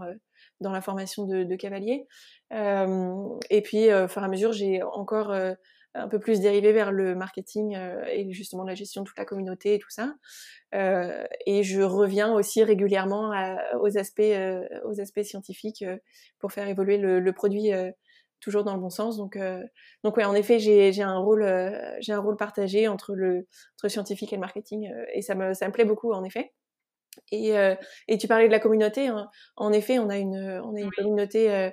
dans 0.60 0.72
la 0.72 0.80
formation 0.80 1.24
de, 1.26 1.44
de 1.44 1.56
cavalier. 1.56 2.06
Euh, 2.52 3.28
et 3.50 3.62
puis, 3.62 3.88
euh, 3.90 4.06
au 4.06 4.08
fur 4.08 4.22
et 4.22 4.24
à 4.24 4.28
mesure, 4.28 4.52
j'ai 4.52 4.82
encore 4.82 5.30
euh, 5.30 5.54
un 5.94 6.08
peu 6.08 6.18
plus 6.18 6.40
dérivé 6.40 6.72
vers 6.72 6.92
le 6.92 7.14
marketing 7.14 7.76
et 8.08 8.30
justement 8.32 8.62
la 8.62 8.74
gestion 8.74 9.02
de 9.02 9.08
toute 9.08 9.18
la 9.18 9.24
communauté 9.24 9.74
et 9.74 9.78
tout 9.78 9.90
ça. 9.90 10.14
et 10.72 11.62
je 11.64 11.80
reviens 11.80 12.32
aussi 12.34 12.62
régulièrement 12.62 13.32
aux 13.80 13.98
aspects 13.98 14.22
aux 14.84 15.00
aspects 15.00 15.22
scientifiques 15.22 15.84
pour 16.38 16.52
faire 16.52 16.68
évoluer 16.68 16.98
le, 16.98 17.18
le 17.20 17.32
produit 17.32 17.72
toujours 18.40 18.64
dans 18.64 18.74
le 18.74 18.80
bon 18.80 18.90
sens. 18.90 19.16
Donc 19.16 19.38
donc 20.04 20.16
ouais, 20.18 20.24
en 20.24 20.34
effet, 20.34 20.58
j'ai 20.60 21.02
un 21.02 21.18
rôle 21.18 21.42
un 21.42 22.20
rôle 22.20 22.36
partagé 22.36 22.86
entre 22.86 23.14
le 23.14 23.48
entre 23.78 23.88
scientifique 23.88 24.32
et 24.32 24.36
le 24.36 24.40
marketing 24.40 24.92
et 25.14 25.22
ça 25.22 25.34
me 25.34 25.54
ça 25.54 25.66
me 25.66 25.72
plaît 25.72 25.86
beaucoup 25.86 26.12
en 26.12 26.22
effet. 26.22 26.52
Et, 27.32 27.56
euh, 27.58 27.74
et 28.08 28.18
tu 28.18 28.28
parlais 28.28 28.46
de 28.46 28.52
la 28.52 28.60
communauté. 28.60 29.08
Hein. 29.08 29.28
En 29.56 29.72
effet, 29.72 29.98
on 29.98 30.08
a 30.08 30.18
une, 30.18 30.60
on 30.64 30.74
a 30.76 30.80
une 30.80 30.90
communauté 30.90 31.50
euh, 31.50 31.70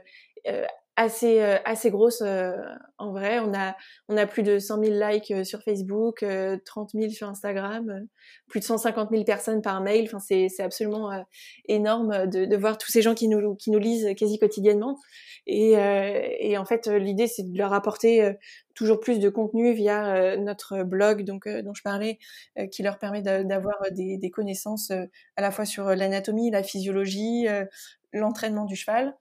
euh, 0.47 0.65
assez 0.95 1.41
euh, 1.41 1.57
assez 1.65 1.91
grosse 1.91 2.21
euh, 2.21 2.53
en 2.97 3.11
vrai. 3.11 3.39
On 3.39 3.53
a 3.53 3.75
on 4.07 4.17
a 4.17 4.25
plus 4.25 4.43
de 4.43 4.59
100 4.59 4.83
000 4.83 5.09
likes 5.09 5.31
euh, 5.31 5.43
sur 5.43 5.61
Facebook, 5.61 6.23
30 6.65 6.91
000 6.93 7.09
sur 7.11 7.27
Instagram, 7.27 8.07
plus 8.47 8.59
de 8.61 8.65
150 8.65 9.09
000 9.11 9.23
personnes 9.23 9.61
par 9.61 9.81
mail. 9.81 10.05
Enfin 10.05 10.19
c'est 10.19 10.47
c'est 10.49 10.63
absolument 10.63 11.11
énorme 11.67 12.27
de, 12.27 12.45
de 12.45 12.57
voir 12.57 12.77
tous 12.77 12.91
ces 12.91 13.01
gens 13.01 13.13
qui 13.13 13.27
nous 13.27 13.55
qui 13.55 13.71
nous 13.71 13.79
lisent 13.79 14.13
quasi 14.17 14.39
quotidiennement. 14.39 14.97
Et 15.47 15.73
et 16.39 16.57
en 16.57 16.65
fait 16.65 16.87
l'idée 16.87 17.27
c'est 17.27 17.43
de 17.43 17.57
leur 17.57 17.73
apporter 17.73 18.33
toujours 18.75 18.99
plus 18.99 19.19
de 19.19 19.29
contenu 19.29 19.73
via 19.73 20.37
notre 20.37 20.83
blog 20.83 21.23
donc 21.23 21.47
dont 21.47 21.73
je 21.73 21.81
parlais 21.81 22.19
qui 22.71 22.83
leur 22.83 22.99
permet 22.99 23.21
d'avoir 23.21 23.75
des, 23.91 24.29
connaissances 24.29 24.91
à 24.91 25.41
la 25.41 25.51
fois 25.51 25.65
sur 25.65 25.95
l'anatomie, 25.95 26.51
la 26.51 26.61
physiologie, 26.61 27.47
l'entraînement 28.13 28.65
du 28.65 28.75
cheval. 28.75 29.15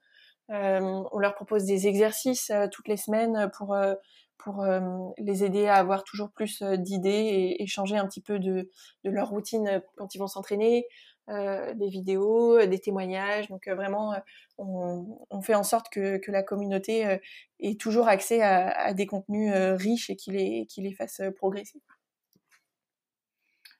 Euh, 0.51 1.03
on 1.11 1.17
leur 1.17 1.33
propose 1.33 1.63
des 1.65 1.87
exercices 1.87 2.51
euh, 2.51 2.67
toutes 2.71 2.87
les 2.87 2.97
semaines 2.97 3.49
pour 3.57 3.73
euh, 3.73 3.95
pour 4.37 4.63
les 5.17 5.43
aider 5.43 5.65
à 5.65 5.77
avoir 5.77 6.03
toujours 6.03 6.29
plus 6.29 6.61
d'idées 6.61 7.55
et, 7.57 7.65
changer 7.65 7.97
un 7.97 8.05
petit 8.05 8.21
peu 8.21 8.37
de 8.37 8.69
leur 9.03 9.29
routine 9.29 9.81
quand 9.95 10.13
ils 10.13 10.19
vont 10.19 10.27
s'entraîner, 10.27 10.85
des 11.27 11.89
vidéos, 11.89 12.65
des 12.65 12.79
témoignages. 12.79 13.47
Donc 13.49 13.67
vraiment, 13.67 14.13
on, 14.57 15.41
fait 15.41 15.55
en 15.55 15.63
sorte 15.63 15.91
que, 15.91 16.17
que 16.17 16.31
la 16.31 16.43
communauté 16.43 17.19
ait 17.59 17.75
toujours 17.75 18.07
accès 18.07 18.41
à, 18.41 18.69
à 18.69 18.93
des 18.93 19.05
contenus 19.05 19.53
riches 19.53 20.09
et 20.09 20.15
qui 20.15 20.31
les, 20.31 20.93
fassent 20.93 21.21
progresser. 21.35 21.81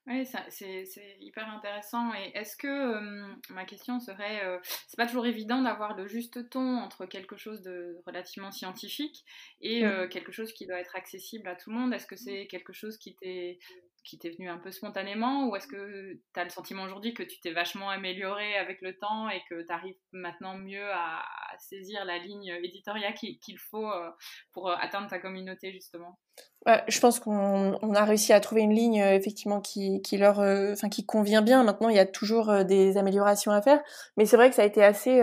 Oui, 0.07 0.23
c'est 0.49 1.17
hyper 1.19 1.49
intéressant. 1.49 2.13
Et 2.13 2.31
est-ce 2.35 2.55
que 2.55 3.51
ma 3.51 3.65
question 3.65 3.99
serait, 3.99 4.41
c'est 4.87 4.97
pas 4.97 5.07
toujours 5.07 5.25
évident 5.25 5.63
d'avoir 5.63 5.95
le 5.95 6.05
juste 6.05 6.47
ton 6.51 6.77
entre 6.77 7.07
quelque 7.07 7.37
chose 7.37 7.63
de 7.63 7.99
relativement 8.05 8.51
scientifique 8.51 9.25
et 9.61 9.83
mmh. 9.83 10.09
quelque 10.09 10.31
chose 10.31 10.53
qui 10.53 10.67
doit 10.67 10.79
être 10.79 10.95
accessible 10.95 11.47
à 11.47 11.55
tout 11.55 11.71
le 11.71 11.77
monde 11.77 11.93
Est-ce 11.93 12.05
que 12.05 12.15
c'est 12.15 12.45
quelque 12.45 12.71
chose 12.71 12.97
qui 12.97 13.15
t'est 13.15 13.57
qui 14.05 14.19
t'est 14.19 14.29
venu 14.29 14.47
un 14.49 14.59
peu 14.59 14.71
spontanément 14.71 15.47
ou 15.47 15.55
est-ce 15.55 15.67
que 15.67 16.13
tu 16.33 16.39
as 16.39 16.43
le 16.43 16.49
sentiment 16.49 16.83
aujourd'hui 16.83 17.13
que 17.13 17.23
tu 17.23 17.39
t'es 17.39 17.51
vachement 17.51 17.89
amélioré 17.89 18.55
avec 18.55 18.81
le 18.81 18.97
temps 18.97 19.29
et 19.29 19.41
que 19.49 19.65
tu 19.65 19.73
arrives 19.73 19.97
maintenant 20.11 20.55
mieux 20.55 20.91
à, 20.93 21.23
saisir 21.57 22.03
la 22.03 22.17
ligne 22.17 22.53
éditoriale 22.63 23.13
qu'il 23.13 23.57
faut 23.57 23.89
euh, 23.89 24.09
pour 24.51 24.69
euh, 24.69 24.75
atteindre 24.81 25.07
ta 25.07 25.19
communauté 25.19 25.71
justement? 25.71 26.19
Je 26.65 26.99
pense 26.99 27.19
qu'on 27.19 27.93
a 27.93 28.03
réussi 28.03 28.33
à 28.33 28.41
trouver 28.41 28.61
une 28.61 28.73
ligne 28.73 29.01
euh, 29.01 29.15
effectivement 29.15 29.61
qui, 29.61 30.01
leur, 30.17 30.43
qui 30.91 31.05
convient 31.05 31.41
bien. 31.41 31.63
Maintenant, 31.63 31.87
il 31.87 31.95
y 31.95 31.99
a 31.99 32.05
toujours 32.05 32.65
des 32.65 32.97
améliorations 32.97 33.51
à 33.51 33.61
faire, 33.61 33.81
mais 34.17 34.25
c'est 34.25 34.35
vrai 34.35 34.49
que 34.49 34.55
ça 34.55 34.63
a 34.63 34.65
été 34.65 34.83
assez 34.83 35.21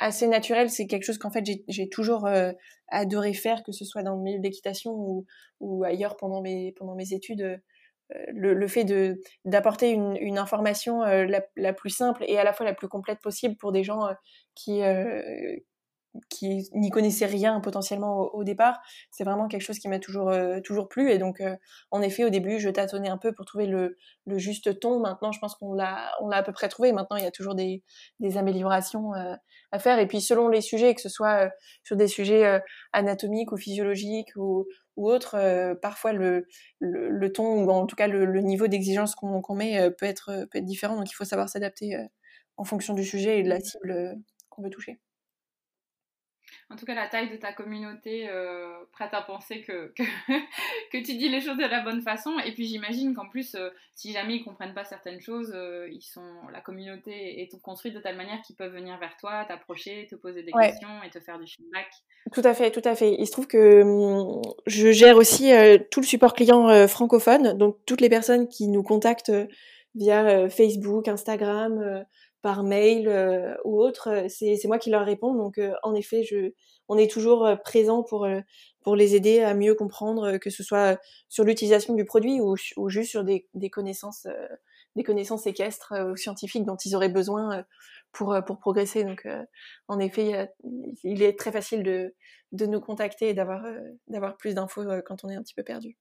assez 0.00 0.26
naturel. 0.26 0.68
C'est 0.68 0.86
quelque 0.86 1.04
chose 1.04 1.18
qu'en 1.18 1.30
fait 1.30 1.44
j'ai 1.68 1.88
toujours 1.88 2.28
adoré 2.88 3.32
faire, 3.32 3.62
que 3.62 3.72
ce 3.72 3.84
soit 3.84 4.02
dans 4.02 4.16
le 4.16 4.22
milieu 4.22 4.38
de 4.38 4.42
l'équitation 4.42 4.92
ou, 4.92 5.26
ou 5.60 5.84
ailleurs 5.84 6.16
pendant 6.16 6.42
mes 6.42 6.72
pendant 6.72 6.96
mes 6.96 7.12
études 7.12 7.60
le, 8.32 8.54
le, 8.54 8.68
fait 8.68 8.84
de 8.84 9.20
d'apporter 9.44 9.90
une, 9.90 10.16
une, 10.16 10.38
information 10.38 11.02
euh, 11.02 11.24
la, 11.24 11.42
la, 11.56 11.72
plus 11.72 11.90
simple 11.90 12.24
et 12.26 12.38
à 12.38 12.44
la 12.44 12.52
fois 12.52 12.64
la 12.64 12.74
plus 12.74 12.88
complète 12.88 13.20
possible 13.20 13.56
pour 13.56 13.72
des 13.72 13.82
gens 13.82 14.06
euh, 14.06 14.12
qui 14.54 14.82
euh, 14.82 15.56
qui 16.28 16.68
n'y 16.74 16.90
connaissaient 16.90 17.26
rien 17.26 17.60
potentiellement 17.60 18.34
au, 18.34 18.44
départ, 18.44 18.80
c'est 19.10 19.24
vraiment 19.24 19.48
quelque 19.48 19.62
chose 19.62 19.78
qui 19.78 19.88
m'a 19.88 19.98
toujours 19.98 20.32
toujours 20.64 20.88
plu 20.88 21.10
et 21.10 21.18
donc 21.18 21.42
en 21.90 22.02
effet 22.02 22.24
au 22.24 22.30
début 22.30 22.58
je 22.58 22.68
tâtonnais 22.68 23.08
un 23.08 23.18
peu 23.18 23.32
pour 23.32 23.44
trouver 23.44 23.66
le, 23.66 23.96
le 24.26 24.38
juste 24.38 24.80
ton. 24.80 25.00
Maintenant 25.00 25.32
je 25.32 25.38
pense 25.40 25.54
qu'on 25.54 25.74
l'a 25.74 26.12
on 26.20 26.28
l'a 26.28 26.38
à 26.38 26.42
peu 26.42 26.52
près 26.52 26.68
trouvé. 26.68 26.92
Maintenant 26.92 27.16
il 27.16 27.24
y 27.24 27.26
a 27.26 27.30
toujours 27.30 27.54
des, 27.54 27.82
des 28.20 28.36
améliorations 28.36 29.12
à 29.72 29.78
faire 29.78 29.98
et 29.98 30.06
puis 30.06 30.20
selon 30.20 30.48
les 30.48 30.60
sujets 30.60 30.94
que 30.94 31.00
ce 31.00 31.08
soit 31.08 31.50
sur 31.82 31.96
des 31.96 32.08
sujets 32.08 32.60
anatomiques 32.92 33.52
ou 33.52 33.56
physiologiques 33.56 34.30
ou 34.36 34.66
ou 34.96 35.10
autre, 35.10 35.36
euh, 35.36 35.74
parfois 35.74 36.12
le, 36.12 36.46
le, 36.80 37.32
ton 37.32 37.64
ou 37.64 37.70
en 37.70 37.86
tout 37.86 37.96
cas 37.96 38.08
le, 38.08 38.40
niveau 38.40 38.66
d'exigence 38.66 39.14
qu'on 39.14 39.54
met 39.54 39.78
euh, 39.80 39.90
peut, 39.90 40.06
être, 40.06 40.46
peut 40.50 40.58
être 40.58 40.64
différent. 40.64 40.96
Donc 40.96 41.10
il 41.10 41.14
faut 41.14 41.24
savoir 41.24 41.48
s'adapter 41.48 41.96
euh, 41.96 42.04
en 42.56 42.64
fonction 42.64 42.94
du 42.94 43.04
sujet 43.04 43.38
et 43.38 43.42
de 43.42 43.48
la 43.48 43.60
cible 43.60 44.16
qu'on 44.48 44.62
veut 44.62 44.70
toucher. 44.70 44.98
En 46.68 46.74
tout 46.74 46.84
cas 46.84 46.94
la 46.94 47.06
taille 47.06 47.30
de 47.30 47.36
ta 47.36 47.52
communauté 47.52 48.28
euh, 48.28 48.66
prête 48.92 49.14
à 49.14 49.22
penser 49.22 49.62
que, 49.66 49.92
que, 50.92 50.98
tu 50.98 51.16
dis 51.16 51.28
les 51.28 51.40
choses 51.40 51.56
de 51.56 51.64
la 51.64 51.82
bonne 51.82 52.02
façon. 52.02 52.32
Et 52.44 52.52
puis 52.52 52.66
j'imagine 52.66 53.14
qu'en 53.14 53.28
plus, 53.28 53.54
euh, 53.54 53.70
si 53.94 54.12
jamais 54.12 54.36
ils 54.36 54.44
comprennent 54.44 54.74
pas 54.74 54.84
certaines 54.84 55.20
choses, 55.20 55.52
euh, 55.54 55.88
ils 55.92 56.02
sont, 56.02 56.26
la 56.52 56.60
communauté 56.60 57.40
est 57.40 57.60
construite 57.62 57.94
de 57.94 58.00
telle 58.00 58.16
manière 58.16 58.42
qu'ils 58.42 58.56
peuvent 58.56 58.72
venir 58.72 58.98
vers 58.98 59.16
toi, 59.18 59.44
t'approcher, 59.46 60.06
te 60.10 60.16
poser 60.16 60.42
des 60.42 60.52
questions 60.52 61.02
et 61.04 61.10
te 61.10 61.20
faire 61.20 61.38
du 61.38 61.46
feedback. 61.46 61.86
Tout 62.32 62.42
à 62.42 62.54
fait, 62.54 62.70
tout 62.70 62.82
à 62.84 62.96
fait. 62.96 63.14
Il 63.16 63.26
se 63.26 63.32
trouve 63.32 63.46
que 63.46 63.82
hum, 63.82 64.42
je 64.66 64.90
gère 64.90 65.16
aussi 65.16 65.52
tout 65.90 66.00
le 66.00 66.06
support 66.06 66.34
client 66.34 66.88
francophone, 66.88 67.56
donc 67.56 67.78
toutes 67.86 68.00
les 68.00 68.08
personnes 68.08 68.48
qui 68.48 68.68
nous 68.68 68.82
contactent 68.82 69.32
via 69.94 70.48
Facebook, 70.48 71.08
Instagram 71.08 72.04
par 72.46 72.62
mail 72.62 73.08
euh, 73.08 73.56
ou 73.64 73.82
autre, 73.82 74.08
euh, 74.08 74.28
c'est 74.28 74.68
moi 74.68 74.78
qui 74.78 74.88
leur 74.88 75.04
réponds. 75.04 75.34
Donc, 75.34 75.58
euh, 75.58 75.72
en 75.82 75.96
effet, 75.96 76.22
je, 76.22 76.52
on 76.86 76.96
est 76.96 77.10
toujours 77.10 77.44
présent 77.64 78.04
pour, 78.04 78.24
pour 78.84 78.94
les 78.94 79.16
aider 79.16 79.40
à 79.40 79.52
mieux 79.52 79.74
comprendre, 79.74 80.38
que 80.38 80.48
ce 80.48 80.62
soit 80.62 81.00
sur 81.28 81.42
l'utilisation 81.42 81.94
du 81.94 82.04
produit 82.04 82.40
ou, 82.40 82.54
juste 82.88 83.10
sur 83.10 83.24
des, 83.24 83.48
des 83.54 83.68
connaissances, 83.68 84.28
des 84.94 85.02
connaissances 85.02 85.48
équestres 85.48 85.92
ou 86.12 86.14
scientifiques 86.14 86.64
dont 86.64 86.76
ils 86.76 86.94
auraient 86.94 87.08
besoin 87.08 87.64
pour, 88.12 88.38
pour 88.46 88.60
progresser. 88.60 89.02
Donc, 89.02 89.26
en 89.88 89.98
effet, 89.98 90.48
il, 91.02 91.24
est 91.24 91.36
très 91.36 91.50
facile 91.50 91.82
de, 91.82 92.14
de 92.52 92.66
nous 92.66 92.80
contacter 92.80 93.30
et 93.30 93.34
d'avoir 93.34 94.36
plus 94.38 94.54
d'infos 94.54 94.84
quand 95.04 95.24
on 95.24 95.30
est 95.30 95.34
un 95.34 95.42
petit 95.42 95.54
peu 95.54 95.64
perdu. 95.64 95.96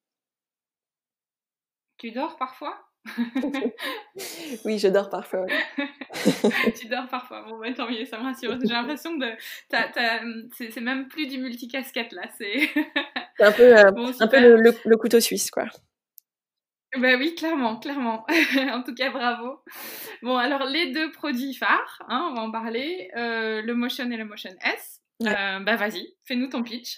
Tu 1.97 2.11
dors 2.11 2.37
parfois? 2.37 2.77
oui, 4.65 4.79
je 4.79 4.87
dors 4.87 5.09
parfois. 5.09 5.45
tu 6.79 6.87
dors 6.87 7.07
parfois. 7.07 7.43
Bon, 7.47 7.59
bah, 7.59 7.71
tant 7.75 7.89
mieux, 7.89 8.05
ça 8.05 8.17
me 8.17 8.23
rassure. 8.23 8.57
J'ai 8.61 8.73
l'impression 8.73 9.17
que 9.19 9.25
c'est 10.51 10.81
même 10.81 11.07
plus 11.07 11.27
du 11.27 11.37
multicasquette 11.37 12.11
là. 12.11 12.23
C'est 12.37 12.69
un 13.39 13.51
peu, 13.51 13.77
euh, 13.77 13.91
un 14.19 14.27
peu 14.27 14.39
le, 14.39 14.73
le, 14.83 14.97
couteau 14.97 15.19
suisse, 15.19 15.51
quoi. 15.51 15.65
Ben 16.97 17.19
oui, 17.19 17.35
clairement, 17.35 17.77
clairement. 17.77 18.25
en 18.71 18.81
tout 18.81 18.95
cas, 18.95 19.11
bravo. 19.11 19.59
Bon, 20.21 20.37
alors 20.37 20.65
les 20.65 20.91
deux 20.91 21.11
produits 21.11 21.53
phares, 21.53 22.01
hein, 22.07 22.29
on 22.31 22.35
va 22.35 22.41
en 22.41 22.51
parler, 22.51 23.09
euh, 23.17 23.61
le 23.61 23.73
Motion 23.75 24.09
et 24.11 24.17
le 24.17 24.25
Motion 24.25 24.51
S. 24.61 25.01
Euh, 25.23 25.59
bah 25.59 25.75
vas-y, 25.77 26.13
fais-nous 26.25 26.47
ton 26.47 26.63
pitch. 26.63 26.97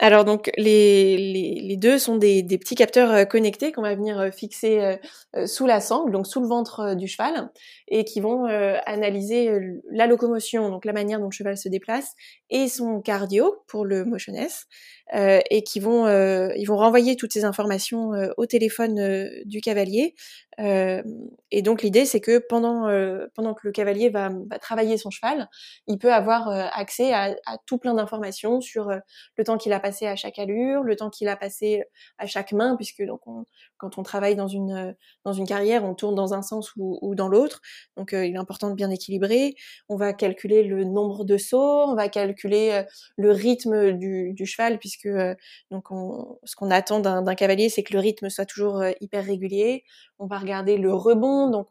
Alors 0.00 0.24
donc 0.24 0.50
les, 0.56 1.76
deux 1.76 1.98
sont 1.98 2.16
des, 2.16 2.42
des 2.42 2.56
petits 2.56 2.76
capteurs 2.76 3.10
euh, 3.10 3.24
connectés 3.24 3.72
qu'on 3.72 3.82
va 3.82 3.96
venir 3.96 4.20
euh, 4.20 4.30
fixer 4.30 4.96
euh, 5.36 5.46
sous 5.46 5.66
la 5.66 5.80
sangle, 5.80 6.12
donc 6.12 6.28
sous 6.28 6.40
le 6.40 6.46
ventre 6.46 6.94
du 6.94 7.08
cheval, 7.08 7.50
et 7.88 8.04
qui 8.04 8.20
vont 8.20 8.44
analyser 8.86 9.50
la 9.90 10.06
locomotion, 10.06 10.70
donc 10.70 10.84
la 10.84 10.92
manière 10.92 11.18
dont 11.18 11.26
le 11.26 11.32
cheval 11.32 11.56
se 11.56 11.68
déplace, 11.68 12.14
et 12.50 12.68
son 12.68 13.00
cardio 13.00 13.56
pour 13.66 13.84
le 13.84 14.04
Motion 14.04 14.34
S, 14.34 14.66
euh, 15.14 15.40
et 15.50 15.62
qui 15.62 15.80
vont 15.80 16.06
ils 16.54 16.64
vont 16.64 16.76
renvoyer 16.76 17.16
toutes 17.16 17.32
ces 17.32 17.44
informations 17.44 18.10
au 18.36 18.46
téléphone 18.46 19.28
du 19.44 19.60
cavalier. 19.60 20.14
Et 20.58 21.62
donc 21.62 21.82
l'idée 21.82 22.04
c'est 22.04 22.20
que 22.20 22.38
pendant 22.38 22.88
pendant 23.34 23.54
que 23.54 23.60
le 23.66 23.72
cavalier 23.72 24.08
va, 24.08 24.30
va, 24.50 24.58
travailler 24.58 24.96
son 24.96 25.10
cheval, 25.10 25.48
il 25.86 25.98
peut 25.98 26.12
avoir 26.12 26.48
accès 26.48 27.12
à, 27.12 27.36
tout 27.66 27.78
plein 27.78 27.94
d'informations 27.94 28.60
sur 28.60 28.90
le 29.36 29.44
temps 29.44 29.56
qu'il 29.56 29.72
a 29.72 29.80
passé 29.80 30.06
à 30.06 30.16
chaque 30.16 30.38
allure, 30.38 30.82
le 30.82 30.96
temps 30.96 31.10
qu'il 31.10 31.28
a 31.28 31.36
passé 31.36 31.84
à 32.18 32.26
chaque 32.26 32.52
main, 32.52 32.76
puisque 32.76 33.04
donc 33.04 33.26
on, 33.26 33.44
quand 33.78 33.98
on 33.98 34.02
travaille 34.02 34.36
dans 34.36 34.48
une 34.48 34.94
dans 35.24 35.32
une 35.32 35.46
carrière, 35.46 35.84
on 35.84 35.94
tourne 35.94 36.14
dans 36.14 36.34
un 36.34 36.42
sens 36.42 36.72
ou, 36.76 37.14
dans 37.14 37.28
l'autre. 37.28 37.60
Donc 37.96 38.10
il 38.12 38.34
est 38.34 38.36
important 38.36 38.70
de 38.70 38.74
bien 38.74 38.90
équilibrer. 38.90 39.54
On 39.88 39.96
va 39.96 40.12
calculer 40.12 40.62
le 40.62 40.84
nombre 40.84 41.24
de 41.24 41.36
sauts, 41.38 41.84
on 41.88 41.94
va 41.94 42.08
calculer 42.08 42.84
le 43.16 43.32
rythme 43.32 43.92
du, 43.92 44.46
cheval 44.46 44.78
puisque 44.78 45.06
euh, 45.06 45.34
donc 45.70 45.90
on, 45.90 46.38
ce 46.44 46.56
qu'on 46.56 46.70
attend 46.70 47.00
d'un 47.00 47.34
cavalier, 47.34 47.68
c'est 47.68 47.82
que 47.82 47.92
le 47.92 48.00
rythme 48.00 48.28
soit 48.28 48.46
toujours 48.46 48.80
euh, 48.80 48.90
hyper 49.00 49.24
régulier. 49.24 49.84
On 50.18 50.26
va 50.26 50.38
regarder 50.38 50.78
le 50.78 50.92
rebond, 50.92 51.50
donc 51.50 51.68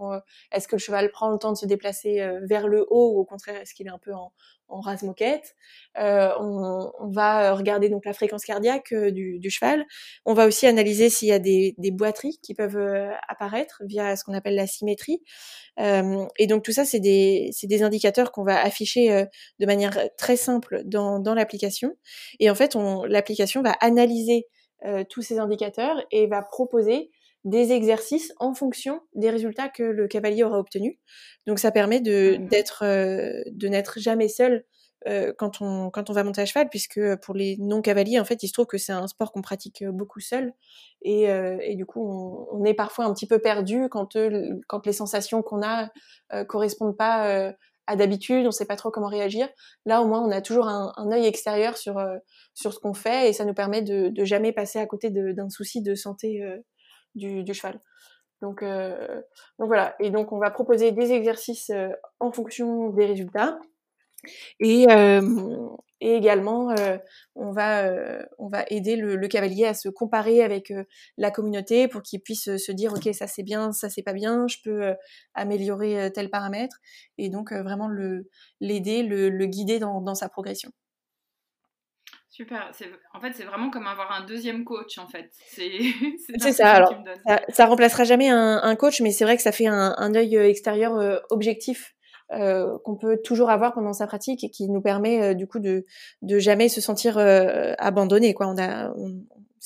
est-ce 0.52 0.67
que 0.67 0.76
le 0.76 0.80
cheval 0.80 1.12
prend 1.12 1.30
le 1.30 1.38
temps 1.38 1.52
de 1.52 1.58
se 1.58 1.65
déplacer 1.65 2.22
euh, 2.22 2.39
vers 2.43 2.67
le 2.67 2.86
haut 2.89 3.13
ou 3.13 3.20
au 3.20 3.26
contraire 3.26 3.60
est-ce 3.60 3.74
qu'il 3.74 3.88
est 3.88 3.91
un 3.91 3.98
peu 3.98 4.13
en, 4.13 4.32
en 4.69 4.80
rase 4.80 5.03
moquette. 5.03 5.56
Euh, 5.97 6.30
on, 6.39 6.91
on, 6.99 7.10
va 7.10 7.53
regarder 7.53 7.89
donc 7.89 8.06
la 8.06 8.13
fréquence 8.13 8.43
cardiaque 8.43 8.93
du, 8.93 9.39
du, 9.39 9.49
cheval. 9.49 9.86
On 10.25 10.34
va 10.34 10.45
aussi 10.45 10.67
analyser 10.67 11.10
s'il 11.10 11.30
y 11.30 11.32
a 11.32 11.39
des, 11.39 11.75
des, 11.77 11.93
qui 12.41 12.53
peuvent 12.53 12.77
apparaître 13.27 13.82
via 13.86 14.15
ce 14.15 14.23
qu'on 14.23 14.34
appelle 14.34 14.56
la 14.56 14.67
symétrie. 14.67 15.21
Euh, 15.80 16.25
et 16.38 16.47
donc 16.47 16.63
tout 16.63 16.71
ça, 16.71 16.86
c'est 16.86 16.99
des, 16.99 17.51
des, 17.63 17.84
indicateurs 17.84 18.32
qu'on 18.32 18.43
va 18.43 18.62
afficher 18.62 19.25
de 19.60 19.65
manière 19.65 19.97
très 20.17 20.36
simple 20.36 20.82
dans, 20.86 21.19
dans 21.19 21.34
l'application. 21.34 21.95
Et 22.39 22.49
en 22.49 22.56
fait, 22.56 22.75
l'application 23.08 23.62
va 23.62 23.71
analyser 23.82 24.47
tous 25.10 25.21
ces 25.21 25.39
indicateurs 25.39 26.06
et 26.12 26.27
va 26.27 26.41
proposer 26.41 27.10
des 27.48 27.72
exercices 27.72 28.34
en 28.40 28.54
fonction 28.54 29.00
des 29.16 29.30
résultats 29.30 29.70
que 29.70 29.84
le 29.84 30.08
cavalier 30.08 30.44
aura 30.44 30.60
obtenus. 30.60 30.98
Donc 31.46 31.60
ça 31.60 31.72
permet 31.72 32.02
de 32.02 32.38
mmh 32.38 32.48
d'être 32.50 32.84
euh, 32.84 33.42
de 33.52 33.68
n'être 33.70 34.00
jamais 34.00 34.28
seul 34.28 34.66
euh, 35.08 35.32
quand 35.38 35.62
on 35.62 35.90
quand 35.90 36.10
on 36.10 36.14
va 36.14 36.24
monter 36.26 36.42
à 36.42 36.46
cheval 36.46 36.70
puisque 36.70 37.00
pour 37.18 37.36
les 37.36 37.56
non 37.60 37.82
cavaliers 37.82 38.20
en 38.20 38.26
fait 38.26 38.44
il 38.44 38.48
se 38.48 38.54
trouve 38.54 38.66
que 38.66 38.78
c'est 38.78 38.92
un 38.92 39.08
sport 39.08 39.32
qu'on 39.32 39.42
pratique 39.42 39.86
beaucoup 39.86 40.20
seul 40.20 40.54
et, 41.04 41.30
euh, 41.30 41.58
et 41.62 41.76
du 41.76 41.86
coup 41.86 42.06
on, 42.06 42.48
on, 42.52 42.66
est 42.66 42.74
parfois 42.74 43.06
un 43.06 43.14
petit 43.14 43.28
peu 43.28 43.40
perdu 43.40 43.88
quand 43.90 44.18
quand 44.68 44.86
les 44.86 44.94
sensations 44.94 45.42
qu'on 45.42 45.62
a 45.64 45.90
correspondent 46.48 46.98
pas 46.98 47.54
à 47.90 47.96
d'habitude, 47.96 48.46
on 48.46 48.52
sait 48.52 48.66
pas 48.66 48.76
trop 48.76 48.92
comment 48.92 49.08
réagir. 49.08 49.48
Là, 49.86 50.02
au 50.02 50.08
moins, 50.08 50.22
on 50.22 50.30
a 50.30 50.42
toujours 50.42 50.68
un, 50.68 50.92
un 50.98 51.10
œil 51.10 51.26
extérieur 51.26 51.78
sur 51.78 52.06
sur 52.54 52.74
ce 52.74 52.80
qu'on 52.80 52.94
fait 52.94 53.30
et 53.30 53.34
ça 53.34 53.46
nous 53.46 53.54
permet 53.54 53.82
de, 53.82 54.10
de 54.10 54.26
jamais 54.26 54.52
passer 54.52 54.80
à 54.80 54.86
côté 54.86 55.10
d'un 55.10 55.50
souci 55.50 55.82
de 55.82 55.96
santé 55.96 56.44
du, 57.17 57.53
cheval. 57.53 57.80
Donc, 58.41 58.63
euh, 58.63 59.21
donc 59.60 59.67
voilà. 59.67 59.95
Et 59.99 60.12
donc 60.12 60.32
on 60.32 60.39
va 60.39 60.51
proposer 60.51 60.91
des 60.91 61.12
exercices 61.12 61.69
euh, 61.71 61.89
en 62.19 62.32
fonction 62.32 62.89
des 62.89 63.06
résultats. 63.06 63.60
Et, 64.60 64.88
euh, 64.89 65.21
et 66.01 66.15
également, 66.15 66.75
on, 67.36 67.51
va, 67.51 67.91
on 68.39 68.49
va 68.49 68.65
aider 68.69 68.95
le, 68.95 69.27
cavalier 69.27 69.65
à 69.65 69.73
se 69.73 69.89
comparer 69.89 70.43
avec 70.43 70.73
la 71.17 71.32
communauté 71.32 71.88
pour 71.88 72.01
qu'il 72.01 72.19
puisse 72.21 72.58
se 72.58 72.71
dire, 72.71 72.93
OK, 72.93 73.08
ça 73.13 73.27
c'est 73.27 73.43
bien, 73.43 73.71
ça 73.71 73.89
c'est 73.89 74.03
pas 74.03 74.13
bien, 74.13 74.47
je 74.47 74.58
peux 74.63 74.93
améliorer 75.34 76.12
tel 76.13 76.30
paramètre. 76.30 76.77
Et 77.17 77.30
donc 77.30 77.53
vraiment 77.53 77.89
l'aider, 78.60 79.03
le, 79.03 79.30
le, 79.30 79.45
guider 79.45 79.80
dans, 79.80 80.01
dans 80.01 80.15
sa 80.15 80.30
progression. 80.30 80.71
Super. 82.38 82.71
En 83.15 83.19
fait, 83.19 83.32
c'est 83.34 83.45
vraiment 83.45 83.71
comme 83.71 83.88
avoir 83.88 84.12
un 84.12 84.23
deuxième 84.23 84.63
coach, 84.63 85.00
en 85.00 85.08
fait. 85.08 85.32
C'est 85.47 85.82
ça. 86.54 86.69
Alors, 86.69 86.93
ça, 87.26 87.41
ça, 87.50 87.65
remplacera 87.65 88.04
jamais 88.04 88.30
un, 88.30 88.62
un 88.62 88.76
coach, 88.76 89.02
mais 89.02 89.10
c'est 89.10 89.23
vrai 89.23 89.38
que 89.38 89.41
ça 89.41 89.52
fait 89.52 89.65
un, 89.65 89.95
un 89.97 90.13
œil 90.13 90.38
euh, 90.38 90.47
extérieur 90.47 90.95
euh, 90.97 91.17
objectif 91.32 91.95
euh, 92.34 92.78
qu'on 92.86 92.95
peut 92.95 93.19
toujours 93.23 93.50
avoir 93.50 93.73
pendant 93.73 93.93
sa 93.93 94.06
pratique 94.06 94.43
et 94.43 94.52
qui 94.52 94.69
nous 94.69 94.82
permet 94.82 95.19
euh, 95.19 95.34
du 95.34 95.47
coup 95.47 95.58
de, 95.58 95.84
de 96.21 96.38
jamais 96.38 96.69
se 96.69 96.80
sentir 96.80 97.17
abandonné. 97.17 98.36
Quoi. 98.36 98.45
On 98.45 98.58
a, 98.60 98.93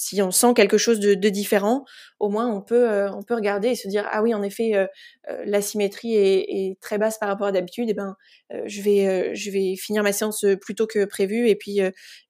si 0.02 0.20
on 0.24 0.32
sent 0.32 0.56
quelque 0.56 0.80
chose 0.80 1.00
de, 1.00 1.14
de, 1.14 1.30
différent, 1.30 1.86
au 2.20 2.30
moins 2.30 2.48
on 2.48 2.60
peut 2.62 2.90
euh, 2.90 3.12
on 3.12 3.22
peut 3.22 3.36
regarder 3.36 3.70
et 3.70 3.76
se 3.76 3.88
dire 3.88 4.08
ah 4.12 4.24
oui 4.24 4.34
en 4.34 4.42
effet 4.42 4.76
euh, 4.76 4.88
euh, 5.30 5.44
la 5.46 5.62
symétrie 5.62 6.16
est, 6.16 6.40
est, 6.50 6.80
très 6.82 6.98
basse 6.98 7.20
par 7.20 7.30
rapport 7.30 7.46
à 7.48 7.52
d'habitude 7.52 7.88
et 7.88 7.92
eh 7.92 7.94
ben 7.94 8.16
je 8.66 8.82
vais 8.82 9.36
je 9.36 9.52
vais 9.52 9.76
finir 9.76 10.02
ma 10.02 10.12
séance 10.12 10.44
plus 10.60 10.74
tôt 10.76 10.88
que 10.88 11.06
prévu 11.06 11.48
et 11.48 11.56
puis 11.56 11.80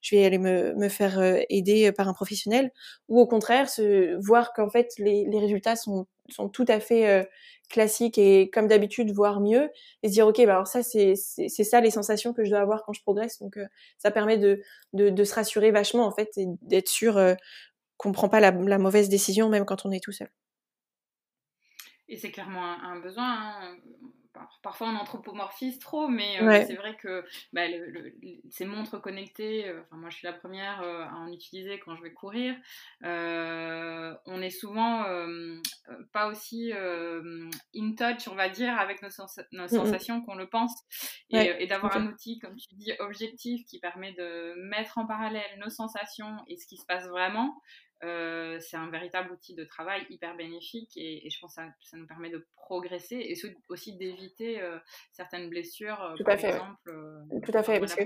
je 0.02 0.14
vais 0.16 0.24
aller 0.24 0.38
me, 0.38 0.74
me 0.74 0.88
faire 0.88 1.18
aider 1.48 1.90
par 1.92 2.08
un 2.08 2.12
professionnel. 2.12 2.70
Ou 3.08 3.20
au 3.20 3.26
contraire 3.26 3.68
se 3.70 4.16
voir 4.24 4.52
qu'en 4.52 4.70
fait 4.70 4.88
les, 4.98 5.24
les 5.28 5.38
résultats 5.40 5.76
sont 5.76 6.06
sont 6.28 6.48
tout 6.48 6.64
à 6.68 6.80
fait 6.80 7.28
classiques 7.68 8.18
et 8.18 8.50
comme 8.50 8.68
d'habitude 8.68 9.10
voire 9.10 9.40
mieux 9.40 9.70
et 10.02 10.08
se 10.08 10.12
dire 10.12 10.26
ok 10.26 10.44
bah 10.46 10.52
alors 10.52 10.66
ça 10.66 10.82
c'est 10.82 11.14
ça 11.14 11.80
les 11.80 11.90
sensations 11.90 12.32
que 12.32 12.44
je 12.44 12.50
dois 12.50 12.60
avoir 12.60 12.84
quand 12.84 12.92
je 12.92 13.02
progresse 13.02 13.40
donc 13.40 13.58
ça 13.98 14.10
permet 14.10 14.38
de, 14.38 14.62
de, 14.92 15.24
se 15.24 15.34
rassurer 15.34 15.70
vachement 15.70 16.06
en 16.06 16.12
fait 16.12 16.30
et 16.36 16.46
d'être 16.62 16.88
sûr 16.88 17.18
qu'on 18.02 18.12
prend 18.12 18.28
pas 18.28 18.40
la, 18.40 18.78
mauvaise 18.78 19.08
décision 19.08 19.48
même 19.48 19.64
quand 19.64 19.86
on 19.86 19.92
est 19.92 20.02
tout 20.02 20.12
seul. 20.12 20.28
Et 22.08 22.16
c'est 22.16 22.30
clairement 22.30 22.62
un, 22.62 22.98
besoin. 23.00 23.24
Hein 23.24 23.76
parfois 24.62 24.88
on 24.88 24.96
anthropomorphise 24.96 25.78
trop, 25.78 26.08
mais 26.08 26.40
euh, 26.40 26.64
c'est 26.66 26.74
vrai 26.74 26.96
que 26.96 27.24
bah, 27.52 27.62
ces 28.50 28.64
montres 28.64 29.00
connectées, 29.00 29.68
euh, 29.68 29.82
enfin 29.82 29.96
moi 29.96 30.10
je 30.10 30.16
suis 30.16 30.26
la 30.26 30.32
première 30.32 30.82
euh, 30.82 31.04
à 31.04 31.14
en 31.14 31.32
utiliser 31.32 31.78
quand 31.78 31.96
je 31.96 32.02
vais 32.02 32.12
courir, 32.12 32.54
on 33.02 34.42
est 34.42 34.50
souvent 34.50 35.04
pas 36.12 36.28
aussi 36.28 36.72
in 36.72 37.94
touch, 37.94 38.28
on 38.28 38.34
va 38.34 38.48
dire, 38.48 38.78
avec 38.78 39.02
nos, 39.02 39.10
sensations 39.10 40.22
qu'on 40.22 40.34
le 40.34 40.46
pense, 40.46 40.74
et, 41.30 41.66
d'avoir 41.66 41.96
un 41.96 42.06
outil, 42.06 42.38
comme 42.38 42.56
tu 42.56 42.74
dis, 42.74 42.92
objectif 43.00 43.64
qui 43.66 43.78
permet 43.78 44.12
de 44.12 44.54
mettre 44.68 44.98
en 44.98 45.06
parallèle 45.06 45.58
nos 45.58 45.70
sensations 45.70 46.36
et 46.48 46.56
ce 46.56 46.66
qui 46.66 46.76
se 46.76 46.86
passe 46.86 47.06
vraiment. 47.08 47.60
C'est 48.02 48.76
un 48.76 48.90
véritable 48.90 49.32
outil 49.32 49.54
de 49.54 49.64
travail 49.64 50.04
hyper 50.10 50.36
bénéfique 50.36 50.90
et, 50.96 51.28
je 51.30 51.38
pense 51.40 51.54
que 51.54 51.62
ça, 51.82 51.96
nous 51.96 52.06
permet 52.06 52.30
de 52.30 52.44
progresser 52.56 53.16
et 53.16 53.34
aussi 53.68 53.96
d'éviter 53.96 54.60
certaines 55.12 55.48
blessures, 55.48 56.14
Tout 56.16 56.24
par 56.24 56.34
à 56.34 56.38
fait, 56.38 56.48
exemple. 56.48 56.94
Tout 57.44 57.52
à 57.54 57.62
fait, 57.62 57.78
parce 57.78 57.94
que 57.94 58.02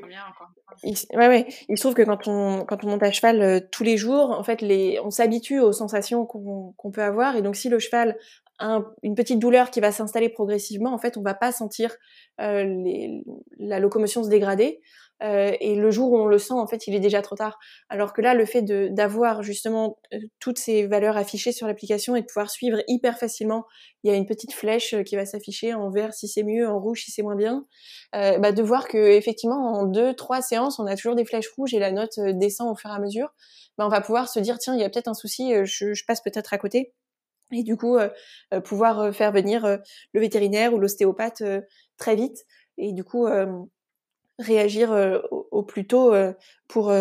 il, 0.83 0.97
ouais, 1.17 1.29
ouais, 1.29 1.47
il 1.69 1.79
se 1.79 1.83
trouve 1.83 1.95
que 1.95 2.03
quand 2.03 2.29
on, 2.29 2.65
quand 2.65 2.85
on 2.85 2.89
monte 2.89 3.03
à 3.03 3.11
cheval 3.11 3.69
tous 3.71 3.85
les 3.85 3.97
jours, 3.97 4.31
en 4.31 4.45
fait, 4.45 4.61
les, 4.61 5.01
on 5.01 5.11
s'habitue 5.11 5.61
aux 5.61 5.73
sensations 5.73 6.27
qu'on 6.27 6.91
peut 6.93 7.03
avoir 7.03 7.37
et 7.37 7.43
donc 7.43 7.57
si 7.57 7.69
le 7.69 7.79
cheval 7.79 8.19
une 9.03 9.15
petite 9.15 9.39
douleur 9.39 9.71
qui 9.71 9.81
va 9.81 9.93
s'installer 9.93 10.29
progressivement, 10.29 10.93
en 10.93 10.99
fait, 10.99 11.17
on 11.17 11.23
va 11.23 11.35
pas 11.35 11.53
sentir 11.53 11.95
euh, 12.41 12.65
les, 12.65 13.23
la 13.59 13.79
locomotion 13.79 14.23
se 14.23 14.29
dégrader. 14.29 14.81
Euh, 15.23 15.53
et 15.61 15.75
le 15.75 15.91
jour 15.91 16.13
où 16.13 16.19
on 16.19 16.27
le 16.27 16.39
sent, 16.39 16.55
en 16.55 16.67
fait, 16.67 16.87
il 16.87 16.95
est 16.95 17.01
déjà 17.01 17.23
trop 17.23 17.37
tard. 17.37 17.59
Alors 17.89 18.13
que 18.13 18.21
là, 18.21 18.35
le 18.35 18.45
fait 18.45 18.63
d'avoir 18.63 19.43
justement 19.43 19.99
euh, 20.13 20.19
toutes 20.41 20.59
ces 20.59 20.87
valeurs 20.87 21.17
affichées 21.17 21.53
sur 21.53 21.67
l'application 21.67 22.17
et 22.17 22.21
de 22.21 22.27
pouvoir 22.27 22.51
suivre 22.51 22.79
hyper 22.89 23.19
facilement, 23.19 23.65
il 24.03 24.11
y 24.11 24.15
a 24.15 24.17
une 24.17 24.27
petite 24.27 24.53
flèche 24.53 24.95
euh, 24.95 25.03
qui 25.03 25.17
va 25.17 25.25
s'afficher 25.27 25.75
en 25.75 25.91
vert 25.91 26.13
si 26.13 26.29
c'est 26.29 26.43
mieux, 26.43 26.69
en 26.69 26.79
rouge 26.79 27.03
si 27.03 27.11
c'est 27.11 27.23
moins 27.23 27.37
bien. 27.37 27.65
Euh, 28.15 28.39
bah, 28.39 28.53
de 28.53 28.63
voir 28.63 28.89
que 28.89 28.99
effectivement, 28.99 29.73
en 29.73 29.87
deux, 29.87 30.15
trois 30.15 30.43
séances, 30.43 30.79
on 30.79 30.87
a 30.87 30.97
toujours 30.97 31.15
des 31.15 31.25
flèches 31.25 31.49
rouges 31.57 31.75
et 31.75 31.79
la 31.79 31.93
note 31.93 32.19
descend 32.19 32.71
au 32.71 32.77
fur 32.77 32.91
et 32.91 32.95
à 32.95 32.99
mesure. 32.99 33.29
Bah, 33.79 33.87
on 33.87 33.91
va 33.91 34.01
pouvoir 34.01 34.29
se 34.29 34.41
dire 34.41 34.59
tiens, 34.59 34.75
il 34.75 34.81
y 34.81 34.85
a 34.85 34.91
peut-être 34.91 35.09
un 35.09 35.15
souci, 35.15 35.53
je, 35.65 36.05
passe 36.07 36.23
peut-être 36.23 36.53
à 36.53 36.59
côté 36.59 36.93
et 37.53 37.63
du 37.63 37.77
coup 37.77 37.97
euh, 37.97 38.09
euh, 38.53 38.61
pouvoir 38.61 39.01
euh, 39.01 39.13
faire 39.13 39.33
venir 39.33 39.67
le 40.13 40.21
vétérinaire 40.21 40.75
ou 40.75 40.79
l'ostéopathe 40.79 41.43
très 41.97 42.17
vite 42.17 42.39
et 42.79 42.93
du 42.93 43.05
coup 43.05 43.27
réagir 44.39 44.91
au, 45.31 45.63
plus 45.63 45.87
tôt 45.87 46.15
pour 46.69 46.93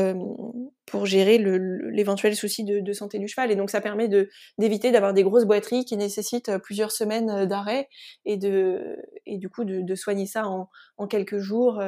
pour 0.86 1.06
gérer 1.06 1.38
l'éventuel 1.38 2.36
souci 2.36 2.64
de, 2.64 2.80
de, 2.80 2.94
santé 2.94 3.20
du 3.20 3.28
cheval. 3.28 3.52
Et 3.52 3.56
donc 3.56 3.70
ça 3.70 3.82
permet 3.82 4.08
de 4.08 4.30
d'éviter 4.58 4.92
d'avoir 4.92 5.14
des 5.14 5.24
grosses 5.24 5.46
boiteries 5.46 5.86
qui 5.86 5.98
nécessitent 5.98 6.58
plusieurs 6.60 6.92
semaines 6.92 7.46
d'arrêt 7.46 7.90
et 8.26 8.38
de 8.38 8.98
et 9.26 9.38
du 9.38 9.50
coup 9.50 9.66
de, 9.66 9.82
de 9.82 9.96
soigner 9.96 10.28
ça 10.28 10.48
en, 10.48 10.70
en 10.98 11.08
quelques 11.08 11.40
jours 11.40 11.82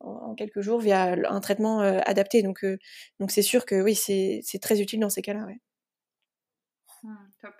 en 0.00 0.34
quelques 0.34 0.60
jours 0.60 0.80
via 0.80 1.16
un 1.28 1.40
traitement 1.40 1.80
adapté. 1.80 2.42
Donc 2.42 2.64
donc 3.20 3.30
c'est 3.30 3.42
sûr 3.42 3.66
que 3.66 3.82
oui 3.82 3.94
c'est 3.94 4.40
c'est 4.42 4.60
très 4.60 4.80
utile 4.80 5.00
dans 5.00 5.10
ces 5.10 5.22
cas-là 5.22 5.44
ouais. 5.44 5.60
Mmh, 7.02 7.14
top. 7.40 7.54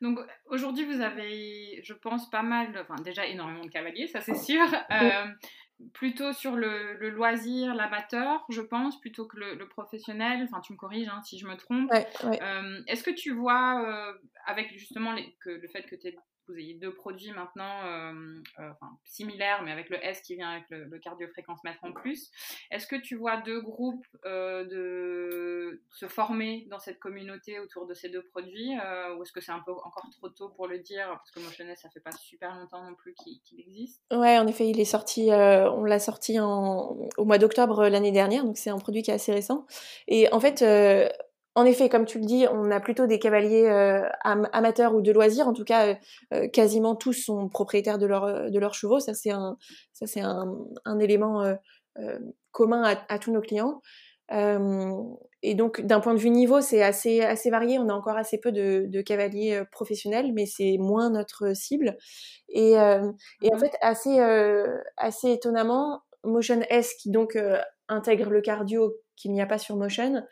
Donc 0.00 0.18
aujourd'hui, 0.46 0.84
vous 0.84 1.00
avez, 1.00 1.80
je 1.82 1.92
pense, 1.92 2.30
pas 2.30 2.42
mal, 2.42 2.68
enfin 2.80 3.02
déjà 3.02 3.26
énormément 3.26 3.64
de 3.64 3.70
cavaliers, 3.70 4.06
ça 4.06 4.20
c'est 4.20 4.36
sûr. 4.36 4.64
Euh, 4.92 5.26
plutôt 5.92 6.32
sur 6.32 6.56
le, 6.56 7.08
loisir, 7.10 7.74
l'amateur, 7.74 8.44
je 8.48 8.60
pense, 8.60 9.00
plutôt 9.00 9.26
que 9.26 9.36
le, 9.36 9.68
professionnel. 9.68 10.42
Enfin, 10.44 10.60
tu 10.60 10.72
me 10.72 10.78
corriges 10.78 11.08
hein, 11.08 11.22
si 11.24 11.38
je 11.38 11.46
me 11.46 11.56
trompe. 11.56 11.90
Euh, 11.92 12.82
est-ce 12.86 13.02
que 13.02 13.10
tu 13.10 13.32
vois, 13.32 13.84
euh, 13.86 14.18
avec 14.46 14.76
justement 14.76 15.14
que 15.40 15.50
le 15.50 15.68
fait 15.68 15.82
que 15.82 15.96
tu 15.96 16.08
es 16.08 16.16
vous 16.48 16.58
ayez 16.58 16.74
deux 16.74 16.94
produits 16.94 17.32
maintenant 17.32 17.84
euh, 17.84 18.12
euh, 18.58 18.70
similaires, 19.04 19.62
mais 19.62 19.72
avec 19.72 19.90
le 19.90 20.02
S 20.04 20.20
qui 20.22 20.36
vient 20.36 20.50
avec 20.50 20.64
le, 20.70 20.84
le 20.84 20.98
cardiofréquence 20.98 21.62
mètre 21.64 21.82
en 21.82 21.92
plus. 21.92 22.30
Est-ce 22.70 22.86
que 22.86 22.96
tu 22.96 23.16
vois 23.16 23.38
deux 23.38 23.60
groupes 23.60 24.06
euh, 24.24 24.64
de 24.64 25.82
se 25.90 26.08
former 26.08 26.66
dans 26.70 26.78
cette 26.78 26.98
communauté 26.98 27.58
autour 27.60 27.86
de 27.86 27.94
ces 27.94 28.08
deux 28.08 28.22
produits 28.22 28.72
ou 29.16 29.22
est-ce 29.22 29.32
que 29.32 29.40
c'est 29.40 29.52
un 29.52 29.62
peu 29.64 29.72
encore 29.72 30.08
trop 30.18 30.28
tôt 30.28 30.48
pour 30.50 30.66
le 30.66 30.78
dire 30.78 31.08
parce 31.08 31.30
que 31.30 31.40
Motionless 31.40 31.80
ça 31.80 31.90
fait 31.90 32.00
pas 32.00 32.12
super 32.12 32.54
longtemps 32.56 32.82
non 32.82 32.94
plus 32.94 33.14
qu'il 33.14 33.60
existe? 33.60 34.02
Ouais, 34.12 34.38
en 34.38 34.46
effet, 34.46 34.68
il 34.68 34.80
est 34.80 34.84
sorti, 34.84 35.28
on 35.30 35.84
l'a 35.84 35.98
sorti 35.98 36.38
en, 36.40 36.96
au 37.16 37.24
mois 37.24 37.38
d'octobre 37.38 37.88
l'année 37.88 38.12
dernière, 38.12 38.44
donc 38.44 38.56
c'est 38.56 38.70
un 38.70 38.78
produit 38.78 39.02
qui 39.02 39.10
est 39.10 39.14
assez 39.14 39.32
récent. 39.32 39.66
Et 40.06 40.32
en 40.32 40.40
fait, 40.40 40.62
en 41.58 41.64
effet, 41.64 41.88
comme 41.88 42.04
tu 42.04 42.20
le 42.20 42.24
dis, 42.24 42.46
on 42.48 42.70
a 42.70 42.78
plutôt 42.78 43.08
des 43.08 43.18
cavaliers 43.18 43.66
euh, 43.66 44.08
amateurs 44.24 44.94
ou 44.94 45.02
de 45.02 45.10
loisirs. 45.10 45.48
En 45.48 45.52
tout 45.52 45.64
cas, 45.64 45.88
euh, 45.88 45.94
euh, 46.32 46.48
quasiment 46.48 46.94
tous 46.94 47.14
sont 47.14 47.48
propriétaires 47.48 47.98
de, 47.98 48.06
de 48.06 48.58
leurs 48.60 48.74
chevaux. 48.74 49.00
Ça, 49.00 49.12
c'est 49.12 49.32
un, 49.32 49.56
ça, 49.92 50.06
c'est 50.06 50.20
un, 50.20 50.98
élément 51.00 51.44
commun 52.52 52.96
à, 53.08 53.18
tous 53.18 53.32
nos 53.32 53.40
clients. 53.40 53.82
et 54.30 55.54
donc, 55.56 55.80
d'un 55.80 55.98
point 55.98 56.14
de 56.14 56.20
vue 56.20 56.30
niveau, 56.30 56.60
c'est 56.60 56.80
assez, 56.80 57.22
assez 57.22 57.50
varié. 57.50 57.80
On 57.80 57.88
a 57.88 57.92
encore 57.92 58.16
assez 58.16 58.38
peu 58.38 58.52
de, 58.52 59.00
cavaliers 59.02 59.60
professionnels, 59.72 60.32
mais 60.32 60.46
c'est 60.46 60.76
moins 60.78 61.10
notre 61.10 61.56
cible. 61.56 61.96
Et, 62.50 62.74
et 62.74 62.78
en 62.78 63.14
mmh 63.42 63.58
fait, 63.58 63.72
assez, 63.80 64.20
assez 64.96 65.32
étonnamment, 65.32 66.02
Motion 66.22 66.60
S, 66.70 66.94
qui 66.94 67.10
donc 67.10 67.36
intègre 67.88 68.30
le 68.30 68.42
cardio 68.42 68.94
qu'il 69.16 69.32
n'y 69.32 69.40
a 69.40 69.46
pas 69.46 69.58
sur 69.58 69.74
Motion, 69.74 70.22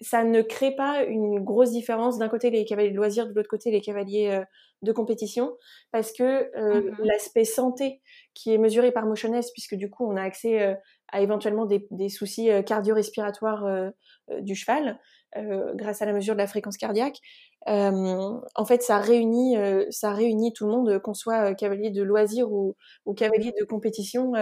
ça 0.00 0.24
ne 0.24 0.42
crée 0.42 0.74
pas 0.74 1.04
une 1.04 1.40
grosse 1.40 1.70
différence. 1.70 2.18
D'un 2.18 2.28
côté 2.28 2.50
les 2.50 2.64
cavaliers 2.64 2.90
de 2.90 2.96
loisirs, 2.96 3.28
de 3.28 3.34
l'autre 3.34 3.48
côté 3.48 3.70
les 3.70 3.80
cavaliers 3.80 4.30
euh, 4.30 4.44
de 4.82 4.92
compétition, 4.92 5.56
parce 5.92 6.12
que 6.12 6.50
euh, 6.56 6.80
mmh 6.80 6.96
l'aspect 7.04 7.44
santé 7.44 8.00
qui 8.34 8.52
est 8.52 8.58
mesuré 8.58 8.92
par 8.92 9.06
Motioness, 9.06 9.50
puisque 9.52 9.74
du 9.74 9.90
coup 9.90 10.06
on 10.06 10.16
a 10.16 10.22
accès 10.22 10.62
euh, 10.62 10.74
à 11.08 11.20
éventuellement 11.20 11.64
des, 11.64 11.86
des 11.90 12.08
soucis 12.08 12.48
cardio-respiratoires 12.66 13.92
du 14.40 14.56
cheval, 14.56 14.98
grâce 15.36 16.02
à 16.02 16.06
la 16.06 16.12
mesure 16.12 16.34
de 16.34 16.38
la 16.38 16.48
fréquence 16.48 16.76
cardiaque, 16.76 17.18
en 17.66 18.64
fait 18.66 18.82
ça 18.82 18.98
réunit, 18.98 19.56
ça 19.90 20.12
réunit 20.12 20.52
tout 20.52 20.66
le 20.66 20.72
monde, 20.72 20.98
qu'on 20.98 21.14
soit 21.14 21.54
cavalier 21.54 21.90
de 21.90 22.02
loisirs 22.02 22.50
ou, 22.50 22.74
ou 23.06 23.14
cavalier 23.14 23.52
de 23.56 23.64
compétition, 23.64 24.32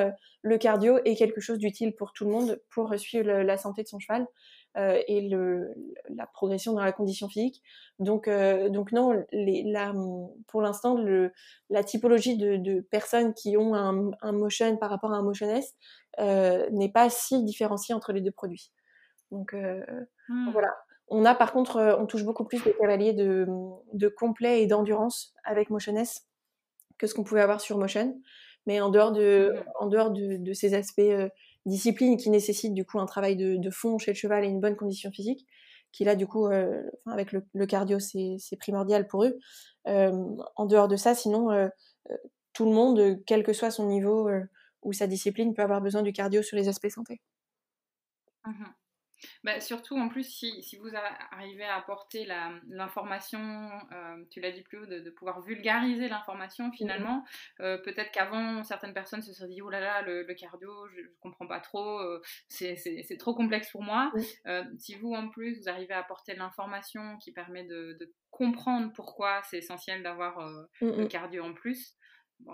le 0.40 0.57
cardio 0.57 0.98
est 1.05 1.14
quelque 1.14 1.42
chose 1.42 1.59
d'utile 1.59 1.94
pour 1.94 2.14
tout 2.14 2.24
le 2.24 2.30
monde 2.30 2.61
pour 2.70 2.98
suivre 2.98 3.30
la 3.30 3.59
santé 3.59 3.82
de 3.82 3.88
son 3.88 3.98
cheval. 3.98 4.26
Euh, 4.79 5.03
et 5.07 5.20
le, 5.29 5.75
la 6.09 6.27
progression 6.27 6.73
dans 6.73 6.81
la 6.81 6.93
condition 6.93 7.29
physique. 7.29 7.62
Donc, 7.99 8.27
euh, 8.27 8.70
donc 8.70 8.91
non, 8.91 9.23
les, 9.31 9.64
la, 9.64 9.93
pour 10.47 10.62
l'instant, 10.62 10.97
la 11.68 11.85
typologie 11.85 12.39
de, 12.39 12.57
de, 12.57 12.81
personnes 12.81 13.35
qui 13.35 13.59
ont 13.59 13.75
un, 13.75 14.12
un, 14.23 14.33
motion 14.33 14.79
par 14.79 14.89
rapport 14.89 15.12
à 15.12 15.16
un 15.16 15.23
motion 15.23 15.47
S 15.51 15.75
euh, 16.20 16.70
n'est 16.70 16.91
pas 16.91 17.11
si 17.11 17.45
différenciée 17.45 17.95
entre 17.95 18.14
les 18.14 18.23
deux 18.23 18.31
produits. 18.31 18.73
Donc 19.31 19.53
mmh. 19.53 20.51
voilà. 20.53 20.75
On 21.09 21.27
a 21.27 21.35
par 21.35 21.53
contre, 21.53 21.97
on 21.99 22.07
touche 22.07 22.25
beaucoup 22.25 22.45
plus 22.45 22.64
de 22.64 22.70
cavaliers 22.70 23.12
de, 23.12 23.47
de 23.93 24.09
complet 24.09 24.62
et 24.62 24.66
d'endurance 24.66 25.35
avec 25.45 25.68
Motion 25.68 25.97
S 25.97 26.27
que 26.97 27.07
ce 27.07 27.14
qu'on 27.14 27.25
pouvait 27.25 27.43
avoir 27.43 27.61
sur 27.61 27.77
Motion. 27.77 28.18
Mais 28.64 28.81
en 28.81 28.89
dehors 28.89 29.12
de, 29.12 29.53
mmh. 29.55 29.70
en 29.81 29.87
dehors 29.89 30.11
de, 30.12 30.39
de 30.39 30.53
ces 30.55 30.73
aspects 30.73 31.03
discipline 31.66 32.16
qui 32.16 32.30
nécessite 32.30 32.74
du 32.74 32.84
coup 32.84 32.98
un 32.98 33.06
travail 33.06 33.36
de, 33.36 33.70
fond 33.70 33.98
chez 33.98 34.12
le 34.12 34.16
cheval 34.16 34.44
et 34.44 34.48
une 34.48 34.60
bonne 34.60 34.76
condition 34.76 35.10
physique, 35.10 35.46
qui 35.92 36.04
là 36.04 36.16
du 36.16 36.26
coup, 36.26 36.46
euh, 36.46 36.82
avec 37.06 37.32
le, 37.32 37.66
cardio, 37.66 37.98
c'est 37.98 38.56
primordial 38.58 39.06
pour 39.06 39.24
eux. 39.24 39.38
Euh, 39.88 40.36
en 40.56 40.66
dehors 40.66 40.88
de 40.88 40.96
ça, 40.96 41.14
sinon, 41.14 41.50
euh, 41.50 41.68
tout 42.52 42.64
le 42.64 42.72
monde, 42.72 43.22
quel 43.26 43.42
que 43.42 43.52
soit 43.52 43.70
son 43.70 43.86
niveau 43.86 44.28
ou 44.82 44.92
sa 44.92 45.06
discipline, 45.06 45.54
peut 45.54 45.62
avoir 45.62 45.80
besoin 45.80 46.02
du 46.02 46.12
cardio 46.12 46.42
sur 46.42 46.56
les 46.56 46.68
aspects 46.68 46.88
santé. 46.88 47.20
Mmh 48.44 48.64
bah, 49.45 49.61
surtout, 49.61 49.97
en 49.97 50.09
plus, 50.09 50.25
si, 50.25 50.62
si, 50.62 50.77
vous 50.77 50.91
arrivez 51.31 51.64
à 51.64 51.77
apporter 51.77 52.27
l'information, 52.68 53.70
euh, 53.93 54.25
tu 54.31 54.41
l'as 54.41 54.53
dit 54.53 54.62
plus 54.62 54.79
haut, 54.79 54.87
de, 54.87 55.11
pouvoir 55.11 55.41
vulgariser 55.43 56.09
l'information 56.09 56.73
finalement, 56.73 57.25
euh, 57.61 57.79
peut-être 57.79 58.11
qu'avant, 58.12 58.62
certaines 58.64 58.95
personnes 58.95 59.23
se 59.23 59.33
seraient 59.33 59.49
dit, 59.49 59.62
oh 59.62 59.70
là 59.70 59.81
là, 59.81 60.03
le, 60.03 60.25
cardio, 60.35 60.89
je 60.89 61.01
ne 61.01 61.07
comprends 61.20 61.47
pas 61.47 61.61
trop, 61.61 61.99
euh, 62.01 62.23
c'est 62.49 63.16
trop 63.18 63.35
complexe 63.35 63.70
pour 63.70 63.83
moi. 63.83 64.12
si 64.79 64.95
vous, 64.97 65.12
en 65.12 65.29
plus, 65.29 65.61
vous 65.61 65.68
arrivez 65.68 65.95
à 65.95 65.99
apporter 65.99 66.35
l'information 66.35 67.18
qui 67.18 67.33
permet 67.33 67.64
de, 67.64 67.97
de 67.99 68.12
comprendre 68.31 68.93
pourquoi 68.95 69.43
c'est 69.45 69.59
essentiel 69.59 70.03
d'avoir 70.03 70.66
le 70.81 71.07
cardio 71.07 71.45
en 71.45 71.53
plus, 71.53 71.97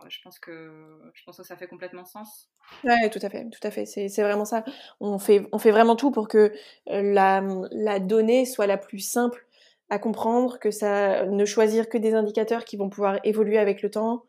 je 0.09 0.19
pense 0.23 0.39
que 0.39 1.43
ça 1.43 1.57
fait 1.57 1.67
complètement 1.67 2.05
sens. 2.05 2.49
Ouais, 2.85 3.11
tout 3.11 3.19
à 3.23 3.31
fait, 3.31 3.49
tout 3.51 3.67
à 3.67 3.71
fait. 3.71 3.87
C'est 3.87 4.23
vraiment 4.23 4.45
ça. 4.45 4.65
On 5.01 5.19
fait 5.19 5.71
vraiment 5.71 5.97
tout 5.97 6.11
pour 6.11 6.29
que 6.29 6.53
euh, 6.91 7.03
la, 7.13 8.01
donnée 8.01 8.45
soit 8.45 8.67
la 8.67 8.79
plus 8.79 9.01
simple 9.01 9.47
à 9.91 9.99
comprendre, 9.99 10.59
que 10.59 10.71
ça 10.71 11.25
ne 11.27 11.45
choisir 11.45 11.89
que 11.89 11.99
des 11.99 12.15
indicateurs 12.15 12.65
qui 12.65 12.77
vont 12.77 12.91
pouvoir 12.91 13.19
évoluer 13.25 13.59
avec 13.59 13.83
le 13.83 13.91
temps. 13.91 14.25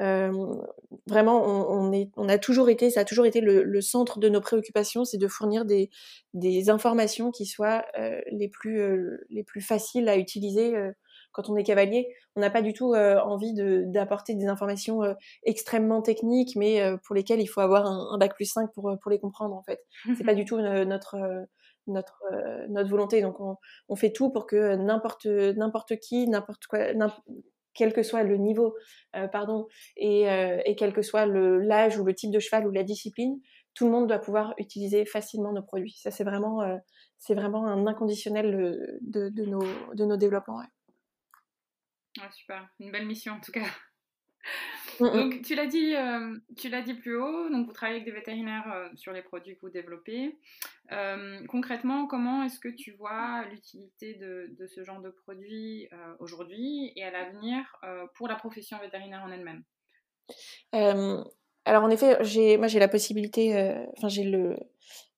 Euh, 0.00 0.32
vraiment, 1.06 1.44
on, 1.44 2.28
a 2.28 2.38
toujours 2.38 2.70
été, 2.70 2.90
ça 2.90 3.00
a 3.00 3.04
toujours 3.04 3.26
été 3.26 3.40
le, 3.40 3.80
centre 3.80 4.18
de 4.18 4.28
nos 4.28 4.40
préoccupations, 4.40 5.04
c'est 5.04 5.18
de 5.18 5.28
fournir 5.28 5.64
des, 5.64 5.90
informations 6.70 7.30
qui 7.32 7.44
soient 7.44 7.84
euh, 7.98 8.20
les 8.30 8.48
plus 8.48 9.60
faciles 9.60 10.08
à 10.08 10.16
utiliser 10.16 10.74
quand 11.32 11.48
on 11.48 11.56
est 11.56 11.62
cavalier, 11.62 12.08
on 12.36 12.40
n'a 12.40 12.50
pas 12.50 12.62
du 12.62 12.72
tout 12.72 12.94
euh, 12.94 13.18
envie 13.20 13.52
d'apporter 13.54 14.34
des 14.34 14.46
informations 14.46 15.02
euh, 15.02 15.14
extrêmement 15.44 16.02
techniques, 16.02 16.56
mais 16.56 16.80
euh, 16.80 16.96
pour 17.04 17.14
lesquelles 17.14 17.40
il 17.40 17.46
faut 17.46 17.60
avoir 17.60 17.86
un, 17.86 18.18
bac 18.18 18.34
plus 18.34 18.46
5 18.46 18.72
pour, 18.72 18.96
pour 19.00 19.10
les 19.10 19.18
comprendre 19.18 19.54
en 19.54 19.62
fait. 19.62 19.80
C'est 20.16 20.24
pas 20.24 20.34
du 20.34 20.44
tout 20.44 20.60
notre 20.60 21.16
notre 21.86 22.22
notre 22.68 22.88
volonté. 22.88 23.22
Donc 23.22 23.40
on, 23.40 23.56
on, 23.88 23.96
fait 23.96 24.12
tout 24.12 24.30
pour 24.30 24.46
que 24.46 24.76
n'importe 24.76 25.26
n'importe 25.26 25.96
qui, 25.98 26.28
n'importe 26.28 26.66
quoi, 26.66 26.78
quel 27.72 27.92
que 27.92 28.02
soit 28.02 28.24
le 28.24 28.36
niveau, 28.36 28.74
pardon, 29.32 29.66
et, 29.96 30.24
et, 30.64 30.76
quel 30.76 30.92
que 30.92 31.02
soit 31.02 31.26
l'âge 31.26 31.98
ou 31.98 32.04
le 32.04 32.14
type 32.14 32.32
de 32.32 32.40
cheval 32.40 32.66
ou 32.66 32.70
la 32.70 32.82
discipline, 32.82 33.40
tout 33.74 33.86
le 33.86 33.92
monde 33.92 34.08
doit 34.08 34.18
pouvoir 34.18 34.54
utiliser 34.58 35.06
facilement 35.06 35.52
nos 35.52 35.62
produits. 35.62 35.96
Ça, 35.96 36.10
c'est 36.10 36.24
vraiment, 36.24 36.60
c'est 37.18 37.34
vraiment 37.34 37.66
un 37.66 37.86
inconditionnel 37.86 38.98
de, 39.00 39.28
de, 39.28 39.44
nos, 39.44 39.64
de 39.94 40.04
nos 40.04 40.16
développements. 40.16 40.60
Super, 42.30 42.68
une 42.78 42.90
belle 42.90 43.06
mission 43.06 43.34
en 43.34 43.40
tout 43.40 43.52
cas. 43.52 43.66
Mmh, 45.00 45.04
mmh. 45.04 45.12
Donc, 45.16 45.42
tu 45.42 45.54
l'as 45.54 45.66
dit, 45.66 45.94
euh, 45.94 46.36
tu 46.56 46.68
l'as 46.68 46.82
dit 46.82 46.94
plus 46.94 47.16
haut. 47.16 47.48
Donc, 47.50 47.66
vous 47.66 47.72
travaillez 47.72 48.00
avec 48.00 48.06
des 48.06 48.16
vétérinaires 48.16 48.70
euh, 48.72 48.88
sur 48.96 49.12
les 49.12 49.22
produits 49.22 49.56
que 49.56 49.62
vous 49.62 49.70
développez. 49.70 50.38
Euh, 50.92 51.44
concrètement, 51.46 52.06
comment 52.06 52.42
est-ce 52.42 52.58
que 52.58 52.68
tu 52.68 52.92
vois 52.92 53.44
l'utilité 53.50 54.14
de, 54.14 54.54
de, 54.58 54.66
ce 54.66 54.84
genre 54.84 55.00
de 55.00 55.10
produits 55.10 55.88
aujourd'hui 56.18 56.92
et 56.96 57.04
à 57.04 57.10
l'avenir 57.10 57.80
pour 58.14 58.28
la 58.28 58.34
profession 58.34 58.78
vétérinaire 58.78 59.22
en 59.24 59.30
elle-même? 59.30 59.62
Alors, 60.72 61.84
en 61.84 61.90
effet, 61.90 62.16
j'ai, 62.22 62.56
moi, 62.56 62.66
j'ai 62.66 62.80
la 62.80 62.88
possibilité. 62.88 63.86
Enfin, 63.96 64.08
j'ai 64.08 64.24
le. 64.24 64.56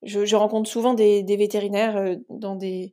Je, 0.03 0.25
je, 0.25 0.37
rencontre 0.37 0.69
souvent 0.69 0.95
des, 0.95 1.23
des 1.23 1.37
vétérinaires 1.37 2.17
dans 2.29 2.57
des 2.57 2.93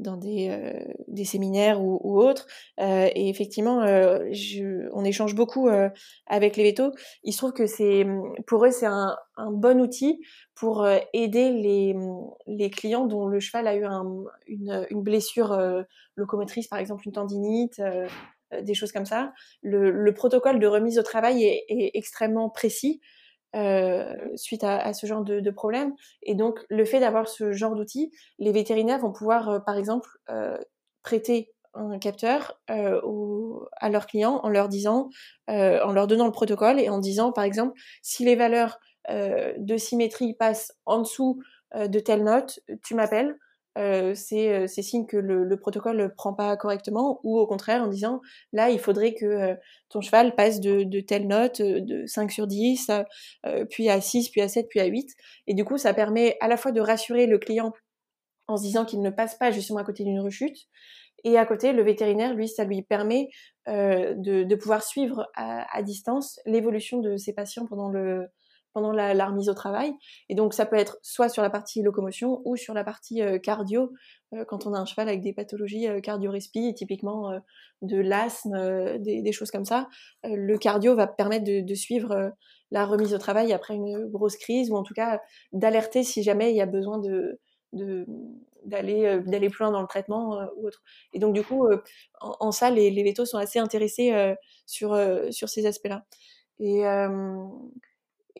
dans 0.00 0.16
des, 0.16 0.48
euh, 0.50 0.92
des 1.08 1.24
séminaires 1.24 1.80
ou, 1.82 2.20
autres. 2.20 2.46
Euh, 2.80 3.08
et 3.14 3.28
effectivement, 3.28 3.82
euh, 3.82 4.30
on 4.92 5.04
échange 5.04 5.34
beaucoup 5.34 5.68
avec 6.26 6.56
les 6.56 6.64
vétos. 6.64 6.92
Il 7.22 7.32
se 7.32 7.38
trouve 7.38 7.52
que 7.52 7.66
c'est, 7.66 8.06
pour 8.46 8.64
eux, 8.64 8.70
c'est 8.70 8.86
un, 8.86 9.16
bon 9.52 9.80
outil 9.80 10.20
pour 10.54 10.86
aider 11.14 11.50
les, 11.50 11.96
les 12.46 12.70
clients 12.70 13.06
dont 13.06 13.26
le 13.26 13.40
cheval 13.40 13.66
a 13.66 13.74
eu 13.74 13.84
un, 13.84 14.04
une, 14.46 15.02
blessure 15.02 15.58
locomotrice, 16.16 16.68
par 16.68 16.78
exemple 16.78 17.04
une 17.06 17.12
tendinite. 17.12 17.80
des 18.62 18.74
choses 18.74 18.92
comme 18.92 19.06
ça. 19.06 19.32
Le, 19.62 19.90
le, 19.90 20.12
protocole 20.12 20.58
de 20.58 20.66
remise 20.66 20.98
au 20.98 21.02
travail 21.02 21.44
est 21.44 21.90
extrêmement 21.94 22.50
précis. 22.50 23.00
Euh, 23.56 24.14
suite 24.36 24.62
à, 24.62 24.78
à, 24.78 24.92
ce 24.92 25.06
genre 25.06 25.24
de, 25.24 25.40
de, 25.40 25.50
problème. 25.50 25.92
Et 26.22 26.36
donc, 26.36 26.60
le 26.68 26.84
fait 26.84 27.00
d'avoir 27.00 27.26
ce 27.28 27.50
genre 27.50 27.74
d'outils, 27.74 28.12
les 28.38 28.52
vétérinaires 28.52 29.00
vont 29.00 29.10
pouvoir, 29.10 29.48
euh, 29.48 29.58
par 29.58 29.76
exemple, 29.76 30.08
euh, 30.30 30.56
prêter 31.02 31.52
un 31.74 31.98
capteur 31.98 32.60
euh, 32.70 33.00
au, 33.02 33.66
à 33.80 33.90
leurs 33.90 34.06
clients 34.06 34.38
en 34.44 34.48
leur 34.48 34.68
disant, 34.68 35.08
en 35.48 35.92
leur 35.92 36.06
donnant 36.06 36.26
le 36.26 36.32
protocole 36.32 36.78
et 36.78 36.88
en 36.88 36.98
disant, 36.98 37.32
par 37.32 37.44
exemple, 37.44 37.78
si 38.02 38.24
les 38.24 38.36
valeurs 38.36 38.78
de 39.08 39.76
symétrie 39.76 40.34
passent 40.34 40.72
en 40.84 40.98
dessous 40.98 41.40
de 41.74 41.98
telle 41.98 42.22
note, 42.22 42.60
tu 42.84 42.94
m'appelles. 42.94 43.36
Euh, 43.78 44.14
c'est 44.16 44.66
signe 44.82 45.06
que 45.06 45.16
le, 45.16 45.44
le, 45.44 45.56
protocole 45.56 45.96
ne 45.96 46.08
prend 46.08 46.34
pas 46.34 46.56
correctement, 46.56 47.20
ou 47.22 47.38
au 47.38 47.46
contraire 47.46 47.82
en 47.82 47.86
disant 47.86 48.20
là 48.52 48.68
il 48.68 48.80
faudrait 48.80 49.14
que 49.14 49.24
euh, 49.24 49.54
ton 49.88 50.00
cheval 50.00 50.34
passe 50.34 50.60
de, 50.60 50.82
de 50.82 51.00
telle 51.00 51.28
note, 51.28 51.62
de 51.62 52.04
5 52.06 52.32
sur 52.32 52.46
10, 52.48 52.90
puis 53.70 53.88
à 53.88 54.00
6, 54.00 54.30
puis 54.30 54.40
à 54.40 54.48
7, 54.48 54.66
puis 54.68 54.80
à 54.80 54.86
8. 54.86 55.14
Et 55.46 55.54
du 55.54 55.64
coup 55.64 55.78
ça 55.78 55.94
permet 55.94 56.36
à 56.40 56.48
la 56.48 56.56
fois 56.56 56.72
de 56.72 56.80
rassurer 56.80 57.26
le 57.26 57.38
client 57.38 57.72
en 58.48 58.56
se 58.56 58.62
disant 58.62 58.84
qu'il 58.84 59.02
ne 59.02 59.10
passe 59.10 59.36
pas 59.36 59.52
justement 59.52 59.78
à 59.78 59.84
côté 59.84 60.02
d'une 60.02 60.20
rechute, 60.20 60.66
et 61.22 61.38
à 61.38 61.46
côté 61.46 61.72
le 61.72 61.84
vétérinaire 61.84 62.34
lui 62.34 62.48
ça 62.48 62.64
lui 62.64 62.82
permet 62.82 63.28
de, 63.68 64.42
de, 64.42 64.54
pouvoir 64.56 64.82
suivre 64.82 65.28
à, 65.34 65.64
à 65.76 65.82
distance 65.82 66.40
l'évolution 66.44 66.98
de 66.98 67.16
ses 67.16 67.32
patients 67.32 67.66
pendant 67.66 67.88
le, 67.88 68.26
pendant 68.72 68.92
la, 68.92 69.26
remise 69.26 69.48
au 69.48 69.54
travail. 69.54 69.92
Et 70.28 70.34
donc 70.34 70.54
ça 70.54 70.66
peut 70.66 70.76
être 70.76 70.98
soit 71.02 71.28
sur 71.28 71.42
la 71.42 71.50
partie 71.50 71.82
locomotion 71.82 72.42
ou 72.44 72.56
sur 72.56 72.74
la 72.74 72.84
partie 72.84 73.22
euh, 73.22 73.38
cardio, 73.38 73.92
euh, 74.34 74.44
quand 74.44 74.66
on 74.66 74.74
a 74.74 74.78
un 74.78 74.86
cheval 74.86 75.08
avec 75.08 75.22
des 75.22 75.32
pathologies 75.32 75.88
euh, 75.88 76.00
cardio-respi, 76.00 76.74
typiquement 76.74 77.32
de 77.82 77.98
l'asthme, 77.98 78.98
des, 78.98 79.32
choses 79.32 79.50
comme 79.50 79.64
ça. 79.64 79.88
le 80.24 80.56
cardio 80.58 80.94
va 80.94 81.06
permettre 81.06 81.44
de, 81.44 81.74
suivre 81.74 82.32
la 82.70 82.84
remise 82.84 83.14
au 83.14 83.18
travail 83.18 83.52
après 83.52 83.74
une 83.74 84.06
grosse 84.06 84.36
crise, 84.36 84.70
ou 84.70 84.76
en 84.76 84.82
tout 84.82 84.94
cas 84.94 85.20
d'alerter 85.52 86.02
si 86.02 86.22
jamais 86.22 86.50
il 86.50 86.56
y 86.56 86.60
a 86.60 86.66
besoin 86.66 86.98
de 86.98 87.38
d'aller 88.66 89.20
d'aller 89.26 89.48
plus 89.48 89.64
loin 89.64 89.72
dans 89.72 89.80
le 89.80 89.86
traitement 89.86 90.40
ou 90.56 90.66
autre. 90.66 90.82
Et 91.14 91.18
donc 91.18 91.34
du 91.34 91.42
coup, 91.42 91.66
en, 92.20 92.52
ça, 92.52 92.70
les, 92.70 92.90
les 92.90 93.02
vétos 93.02 93.24
sont 93.24 93.38
assez 93.38 93.58
intéressés 93.58 94.34
sur 94.66 94.98
sur 95.30 95.48
ces 95.48 95.66
aspects-là. 95.66 96.04
Et 96.58 96.84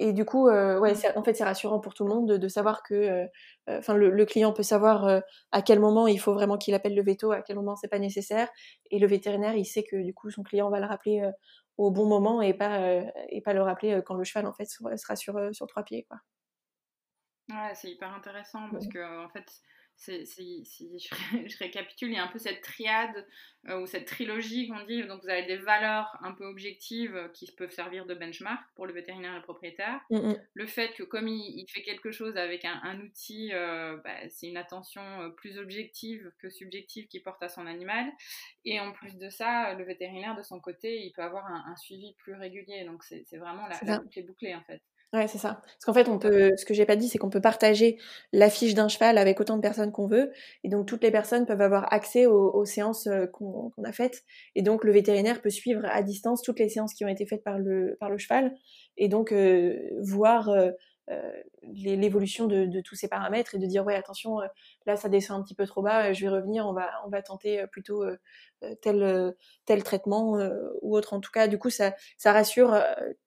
et 0.00 0.14
du 0.14 0.24
coup, 0.24 0.48
euh, 0.48 0.78
ouais, 0.78 0.94
mmh. 0.94 1.18
en 1.18 1.22
fait, 1.22 1.34
c'est 1.34 1.44
rassurant 1.44 1.78
pour 1.78 1.92
tout 1.92 2.04
le 2.04 2.10
monde 2.10 2.26
de, 2.26 2.36
de 2.38 2.48
savoir 2.48 2.82
que, 2.82 2.94
euh, 2.94 3.26
euh, 3.68 3.78
enfin, 3.80 3.92
le, 3.92 4.08
le, 4.08 4.24
client 4.24 4.50
peut 4.50 4.62
savoir 4.62 5.22
à 5.52 5.62
quel 5.62 5.78
moment 5.78 6.06
il 6.06 6.18
faut 6.18 6.32
vraiment 6.32 6.56
qu'il 6.56 6.72
appelle 6.72 6.94
le 6.94 7.02
veto, 7.02 7.32
à 7.32 7.42
quel 7.42 7.56
moment 7.56 7.76
c'est 7.76 7.88
pas 7.88 7.98
nécessaire, 7.98 8.48
et 8.90 8.98
le 8.98 9.06
vétérinaire, 9.06 9.54
il 9.56 9.66
sait 9.66 9.84
que 9.84 9.96
du 9.96 10.14
coup, 10.14 10.30
son 10.30 10.42
client 10.42 10.70
va 10.70 10.80
le 10.80 10.86
rappeler 10.86 11.30
au 11.76 11.90
bon 11.90 12.06
moment 12.06 12.40
et 12.40 12.54
pas 12.54 12.80
et 13.28 13.42
pas 13.42 13.52
le 13.52 13.62
rappeler 13.62 14.00
quand 14.06 14.14
le 14.14 14.24
cheval 14.24 14.46
en 14.46 14.54
fait 14.54 14.64
sera 14.64 15.16
sur 15.16 15.38
sur 15.54 15.66
trois 15.66 15.82
pieds, 15.82 16.06
quoi. 16.08 16.18
Ouais, 17.50 17.74
c'est 17.74 17.90
hyper 17.90 18.14
intéressant 18.14 18.70
parce 18.70 18.88
que 18.88 19.24
en 19.24 19.28
fait, 19.28 19.52
si, 20.00 20.98
je, 21.46 21.58
récapitule, 21.58 22.08
il 22.08 22.14
y 22.14 22.18
a 22.18 22.24
un 22.24 22.28
peu 22.28 22.38
cette 22.38 22.62
triade 22.62 23.26
euh, 23.68 23.80
ou 23.80 23.86
cette 23.86 24.06
trilogie 24.06 24.68
qu'on 24.68 24.84
dit. 24.84 25.06
Donc, 25.06 25.22
vous 25.22 25.28
avez 25.28 25.44
des 25.44 25.58
valeurs 25.58 26.16
un 26.22 26.32
peu 26.32 26.46
objectives 26.46 27.14
euh, 27.14 27.28
qui 27.28 27.50
peuvent 27.52 27.70
servir 27.70 28.06
de 28.06 28.14
benchmark 28.14 28.62
pour 28.74 28.86
le 28.86 28.94
vétérinaire 28.94 29.32
et 29.32 29.36
le 29.36 29.42
propriétaire. 29.42 30.00
Mm, 30.10 30.30
mm. 30.30 30.36
Le 30.54 30.66
fait 30.66 30.94
que, 30.94 31.02
comme 31.02 31.28
il, 31.28 31.66
fait 31.68 31.82
quelque 31.82 32.10
chose 32.10 32.36
avec 32.36 32.64
un, 32.64 33.00
outil, 33.00 33.50
euh, 33.52 33.98
bah, 33.98 34.28
c'est 34.30 34.48
une 34.48 34.56
attention 34.56 35.02
plus 35.36 35.58
objective 35.58 36.32
que 36.38 36.48
subjective 36.48 37.06
qui 37.08 37.20
porte 37.20 37.42
à 37.42 37.48
son 37.48 37.66
animal. 37.66 38.10
Et 38.64 38.80
en 38.80 38.92
plus 38.92 39.16
de 39.16 39.28
ça, 39.28 39.74
le 39.74 39.84
vétérinaire, 39.84 40.34
de 40.34 40.42
son 40.42 40.60
côté, 40.60 41.04
il 41.04 41.12
peut 41.12 41.22
avoir 41.22 41.46
un, 41.46 41.76
suivi 41.76 42.14
plus 42.14 42.34
régulier. 42.34 42.84
Donc, 42.84 43.04
c'est 43.04 43.36
vraiment 43.36 43.66
la, 43.66 43.78
la 43.82 43.98
boucle 43.98 44.18
est 44.18 44.22
bouclée, 44.22 44.54
en 44.54 44.62
fait. 44.62 44.80
Ouais, 45.12 45.26
c'est 45.26 45.38
ça. 45.38 45.60
Parce 45.64 45.84
qu'en 45.86 45.92
fait, 45.92 46.08
on 46.08 46.20
peut, 46.20 46.52
ce 46.56 46.64
que 46.64 46.72
j'ai 46.72 46.86
pas 46.86 46.94
dit, 46.94 47.08
c'est 47.08 47.18
qu'on 47.18 47.30
peut 47.30 47.40
partager 47.40 47.98
la 48.32 48.48
fiche 48.48 48.74
d'un 48.74 48.86
cheval 48.86 49.18
avec 49.18 49.40
autant 49.40 49.56
de 49.56 49.60
personnes 49.60 49.90
qu'on 49.90 50.06
veut, 50.06 50.30
et 50.62 50.68
donc 50.68 50.86
toutes 50.86 51.02
les 51.02 51.10
personnes 51.10 51.46
peuvent 51.46 51.60
avoir 51.60 51.92
accès 51.92 52.26
aux, 52.26 52.64
séances 52.64 53.08
euh, 53.08 53.26
qu'on 53.26 53.72
a 53.84 53.90
faites, 53.90 54.22
et 54.54 54.62
donc 54.62 54.84
le 54.84 54.92
vétérinaire 54.92 55.42
peut 55.42 55.50
suivre 55.50 55.82
à 55.86 56.02
distance 56.04 56.42
toutes 56.42 56.60
les 56.60 56.68
séances 56.68 56.94
qui 56.94 57.04
ont 57.04 57.08
été 57.08 57.26
faites 57.26 57.42
par 57.42 57.58
le 57.58 57.96
par 57.98 58.08
le 58.08 58.18
cheval, 58.18 58.54
et 58.98 59.08
donc 59.08 59.32
euh, 59.32 59.80
voir 60.00 60.48
euh, 60.48 60.70
l'évolution 61.62 62.46
de, 62.46 62.64
de, 62.66 62.80
tous 62.80 62.94
ces 62.94 63.08
paramètres 63.08 63.54
et 63.54 63.58
de 63.58 63.66
dire 63.66 63.84
ouais 63.84 63.94
attention 63.94 64.40
euh, 64.40 64.46
là 64.86 64.96
ça 64.96 65.08
descend 65.08 65.40
un 65.40 65.44
petit 65.44 65.54
peu 65.54 65.66
trop 65.66 65.82
bas 65.82 66.06
euh, 66.06 66.12
je 66.12 66.22
vais 66.22 66.28
revenir 66.28 66.66
on 66.66 66.72
va 66.72 66.90
on 67.04 67.08
va 67.08 67.22
tenter 67.22 67.64
plutôt 67.68 68.04
tel 68.82 69.34
tel 69.64 69.82
traitement 69.82 70.38
ou 70.82 70.96
autre 70.96 71.12
en 71.12 71.20
tout 71.20 71.30
cas 71.30 71.48
du 71.48 71.58
coup 71.58 71.70
ça 71.70 71.94
ça 72.16 72.32
rassure 72.32 72.78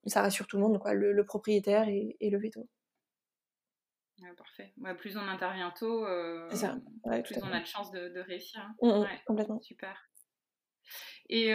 ça 0.05 0.21
rassure 0.21 0.47
tout 0.47 0.57
le 0.57 0.63
monde 0.63 0.79
quoi 0.79 0.93
le, 0.93 1.23
propriétaire 1.25 1.88
et, 1.88 2.17
et, 2.19 2.29
le 2.29 2.39
veto 2.39 2.67
parfait 4.38 4.73
plus 4.97 5.17
on 5.17 5.27
intervient 5.27 5.71
tôt 5.71 6.05
ça. 6.51 6.77
plus 7.23 7.38
on 7.41 7.51
a 7.51 7.59
de 7.59 7.65
chances 7.65 7.91
de, 7.91 8.09
de 8.09 8.19
réussir 8.19 8.61
hein. 8.61 8.75
mmh, 8.81 9.01
mmh, 9.01 9.07
complètement 9.25 9.61
super 9.61 10.09
et, 11.29 11.53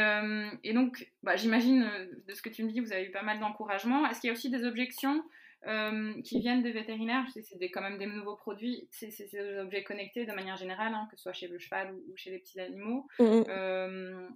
et, 0.64 0.72
donc, 0.72 1.12
bah, 1.22 1.36
j'imagine, 1.36 1.88
de 2.26 2.34
ce 2.34 2.42
que 2.42 2.48
tu 2.48 2.64
me 2.64 2.70
dis, 2.70 2.80
vous 2.80 2.92
avez 2.92 3.04
eu 3.04 3.10
pas 3.10 3.22
mal 3.22 3.38
d'encouragement. 3.38 4.06
Est-ce 4.06 4.20
qu'il 4.20 4.28
y 4.28 4.30
a 4.30 4.32
aussi 4.32 4.50
des 4.50 4.64
objections 4.64 5.22
euh, 5.66 6.12
qui 6.22 6.38
viennent 6.40 6.62
des 6.62 6.70
vétérinaires, 6.70 7.26
c'est 7.32 7.70
quand 7.70 7.80
même 7.80 7.98
des 7.98 8.06
nouveaux 8.06 8.36
produits, 8.36 8.88
c'est 8.92 9.08
des 9.08 9.58
objets 9.58 9.82
connectés 9.82 10.24
de 10.24 10.32
manière 10.32 10.56
générale, 10.56 10.94
hein, 10.94 11.08
que 11.10 11.16
ce 11.16 11.22
soit 11.24 11.32
chez 11.32 11.48
le 11.48 11.58
cheval 11.58 11.92
ou, 11.94 12.16
chez 12.16 12.30
les 12.30 12.38
petits 12.38 12.60
animaux. 12.60 13.06
Mmh. 13.18 13.42
Euh, 13.48 14.28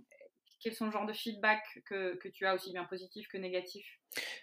quels 0.61 0.75
sont 0.75 0.87
le 0.87 0.93
genre 0.93 1.07
de 1.07 1.13
feedback 1.13 1.63
que, 1.87 2.17
que, 2.17 2.29
tu 2.29 2.45
as 2.45 2.55
aussi 2.55 2.73
bien 2.73 2.85
positif 2.85 3.29
que 3.29 3.37
négatif? 3.37 3.85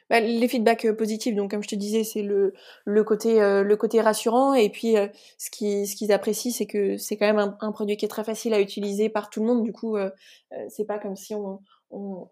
Bah, 0.10 0.22
Les 0.22 0.48
feedbacks 0.48 0.86
euh, 0.86 0.96
positifs, 0.96 1.36
donc 1.36 1.52
comme 1.52 1.64
je 1.64 1.68
te 1.68 1.76
disais, 1.76 2.04
c'est 2.06 2.24
le, 2.24 2.54
le, 2.86 3.04
côté, 3.04 3.36
le 3.40 3.76
côté 3.76 4.00
rassurant. 4.00 4.54
Et 4.54 4.70
puis 4.70 4.96
ce 5.38 5.50
qu'ils 5.52 5.86
ce 5.86 5.96
qu'ils 5.96 6.14
apprécient, 6.14 6.52
c'est 6.52 6.66
que 6.66 6.98
c'est 6.98 7.18
quand 7.18 7.28
même 7.28 7.40
un, 7.40 7.58
un, 7.60 7.72
produit 7.74 7.98
qui 7.98 8.06
est 8.06 8.10
très 8.10 8.24
facile 8.24 8.54
à 8.54 8.62
utiliser 8.62 9.10
par 9.10 9.30
tout 9.30 9.42
le 9.42 9.48
monde. 9.48 9.64
Du 9.64 9.74
coup, 9.74 9.98
c'est 10.70 10.86
pas 10.86 10.98
comme 11.00 11.16
si 11.16 11.36
on, 11.36 11.60
on, 11.92 12.28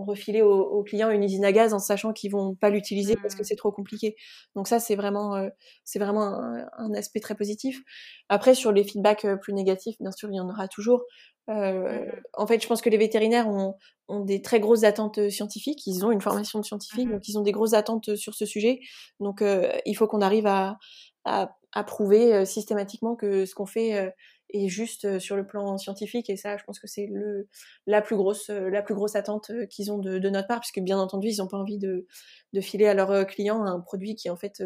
on 0.00 0.04
refilait 0.04 0.42
aux, 0.42 0.82
clients 0.82 1.10
une 1.10 1.22
usine 1.22 1.44
à 1.44 1.52
gaz 1.52 1.74
en 1.74 1.78
sachant 1.78 2.12
qu'ils 2.12 2.30
vont 2.30 2.54
pas 2.54 2.70
l'utiliser 2.70 3.16
parce 3.16 3.34
que 3.34 3.42
mmh. 3.42 3.44
c'est 3.44 3.56
trop 3.56 3.72
compliqué. 3.72 4.16
Donc 4.54 4.68
ça, 4.68 4.78
c'est 4.78 4.96
vraiment, 4.96 5.36
euh, 5.36 5.48
c'est 5.84 5.98
vraiment 5.98 6.40
un, 6.78 6.94
aspect 6.94 7.20
très 7.20 7.34
positif. 7.34 7.80
Après, 8.28 8.54
sur 8.54 8.72
les 8.72 8.84
feedbacks 8.84 9.24
euh, 9.24 9.36
plus 9.36 9.52
négatifs, 9.52 9.96
bien 10.00 10.12
sûr, 10.12 10.28
il 10.30 10.36
y 10.36 10.40
en 10.40 10.48
aura 10.48 10.68
toujours. 10.68 11.04
Euh, 11.48 12.04
mmh 12.04 12.10
en 12.34 12.46
fait, 12.46 12.62
je 12.62 12.68
pense 12.68 12.80
que 12.80 12.88
les 12.88 12.96
vétérinaires 12.96 13.48
ont, 13.48 13.74
ont, 14.08 14.20
des 14.20 14.40
très 14.40 14.60
grosses 14.60 14.84
attentes 14.84 15.28
scientifiques. 15.30 15.86
Ils 15.86 16.06
ont 16.06 16.12
une 16.12 16.20
formation 16.20 16.58
de 16.60 16.64
scientifique, 16.64 17.08
mmh 17.08 17.12
donc 17.12 17.28
ils 17.28 17.38
ont 17.38 17.42
des 17.42 17.52
grosses 17.52 17.74
attentes 17.74 18.14
sur 18.16 18.34
ce 18.34 18.46
sujet. 18.46 18.80
Donc, 19.18 19.42
il 19.84 19.94
faut 19.94 20.06
qu'on 20.06 20.20
arrive 20.20 20.46
à, 20.46 20.78
à, 21.24 21.56
à, 21.72 21.84
prouver 21.84 22.44
systématiquement 22.46 23.16
que 23.16 23.46
ce 23.46 23.54
qu'on 23.54 23.66
fait 23.66 24.12
et 24.52 24.68
juste 24.68 25.18
sur 25.18 25.36
le 25.36 25.46
plan 25.46 25.78
scientifique. 25.78 26.30
Et 26.30 26.36
ça, 26.36 26.56
je 26.56 26.64
pense 26.64 26.78
que 26.78 26.86
c'est 26.86 27.06
le 27.06 27.48
la 27.86 28.02
plus 28.02 28.16
grosse 28.16 28.48
la 28.48 28.82
plus 28.82 28.94
grosse 28.94 29.16
attente 29.16 29.50
qu'ils 29.68 29.92
ont 29.92 29.98
de, 29.98 30.18
de, 30.18 30.30
notre 30.30 30.48
part, 30.48 30.60
puisque 30.60 30.80
bien 30.80 30.98
entendu, 30.98 31.28
ils 31.28 31.38
n'ont 31.38 31.48
pas 31.48 31.56
envie 31.56 31.78
de, 31.78 32.06
de 32.52 32.60
filer 32.60 32.86
à 32.86 32.94
leurs 32.94 33.26
clients 33.26 33.64
un 33.64 33.80
produit 33.80 34.14
qui 34.14 34.30
en 34.30 34.36
fait 34.36 34.62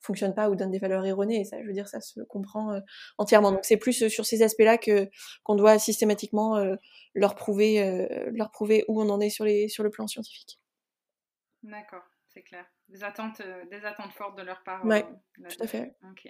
fonctionne 0.00 0.34
pas 0.34 0.50
ou 0.50 0.56
donne 0.56 0.70
des 0.70 0.78
valeurs 0.78 1.04
erronées. 1.06 1.40
Et 1.40 1.44
ça, 1.44 1.60
je 1.62 1.66
veux 1.66 1.72
dire, 1.72 1.88
ça 1.88 2.00
se 2.00 2.20
comprend 2.20 2.80
entièrement. 3.18 3.52
Donc 3.52 3.64
c'est 3.64 3.76
plus 3.76 4.08
sur 4.08 4.26
ces 4.26 4.42
aspects-là 4.42 4.78
que 4.78 5.08
qu'on 5.42 5.54
doit 5.54 5.78
systématiquement 5.78 6.64
leur 7.14 7.34
prouver 7.34 8.08
leur 8.32 8.50
prouver 8.50 8.84
où 8.88 9.00
on 9.00 9.08
en 9.08 9.20
est 9.20 9.30
sur 9.30 9.44
les 9.44 9.68
sur 9.68 9.84
le 9.84 9.90
plan 9.90 10.06
scientifique. 10.06 10.60
D'accord 11.62 12.02
c'est 12.34 12.42
clair. 12.42 12.66
Des 12.88 13.04
attentes, 13.04 13.40
des 13.70 13.84
attentes 13.84 14.12
fortes 14.12 14.36
de 14.36 14.42
leur 14.42 14.62
part. 14.64 14.84
Oui, 14.84 15.02
tout 15.48 15.62
à 15.62 15.66
fait. 15.66 15.96
Ok. 16.10 16.28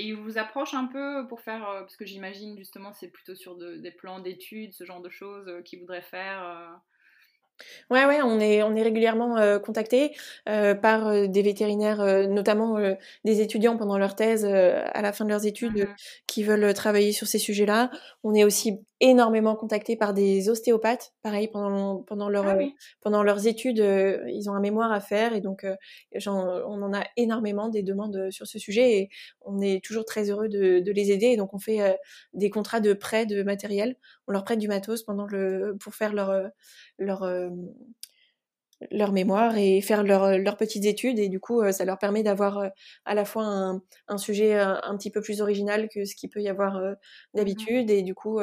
Et 0.00 0.04
ils 0.04 0.16
vous 0.16 0.38
approchent 0.38 0.74
un 0.74 0.86
peu 0.86 1.26
pour 1.28 1.40
faire, 1.40 1.64
parce 1.80 1.96
que 1.96 2.06
j'imagine 2.06 2.56
justement 2.56 2.92
c'est 2.92 3.08
plutôt 3.08 3.34
sur 3.34 3.56
des 3.56 3.90
plans 3.90 4.20
d'études, 4.20 4.72
ce 4.72 4.84
genre 4.84 5.02
de 5.02 5.10
choses 5.10 5.50
qu'ils 5.64 5.80
voudraient 5.80 6.02
faire. 6.02 6.80
Ouais, 7.90 8.04
ouais, 8.04 8.20
on 8.22 8.38
est, 8.38 8.62
on 8.62 8.74
est 8.76 8.82
régulièrement 8.82 9.36
euh, 9.38 9.58
contacté 9.58 10.14
euh, 10.48 10.74
par 10.74 11.08
euh, 11.08 11.26
des 11.26 11.42
vétérinaires, 11.42 12.28
notamment 12.28 12.78
des 13.24 13.40
étudiants 13.40 13.76
pendant 13.76 13.98
leur 13.98 14.14
thèse, 14.14 14.44
à 14.44 15.02
la 15.02 15.12
fin 15.12 15.24
de 15.24 15.30
leurs 15.30 15.46
études, 15.46 15.78
mmh 15.78 15.94
qui 16.26 16.44
veulent 16.44 16.74
travailler 16.74 17.12
sur 17.12 17.26
ces 17.26 17.38
sujets-là. 17.38 17.90
On 18.22 18.34
est 18.34 18.44
aussi 18.44 18.78
énormément 19.00 19.54
contacté 19.54 19.96
par 19.96 20.12
des 20.14 20.48
ostéopathes, 20.48 21.12
pareil 21.22 21.48
pendant 21.48 22.02
pendant 22.02 22.28
leur 22.28 22.46
ah 22.46 22.58
pendant 23.00 23.22
leurs 23.22 23.46
études, 23.46 23.78
ils 23.78 24.50
ont 24.50 24.54
un 24.54 24.60
mémoire 24.60 24.92
à 24.92 25.00
faire 25.00 25.34
et 25.34 25.40
donc 25.40 25.66
on 26.26 26.82
en 26.82 26.92
a 26.92 27.04
énormément 27.16 27.68
des 27.68 27.82
demandes 27.82 28.30
sur 28.30 28.46
ce 28.46 28.58
sujet 28.58 28.98
et 28.98 29.08
on 29.40 29.60
est 29.60 29.84
toujours 29.84 30.04
très 30.04 30.30
heureux 30.30 30.48
de, 30.48 30.80
de 30.80 30.92
les 30.92 31.10
aider. 31.12 31.26
Et 31.26 31.36
donc 31.36 31.54
on 31.54 31.58
fait 31.58 31.96
des 32.34 32.50
contrats 32.50 32.80
de 32.80 32.92
prêt 32.92 33.26
de 33.26 33.42
matériel, 33.42 33.96
on 34.26 34.32
leur 34.32 34.44
prête 34.44 34.58
du 34.58 34.68
matos 34.68 35.02
pendant 35.04 35.26
le 35.26 35.76
pour 35.80 35.94
faire 35.94 36.12
leur 36.12 36.50
leur 36.98 37.24
leur 38.90 39.12
mémoire 39.12 39.56
et 39.56 39.80
faire 39.80 40.04
leur, 40.04 40.38
leurs 40.38 40.56
petites 40.56 40.84
études 40.84 41.18
et 41.18 41.28
du 41.28 41.40
coup 41.40 41.60
ça 41.72 41.84
leur 41.84 41.98
permet 41.98 42.22
d'avoir 42.22 42.70
à 43.04 43.14
la 43.14 43.24
fois 43.24 43.44
un, 43.44 43.82
un 44.06 44.18
sujet 44.18 44.54
un, 44.54 44.96
petit 44.96 45.10
peu 45.10 45.20
plus 45.20 45.40
original 45.40 45.88
que 45.88 46.04
ce 46.04 46.14
qu'il 46.14 46.30
peut 46.30 46.40
y 46.40 46.48
avoir 46.48 46.78
mmh 46.78 46.96
d'habitude 47.34 47.90
et 47.90 48.02
du 48.02 48.14
coup 48.14 48.40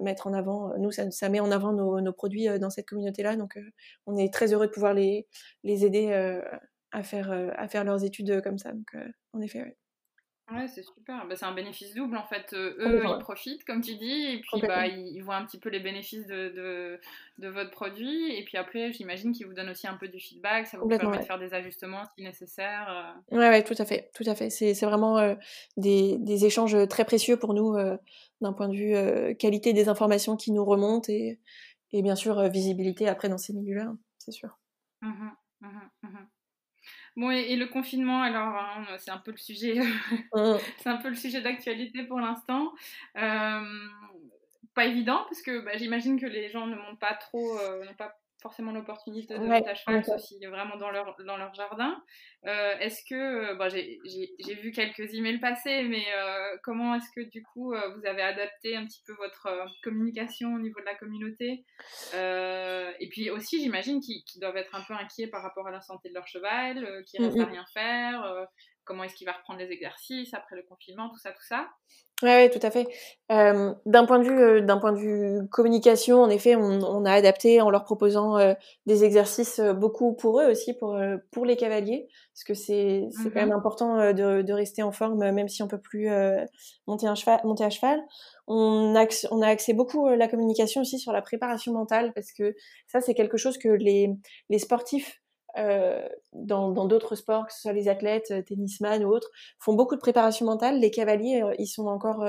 mettre 0.00 0.26
en 0.26 0.32
avant 0.32 0.76
nous 0.78 0.90
ça, 0.90 1.28
met 1.28 1.40
en 1.40 1.50
avant 1.50 1.72
nos, 1.72 2.12
produits 2.12 2.46
dans 2.58 2.70
cette 2.70 2.86
communauté 2.86 3.22
là 3.22 3.36
donc 3.36 3.58
on 4.06 4.16
est 4.16 4.32
très 4.32 4.52
heureux 4.52 4.66
de 4.66 4.72
pouvoir 4.72 4.94
les, 4.94 5.26
aider 5.64 6.12
à 6.92 7.02
faire 7.02 7.32
à 7.56 7.68
faire 7.68 7.84
leurs 7.84 8.04
études 8.04 8.42
comme 8.42 8.58
ça 8.58 8.72
donc 8.72 8.96
en 9.32 9.40
effet. 9.40 9.76
Ouais, 10.52 10.68
c'est 10.68 10.82
super. 10.82 11.26
Bah, 11.28 11.36
c'est 11.36 11.44
un 11.44 11.52
bénéfice 11.52 11.94
double 11.94 12.16
en 12.16 12.24
fait. 12.24 12.52
Euh, 12.52 12.74
eux, 12.78 13.02
ils 13.04 13.18
profitent, 13.18 13.64
comme 13.64 13.80
tu 13.80 13.94
dis, 13.94 14.26
et 14.26 14.40
puis 14.40 14.60
bah, 14.62 14.86
ils, 14.86 15.20
voient 15.22 15.36
un 15.36 15.44
petit 15.44 15.58
peu 15.58 15.68
les 15.68 15.80
bénéfices 15.80 16.26
de, 16.26 16.48
de, 16.50 17.00
de 17.38 17.48
votre 17.48 17.70
produit. 17.70 18.34
Et 18.36 18.44
puis 18.44 18.56
après, 18.58 18.92
j'imagine 18.92 19.32
qu'ils 19.32 19.46
vous 19.46 19.54
donnent 19.54 19.70
aussi 19.70 19.86
un 19.86 19.94
peu 19.94 20.08
du 20.08 20.18
feedback. 20.18 20.66
Ça 20.66 20.78
vous 20.78 20.88
permet 20.88 21.18
de 21.18 21.22
faire 21.22 21.38
des 21.38 21.54
ajustements 21.54 22.02
si 22.16 22.22
nécessaire. 22.22 23.14
Euh. 23.30 23.36
Ouais, 23.36 23.48
ouais, 23.48 23.62
tout 23.62 23.74
à 23.78 23.84
fait. 23.84 24.10
Tout 24.14 24.24
à 24.26 24.34
fait. 24.34 24.50
C'est, 24.50 24.74
c'est 24.74 24.86
vraiment 24.86 25.18
euh, 25.18 25.34
des, 25.76 26.18
des, 26.18 26.44
échanges 26.44 26.76
très 26.88 27.04
précieux 27.04 27.36
pour 27.36 27.54
nous 27.54 27.76
d'un 28.40 28.52
point 28.52 28.68
de 28.68 28.74
vue 28.74 29.36
qualité 29.36 29.72
des 29.72 29.88
informations 29.88 30.36
qui 30.36 30.52
nous 30.52 30.64
remontent 30.64 31.12
et, 31.12 31.38
et 31.92 32.02
bien 32.02 32.16
sûr 32.16 32.48
visibilité 32.48 33.08
après 33.08 33.28
dans 33.28 33.38
ces 33.38 33.52
milieux-là, 33.52 33.92
c'est 34.18 34.32
sûr. 34.32 34.58
Mmh 35.02 35.30
mmh 35.60 35.66
mmh 36.02 36.39
Bon, 37.16 37.30
et, 37.30 37.56
le 37.56 37.66
confinement, 37.66 38.22
alors, 38.22 38.54
hein, 38.56 38.86
c'est 38.98 39.10
un 39.10 39.18
peu 39.18 39.30
le 39.32 39.36
sujet, 39.36 39.74
mmh. 40.34 40.54
c'est 40.78 40.88
un 40.88 40.96
peu 40.96 41.08
le 41.08 41.16
sujet 41.16 41.40
d'actualité 41.40 42.04
pour 42.04 42.20
l'instant. 42.20 42.72
Euh, 43.16 43.88
pas 44.74 44.86
évident, 44.86 45.24
parce 45.28 45.42
que 45.42 45.60
bah, 45.60 45.72
j'imagine 45.76 46.20
que 46.20 46.26
les 46.26 46.48
gens 46.50 46.66
ne 46.66 46.76
montent 46.76 47.00
pas 47.00 47.14
trop, 47.14 47.58
euh, 47.58 47.84
n'ont 47.84 47.94
pas 47.94 48.16
forcément 48.40 48.72
l'opportunité 48.72 49.34
de 49.34 49.40
monter 49.40 49.68
à 49.68 49.74
cheval, 49.74 50.04
aussi 50.14 50.38
vraiment 50.44 50.76
dans 50.76 50.90
leur, 50.90 51.16
dans 51.24 51.36
leur 51.36 51.52
jardin. 51.54 52.02
Euh, 52.46 52.78
est-ce 52.78 53.02
que, 53.08 53.54
bon, 53.56 53.68
j'ai 53.68 54.54
vu 54.54 54.70
quelques 54.72 55.14
emails 55.14 55.38
passer, 55.40 55.82
mais 55.84 56.04
comment 56.62 56.94
est-ce 56.94 57.10
que 57.14 57.28
du 57.30 57.42
coup 57.42 57.72
vous 57.72 58.06
avez 58.06 58.22
adapté 58.22 58.76
un 58.76 58.86
petit 58.86 59.02
peu 59.06 59.12
votre 59.14 59.48
communication 59.82 60.54
au 60.54 60.58
niveau 60.58 60.80
de 60.80 60.86
la 60.86 60.94
communauté? 60.94 61.64
Et 62.14 63.08
puis 63.10 63.30
aussi, 63.30 63.60
j'imagine 63.60 64.00
qu'ils 64.00 64.40
doivent 64.40 64.56
être 64.56 64.74
un 64.74 64.82
peu 64.82 64.94
inquiets 64.94 65.28
par 65.28 65.42
rapport 65.42 65.66
à 65.66 65.70
la 65.70 65.80
santé 65.80 66.08
de 66.08 66.14
leur 66.14 66.26
cheval, 66.26 67.04
qui 67.06 67.20
ne 67.20 67.26
restent 67.26 67.40
à 67.40 67.44
rien 67.44 67.64
faire, 67.72 68.46
comment 68.84 69.04
est-ce 69.04 69.14
qu'il 69.14 69.26
va 69.26 69.32
reprendre 69.32 69.60
les 69.60 69.70
exercices 69.70 70.34
après 70.34 70.56
le 70.56 70.62
confinement, 70.62 71.10
tout 71.10 71.18
ça, 71.18 71.30
tout 71.32 71.44
ça. 71.44 71.70
Oui, 72.22 72.50
tout 72.50 72.58
à 72.62 72.70
fait. 72.70 72.86
Euh, 73.32 73.72
d'un 73.86 74.04
point 74.04 74.18
de 74.18 74.24
vue, 74.24 74.38
euh, 74.38 74.60
d'un 74.60 74.76
point 74.76 74.92
de 74.92 74.98
vue 74.98 75.48
communication, 75.50 76.20
en 76.22 76.28
effet, 76.28 76.54
on, 76.54 76.80
on 76.82 77.06
a 77.06 77.12
adapté 77.12 77.62
en 77.62 77.70
leur 77.70 77.84
proposant 77.84 78.36
euh, 78.36 78.52
des 78.84 79.04
exercices 79.04 79.58
euh, 79.58 79.72
beaucoup 79.72 80.12
pour 80.14 80.38
eux 80.38 80.50
aussi, 80.50 80.74
pour 80.74 81.00
pour 81.32 81.46
les 81.46 81.56
cavaliers, 81.56 82.08
parce 82.34 82.44
que 82.44 82.52
c'est 82.52 83.08
c'est 83.10 83.30
quand 83.30 83.40
même 83.40 83.48
mmh 83.48 83.52
important 83.52 84.12
de, 84.12 84.42
de 84.42 84.52
rester 84.52 84.82
en 84.82 84.92
forme, 84.92 85.30
même 85.32 85.48
si 85.48 85.62
on 85.62 85.68
peut 85.68 85.80
plus 85.80 86.08
monter 86.86 87.06
un 87.06 87.14
cheval, 87.14 87.40
monter 87.44 87.64
à 87.64 87.70
cheval. 87.70 88.00
On 88.46 88.94
a 88.96 89.06
on 89.30 89.40
a 89.40 89.46
axé 89.48 89.72
beaucoup 89.72 90.08
la 90.08 90.28
communication 90.28 90.82
aussi 90.82 90.98
sur 90.98 91.12
la 91.12 91.22
préparation 91.22 91.72
mentale, 91.72 92.12
parce 92.14 92.32
que 92.32 92.54
ça 92.86 93.00
c'est 93.00 93.14
quelque 93.14 93.38
chose 93.38 93.56
que 93.56 93.68
les 93.68 94.10
les 94.50 94.58
sportifs 94.58 95.19
euh, 95.56 96.08
dans 96.32 96.72
d'autres 96.86 97.16
sports, 97.16 97.46
que 97.46 97.52
ce 97.52 97.60
soit 97.60 97.72
les 97.72 97.88
athlètes, 97.88 98.30
euh, 98.30 98.42
tennisman 98.42 99.04
ou 99.04 99.10
autres, 99.10 99.30
font 99.58 99.74
beaucoup 99.74 99.96
de 99.96 100.00
préparation 100.00 100.46
mentale. 100.46 100.78
Les 100.78 100.90
cavaliers, 100.90 101.42
euh, 101.42 101.54
ils 101.58 101.66
sont 101.66 101.86
encore 101.86 102.26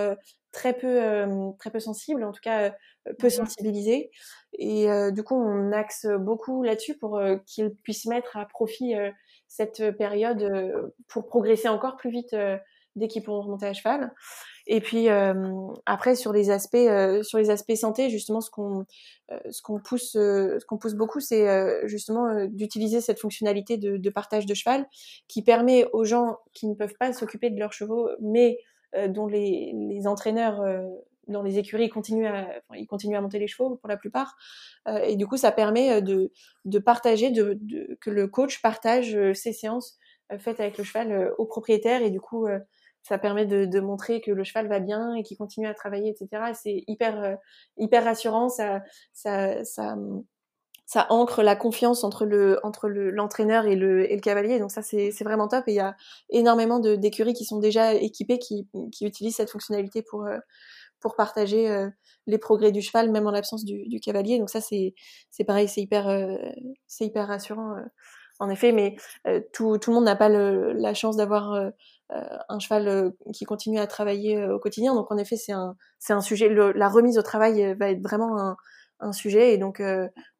très 0.52 0.74
peu 0.74 1.26
très 1.60 1.72
peu 1.72 1.80
sensibles, 1.80 2.24
en 2.24 2.32
tout 2.32 2.42
cas 2.42 2.74
peu 3.20 3.30
sensibilisés. 3.30 4.12
Et 4.60 4.88
du 5.14 5.24
coup, 5.24 5.36
on 5.36 5.72
axe 5.72 6.06
beaucoup 6.20 6.64
là-dessus 6.64 6.98
pour 6.98 7.22
qu'ils 7.46 7.74
puissent 7.84 8.06
mettre 8.06 8.36
à 8.36 8.46
profit 8.46 8.96
cette 9.48 9.96
période 9.98 10.92
pour 11.08 11.26
progresser 11.26 11.70
encore 11.70 11.96
plus 11.96 12.12
vite 12.12 12.36
dès 12.98 13.08
qu'ils 13.08 13.24
pourront 13.24 13.44
remonter 13.44 13.68
à 13.68 13.74
cheval. 13.74 14.14
Et 14.68 14.82
puis 14.82 15.08
après 15.86 16.16
sur 16.16 16.34
les 16.34 16.50
aspects 16.50 16.78
sur 17.24 17.38
les 17.38 17.50
aspects 17.50 17.76
santé, 17.76 18.10
justement 18.10 18.42
ce 18.42 18.50
qu'on 18.50 18.86
ce 19.50 19.62
qu'on 19.62 19.80
pousse 19.80 20.12
ce 20.14 20.66
qu'on 20.66 20.78
pousse 20.78 20.94
beaucoup, 20.94 21.20
c'est 21.20 21.88
justement 21.88 22.46
d'utiliser 22.46 23.02
cette 23.02 23.20
fonctionnalité 23.20 23.78
de, 23.78 23.98
de, 23.98 24.10
partage 24.10 24.46
de 24.46 24.54
cheval 24.54 24.86
qui 25.28 25.44
permet 25.44 25.86
aux 25.94 26.04
gens 26.04 26.38
qui 26.54 26.68
ne 26.68 26.76
peuvent 26.76 26.96
pas 27.00 27.12
s'occuper 27.14 27.50
de 27.50 27.60
leurs 27.60 27.74
chevaux, 27.74 28.10
mais 28.22 28.60
dont 29.10 29.28
les, 29.28 29.74
les 29.74 30.08
entraîneurs 30.08 30.62
dans 31.28 31.44
les 31.44 31.58
écuries, 31.58 31.90
continuent 31.90 32.28
à, 32.28 32.42
enfin, 32.42 32.80
ils 32.80 32.88
continuent 32.88 33.18
à 33.18 33.22
monter 33.22 33.40
les 33.40 33.48
chevaux 33.48 33.76
pour 33.78 33.90
la 33.90 33.98
plupart. 33.98 34.36
Euh, 34.88 35.00
et 35.00 35.16
du 35.16 35.28
coup, 35.28 35.38
ça 35.38 35.52
permet 35.52 36.02
de, 36.02 36.32
de 36.66 36.80
partager, 36.80 37.32
de, 37.32 37.58
de, 37.62 37.98
que 38.02 38.10
le 38.10 38.28
coach 38.28 38.62
partage 38.62 39.18
ses 39.34 39.54
séances 39.54 39.98
faites 40.40 40.60
avec 40.60 40.78
le 40.78 40.84
cheval 40.84 41.32
au 41.38 41.46
propriétaire. 41.46 42.02
Et 42.02 42.12
du 42.12 42.22
coup, 42.22 42.48
ça 43.04 43.18
permet 43.18 43.46
de, 43.46 43.66
de, 43.66 43.80
montrer 43.80 44.22
que 44.22 44.32
le 44.32 44.44
cheval 44.44 44.68
va 44.68 44.80
bien 44.80 45.16
et 45.16 45.24
qu'il 45.24 45.38
continue 45.38 45.68
à 45.68 45.74
travailler, 45.74 46.10
etc. 46.10 46.52
C'est 46.54 46.84
hyper 46.88 47.24
euh, 47.24 47.36
hyper 47.78 48.04
rassurant. 48.04 48.50
Ça, 48.50 48.82
ça, 49.14 49.64
ça, 49.64 49.96
ça 50.86 51.08
ancre 51.10 51.42
la 51.42 51.56
confiance 51.56 52.04
entre 52.04 52.26
le 52.26 52.60
entre 52.64 52.90
l'entraîneur 52.90 53.66
et 53.66 53.76
le 53.76 54.12
et 54.12 54.16
le 54.16 54.22
cavalier. 54.22 54.60
Donc 54.60 54.72
ça 54.72 54.82
c'est 54.82 55.24
vraiment 55.24 55.48
top. 55.48 55.68
Et 55.68 55.72
il 55.72 55.76
y 55.76 55.80
a 55.80 55.96
énormément 56.30 56.80
d'écuries 56.80 57.34
qui 57.34 57.46
sont 57.46 57.60
déjà 57.60 57.94
équipées 57.94 58.40
qui 58.40 58.68
qui 58.92 59.06
utilisent 59.06 59.38
cette 59.38 59.52
fonctionnalité 59.52 60.04
pour 60.04 60.26
euh, 60.26 60.38
pour 61.00 61.16
partager 61.16 61.70
euh, 61.72 61.90
les 62.28 62.38
progrès 62.38 62.72
du 62.72 62.82
cheval 62.82 63.10
même 63.10 63.26
en 63.26 63.32
l'absence 63.32 63.66
du, 63.66 63.88
du 63.88 64.00
cavalier. 64.00 64.38
Donc 64.38 64.50
ça 64.50 64.62
c'est 64.62 64.94
c'est 65.32 65.46
pareil, 65.46 65.68
c'est 65.68 65.82
hyper 65.82 66.08
c'est 66.88 67.06
hyper 67.06 67.28
rassurant 67.28 67.78
en 68.42 68.50
effet, 68.50 68.72
mais 68.72 68.96
tout, 69.54 69.78
tout 69.78 69.92
le 69.92 69.96
monde 69.96 70.06
n'a 70.06 70.16
pas 70.16 70.30
la 70.30 70.94
chance 70.94 71.16
d'avoir 71.16 71.72
euh, 72.14 72.38
un 72.50 72.60
cheval 72.60 72.88
euh, 72.90 73.12
qui 73.34 73.46
continue 73.46 73.80
à 73.80 73.88
travailler 73.88 74.38
euh, 74.38 74.56
au 74.56 74.60
quotidien. 74.60 74.94
Donc 74.94 75.12
en 75.12 75.18
effet, 75.18 75.38
c'est 75.38 75.54
un, 75.54 75.78
c'est 76.00 76.12
un 76.12 76.20
sujet. 76.20 76.50
la 76.50 76.90
remise 76.90 77.18
au 77.18 77.22
travail 77.22 77.74
va 77.80 77.90
être 77.90 78.02
vraiment 78.02 78.38
un, 78.38 78.58
sujet 79.14 79.56
et 79.56 79.58
donc 79.58 79.82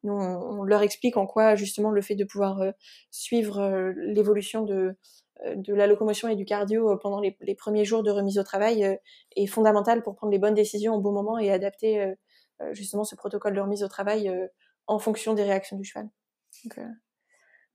nous 0.04 0.12
on, 0.12 0.62
leur 0.62 0.82
explique 0.82 1.16
en 1.16 1.26
quoi 1.26 1.56
justement 1.56 1.90
le 1.90 2.00
fait 2.00 2.14
de 2.14 2.22
pouvoir 2.22 2.62
suivre 3.10 3.92
l'évolution 3.96 4.62
de 4.62 4.94
de 5.56 5.74
la 5.74 5.88
locomotion 5.88 6.28
et 6.28 6.36
du 6.36 6.44
cardio 6.44 6.96
pendant 6.98 7.20
les, 7.20 7.54
premiers 7.56 7.84
jours 7.84 8.04
de 8.04 8.12
remise 8.12 8.38
au 8.38 8.44
travail 8.44 9.00
est 9.34 9.46
fondamental 9.46 10.04
pour 10.04 10.14
prendre 10.14 10.30
les 10.30 10.38
bonnes 10.38 10.54
décisions 10.54 10.94
au 10.94 11.00
bon 11.00 11.10
moment 11.10 11.38
et 11.38 11.50
adapter 11.50 12.14
justement 12.70 13.02
ce 13.02 13.16
protocole 13.16 13.56
de 13.56 13.60
remise 13.60 13.82
au 13.82 13.88
travail 13.88 14.32
en 14.86 15.00
fonction 15.00 15.34
des 15.34 15.42
réactions 15.42 15.76
du 15.76 15.82
cheval. 15.82 16.08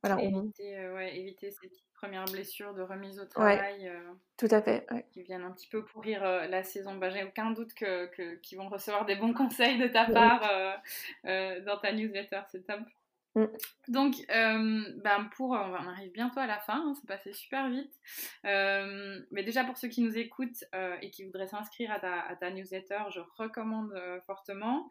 Voilà, 0.03 0.21
éviter, 0.21 0.89
ouais, 0.89 1.17
éviter 1.17 1.51
ces 1.51 1.69
premières 1.97 2.25
blessures 2.25 2.73
de 2.73 2.81
remise 2.81 3.19
au 3.19 3.25
travail. 3.25 3.87
Euh, 3.87 4.13
tout 4.37 4.47
à 4.51 4.61
fait. 4.61 4.87
Qui 5.11 5.23
viennent 5.23 5.43
un 5.43 5.51
petit 5.51 5.67
peu 5.67 5.83
pourrir 5.83 6.23
euh, 6.23 6.47
la 6.47 6.63
saison. 6.63 6.95
Bah, 6.95 7.09
J'ai 7.09 7.23
aucun 7.23 7.51
doute 7.51 7.73
qu'ils 7.73 8.09
que, 8.15 8.35
qu'ils 8.35 8.57
vont 8.57 8.69
recevoir 8.69 9.05
des 9.05 9.15
bons 9.15 9.33
conseils 9.33 9.77
de 9.79 9.87
ta 9.87 10.05
part 10.05 10.47
euh, 11.25 11.59
dans 11.61 11.77
ta 11.77 11.91
newsletter. 11.91 12.41
C'est 12.51 12.65
top. 12.65 12.79
Mm. 13.37 13.45
Donc, 13.89 14.15
euh, 14.31 14.83
ben 15.03 15.29
pour, 15.35 15.51
on 15.51 15.87
arrive 15.87 16.11
bientôt 16.11 16.39
à 16.39 16.47
la 16.47 16.57
fin, 16.57 16.81
hein, 16.87 16.93
c'est 16.95 17.07
passé 17.07 17.33
super 17.33 17.69
vite. 17.69 17.93
Euh, 18.45 19.19
mais 19.31 19.43
déjà 19.43 19.63
pour 19.63 19.77
ceux 19.77 19.89
qui 19.89 20.01
nous 20.01 20.17
écoutent 20.17 20.63
euh, 20.73 20.95
et 21.03 21.11
qui 21.11 21.23
voudraient 21.23 21.45
s'inscrire 21.45 21.91
à 21.91 21.99
ta, 21.99 22.19
à 22.21 22.35
ta, 22.35 22.49
newsletter, 22.49 22.97
je 23.13 23.19
recommande 23.37 23.93
fortement. 24.25 24.89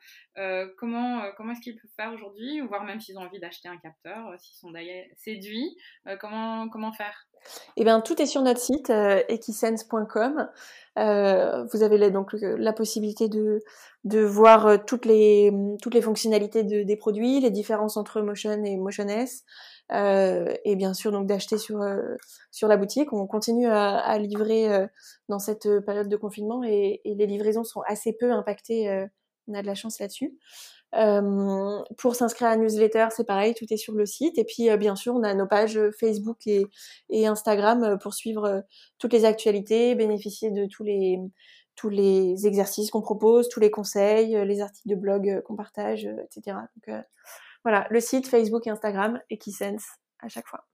comment 0.78 1.22
comment 1.36 1.52
est-ce 1.52 1.60
qu'ils 1.60 1.74
peuvent 1.74 1.90
faire 1.96 2.12
aujourd'hui, 2.12 2.62
ou 2.62 2.68
voire 2.68 2.84
même 2.84 3.00
s'ils 3.00 3.18
ont 3.18 3.22
envie 3.22 3.40
d'acheter 3.40 3.68
un 3.68 3.78
capteur, 3.78 4.38
s'ils 4.38 4.56
sont 4.56 4.70
d'ailleurs 4.70 5.06
séduits, 5.16 5.76
comment, 6.20 6.68
comment 6.68 6.92
faire? 6.92 7.26
Eh 7.76 7.84
bien, 7.84 8.00
tout 8.00 8.20
est 8.20 8.26
sur 8.26 8.42
notre 8.42 8.60
site, 8.60 8.90
equisense.com. 9.28 10.48
vous 10.96 11.82
avez 11.82 12.10
donc 12.10 12.32
la 12.32 12.72
possibilité 12.72 13.28
de, 13.28 13.60
de 14.04 14.20
voir 14.20 14.84
toutes 14.86 15.04
les, 15.04 15.52
toutes 15.82 15.94
les 15.94 16.02
fonctionnalités 16.02 16.62
de, 16.62 16.82
des 16.82 16.96
produits, 16.96 17.40
les 17.40 17.50
différences 17.50 17.96
entre 17.96 18.20
Motion 18.22 18.64
et 18.64 18.76
Motion 18.76 19.08
S. 19.08 19.44
Euh, 19.92 20.52
et 20.64 20.74
bien 20.74 20.94
sûr 20.94 21.12
donc 21.12 21.28
d'acheter 21.28 21.58
sur 21.58 21.80
sur 22.50 22.68
la 22.68 22.76
boutique. 22.76 23.12
On 23.12 23.26
continue 23.26 23.68
à, 23.68 23.98
à 23.98 24.18
livrer 24.18 24.88
dans 25.28 25.38
cette 25.38 25.68
période 25.84 26.08
de 26.08 26.16
confinement 26.16 26.62
et, 26.64 27.00
et, 27.04 27.14
les 27.14 27.26
livraisons 27.26 27.64
sont 27.64 27.82
assez 27.86 28.12
peu 28.12 28.32
impactées. 28.32 29.06
on 29.48 29.54
a 29.54 29.62
de 29.62 29.66
la 29.66 29.74
chance 29.74 30.00
là-dessus. 30.00 30.36
Euh, 30.94 31.82
pour 31.98 32.14
s'inscrire 32.14 32.48
à 32.48 32.56
la 32.56 32.62
newsletter, 32.62 33.08
c'est 33.10 33.26
pareil, 33.26 33.54
tout 33.54 33.66
est 33.70 33.76
sur 33.76 33.94
le 33.94 34.06
site. 34.06 34.38
Et 34.38 34.44
puis, 34.44 34.70
euh, 34.70 34.76
bien 34.76 34.96
sûr, 34.96 35.14
on 35.14 35.22
a 35.22 35.34
nos 35.34 35.46
pages 35.46 35.78
Facebook 35.98 36.46
et, 36.46 36.66
et 37.10 37.26
Instagram 37.26 37.82
euh, 37.82 37.96
pour 37.96 38.14
suivre 38.14 38.62
toutes 38.98 39.12
les 39.12 39.24
actualités, 39.24 39.94
bénéficier 39.94 40.50
de 40.50 40.66
tous 40.66 40.84
les 40.84 41.18
tous 41.74 41.90
les 41.90 42.46
exercices 42.46 42.90
qu'on 42.90 43.02
propose, 43.02 43.50
tous 43.50 43.60
les 43.60 43.70
conseils, 43.70 44.34
les 44.46 44.62
articles 44.62 44.88
de 44.88 44.94
blog 44.94 45.42
qu'on 45.42 45.56
partage, 45.56 46.06
etc. 46.06 46.56
Donc 46.74 47.04
voilà, 47.64 47.86
le 47.90 48.00
site 48.00 48.26
Facebook 48.26 48.66
et 48.66 48.70
Instagram, 48.70 49.20
Equisense 49.28 49.84
à 50.20 50.28
chaque 50.28 50.46
fois. 50.46 50.64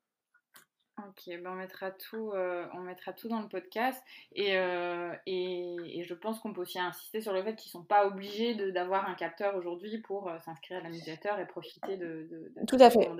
Ok, 1.08 1.24
ben 1.26 1.50
on, 1.50 1.54
mettra 1.54 1.90
tout, 1.90 2.30
euh, 2.32 2.64
on 2.74 2.80
mettra 2.80 3.12
tout 3.12 3.28
dans 3.28 3.40
le 3.40 3.48
podcast. 3.48 4.00
Et, 4.34 4.56
euh, 4.56 5.12
et, 5.26 6.04
je 6.06 6.14
pense 6.14 6.38
qu'on 6.38 6.52
peut 6.52 6.60
aussi 6.60 6.78
insister 6.78 7.20
sur 7.20 7.32
le 7.32 7.42
fait 7.42 7.54
qu'ils 7.56 7.70
ne 7.70 7.80
sont 7.80 7.84
pas 7.84 8.06
obligés 8.06 8.54
d'avoir 8.72 9.08
un 9.08 9.14
capteur 9.14 9.56
aujourd'hui 9.56 9.98
pour 9.98 10.28
euh, 10.28 10.38
s'inscrire 10.44 10.78
à 10.78 10.82
l'annusateur 10.82 11.38
et 11.38 11.46
profiter 11.46 11.96
de, 11.96 12.28
de, 12.30 12.66
tout 12.66 12.76
à 12.78 12.90
fait. 12.90 13.10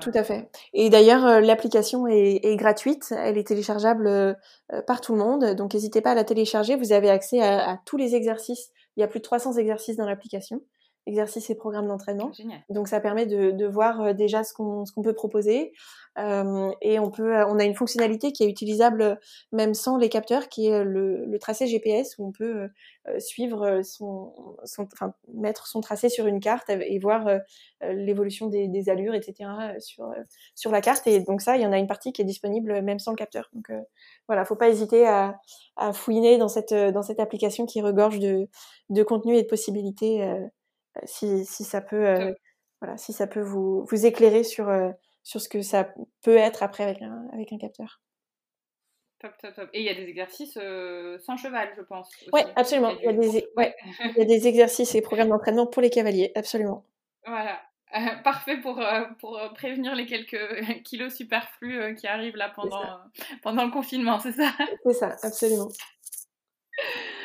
Tout 0.00 0.12
à 0.14 0.24
fait. 0.24 0.48
Et 0.72 0.90
d'ailleurs, 0.90 1.40
l'application 1.40 2.06
est, 2.06 2.44
est, 2.44 2.56
gratuite. 2.56 3.12
Elle 3.16 3.38
est 3.38 3.46
téléchargeable 3.46 4.36
par 4.86 5.00
tout 5.00 5.12
le 5.12 5.18
monde. 5.18 5.54
Donc 5.54 5.74
n'hésitez 5.74 6.00
pas 6.00 6.12
à 6.12 6.14
la 6.14 6.24
télécharger. 6.24 6.76
Vous 6.76 6.92
avez 6.92 7.10
accès 7.10 7.40
à, 7.40 7.70
à 7.70 7.76
tous 7.78 7.96
les 7.96 8.14
exercices. 8.14 8.70
Il 8.96 9.00
y 9.00 9.02
a 9.02 9.08
plus 9.08 9.18
de 9.20 9.24
300 9.24 9.54
exercices 9.54 9.96
dans 9.96 10.06
l'application 10.06 10.60
exercices 11.06 11.50
et 11.50 11.54
programmes 11.54 11.86
d'entraînement. 11.86 12.30
Donc 12.70 12.88
ça 12.88 13.00
permet 13.00 13.26
de, 13.26 13.50
de 13.50 13.66
voir 13.66 14.00
euh, 14.00 14.12
déjà 14.12 14.44
ce 14.44 14.54
qu'on 14.54 14.84
qu'on 14.94 15.02
peut 15.02 15.12
proposer 15.12 15.72
euh, 16.18 16.70
et 16.80 17.00
on 17.00 17.10
peut 17.10 17.34
on 17.48 17.58
a 17.58 17.64
une 17.64 17.74
fonctionnalité 17.74 18.30
qui 18.30 18.44
est 18.44 18.48
utilisable 18.48 19.18
même 19.50 19.74
sans 19.74 19.96
les 19.96 20.08
capteurs 20.08 20.48
qui 20.48 20.68
est 20.68 20.84
le, 20.84 21.24
le 21.24 21.38
tracé 21.40 21.66
GPS 21.66 22.16
où 22.18 22.28
on 22.28 22.30
peut 22.30 22.68
euh, 23.08 23.18
suivre 23.18 23.82
son, 23.82 24.32
son 24.64 24.86
enfin 24.92 25.12
mettre 25.32 25.66
son 25.66 25.80
tracé 25.80 26.08
sur 26.08 26.26
une 26.28 26.38
carte 26.38 26.70
et 26.70 26.98
voir 27.00 27.26
euh, 27.26 27.38
l'évolution 27.82 28.46
des, 28.46 28.68
des, 28.68 28.88
allures 28.88 29.14
etc 29.14 29.50
sur 29.80 30.08
sur 30.54 30.70
la 30.70 30.80
carte 30.80 31.04
et 31.08 31.18
donc 31.20 31.40
ça 31.40 31.56
il 31.56 31.62
y 31.62 31.66
en 31.66 31.72
a 31.72 31.78
une 31.78 31.88
partie 31.88 32.12
qui 32.12 32.22
est 32.22 32.24
disponible 32.24 32.80
même 32.82 33.00
sans 33.00 33.10
le 33.10 33.16
capteur. 33.16 33.50
Donc 33.52 33.72
voilà, 34.28 34.44
faut 34.44 34.54
pas 34.54 34.68
hésiter 34.68 35.06
à, 35.06 35.40
à 35.76 35.92
fouiner 35.92 36.38
dans 36.38 36.48
cette 36.48 36.74
dans 36.74 37.02
cette 37.02 37.18
application 37.18 37.66
qui 37.66 37.82
regorge 37.82 38.20
de 38.20 38.48
de 38.90 39.02
contenu 39.02 39.36
et 39.36 39.42
de 39.42 39.48
possibilités 39.48 40.22
si, 41.04 41.44
si 41.44 41.64
ça 41.64 41.80
peut, 41.80 42.06
euh, 42.06 42.32
voilà, 42.80 42.96
si 42.96 43.12
ça 43.12 43.26
peut 43.26 43.40
vous, 43.40 43.84
vous 43.84 44.06
éclairer 44.06 44.44
sur, 44.44 44.68
euh, 44.68 44.90
sur 45.22 45.40
ce 45.40 45.48
que 45.48 45.62
ça 45.62 45.92
peut 46.22 46.36
être 46.36 46.62
après 46.62 46.84
avec 46.84 47.02
un, 47.02 47.28
avec 47.32 47.52
un 47.52 47.58
capteur. 47.58 48.00
Top, 49.20 49.32
top, 49.40 49.54
top. 49.54 49.70
Et 49.72 49.80
il 49.80 49.86
y 49.86 49.88
a 49.88 49.94
des 49.94 50.08
exercices 50.08 50.58
euh, 50.60 51.18
sans 51.18 51.36
cheval, 51.36 51.72
je 51.76 51.82
pense. 51.82 52.10
Oui, 52.32 52.42
absolument. 52.56 52.90
Il 52.90 53.04
y, 53.04 53.08
a 53.08 53.12
des, 53.12 53.48
ouais, 53.56 53.74
il 54.00 54.18
y 54.18 54.22
a 54.22 54.24
des 54.24 54.46
exercices 54.46 54.94
et 54.94 55.00
programmes 55.00 55.30
d'entraînement 55.30 55.66
pour 55.66 55.82
les 55.82 55.90
cavaliers, 55.90 56.32
absolument. 56.34 56.84
Voilà. 57.26 57.60
parfait 58.24 58.56
pour, 58.56 58.82
pour 59.20 59.40
prévenir 59.54 59.94
les 59.94 60.06
quelques 60.06 60.36
kilos 60.84 61.14
superflus 61.14 61.94
qui 61.94 62.06
arrivent 62.06 62.36
là 62.36 62.50
pendant, 62.54 62.98
pendant 63.42 63.64
le 63.64 63.70
confinement, 63.70 64.18
c'est 64.18 64.32
ça? 64.32 64.50
C'est 64.84 64.94
ça, 64.94 65.16
absolument. 65.22 65.68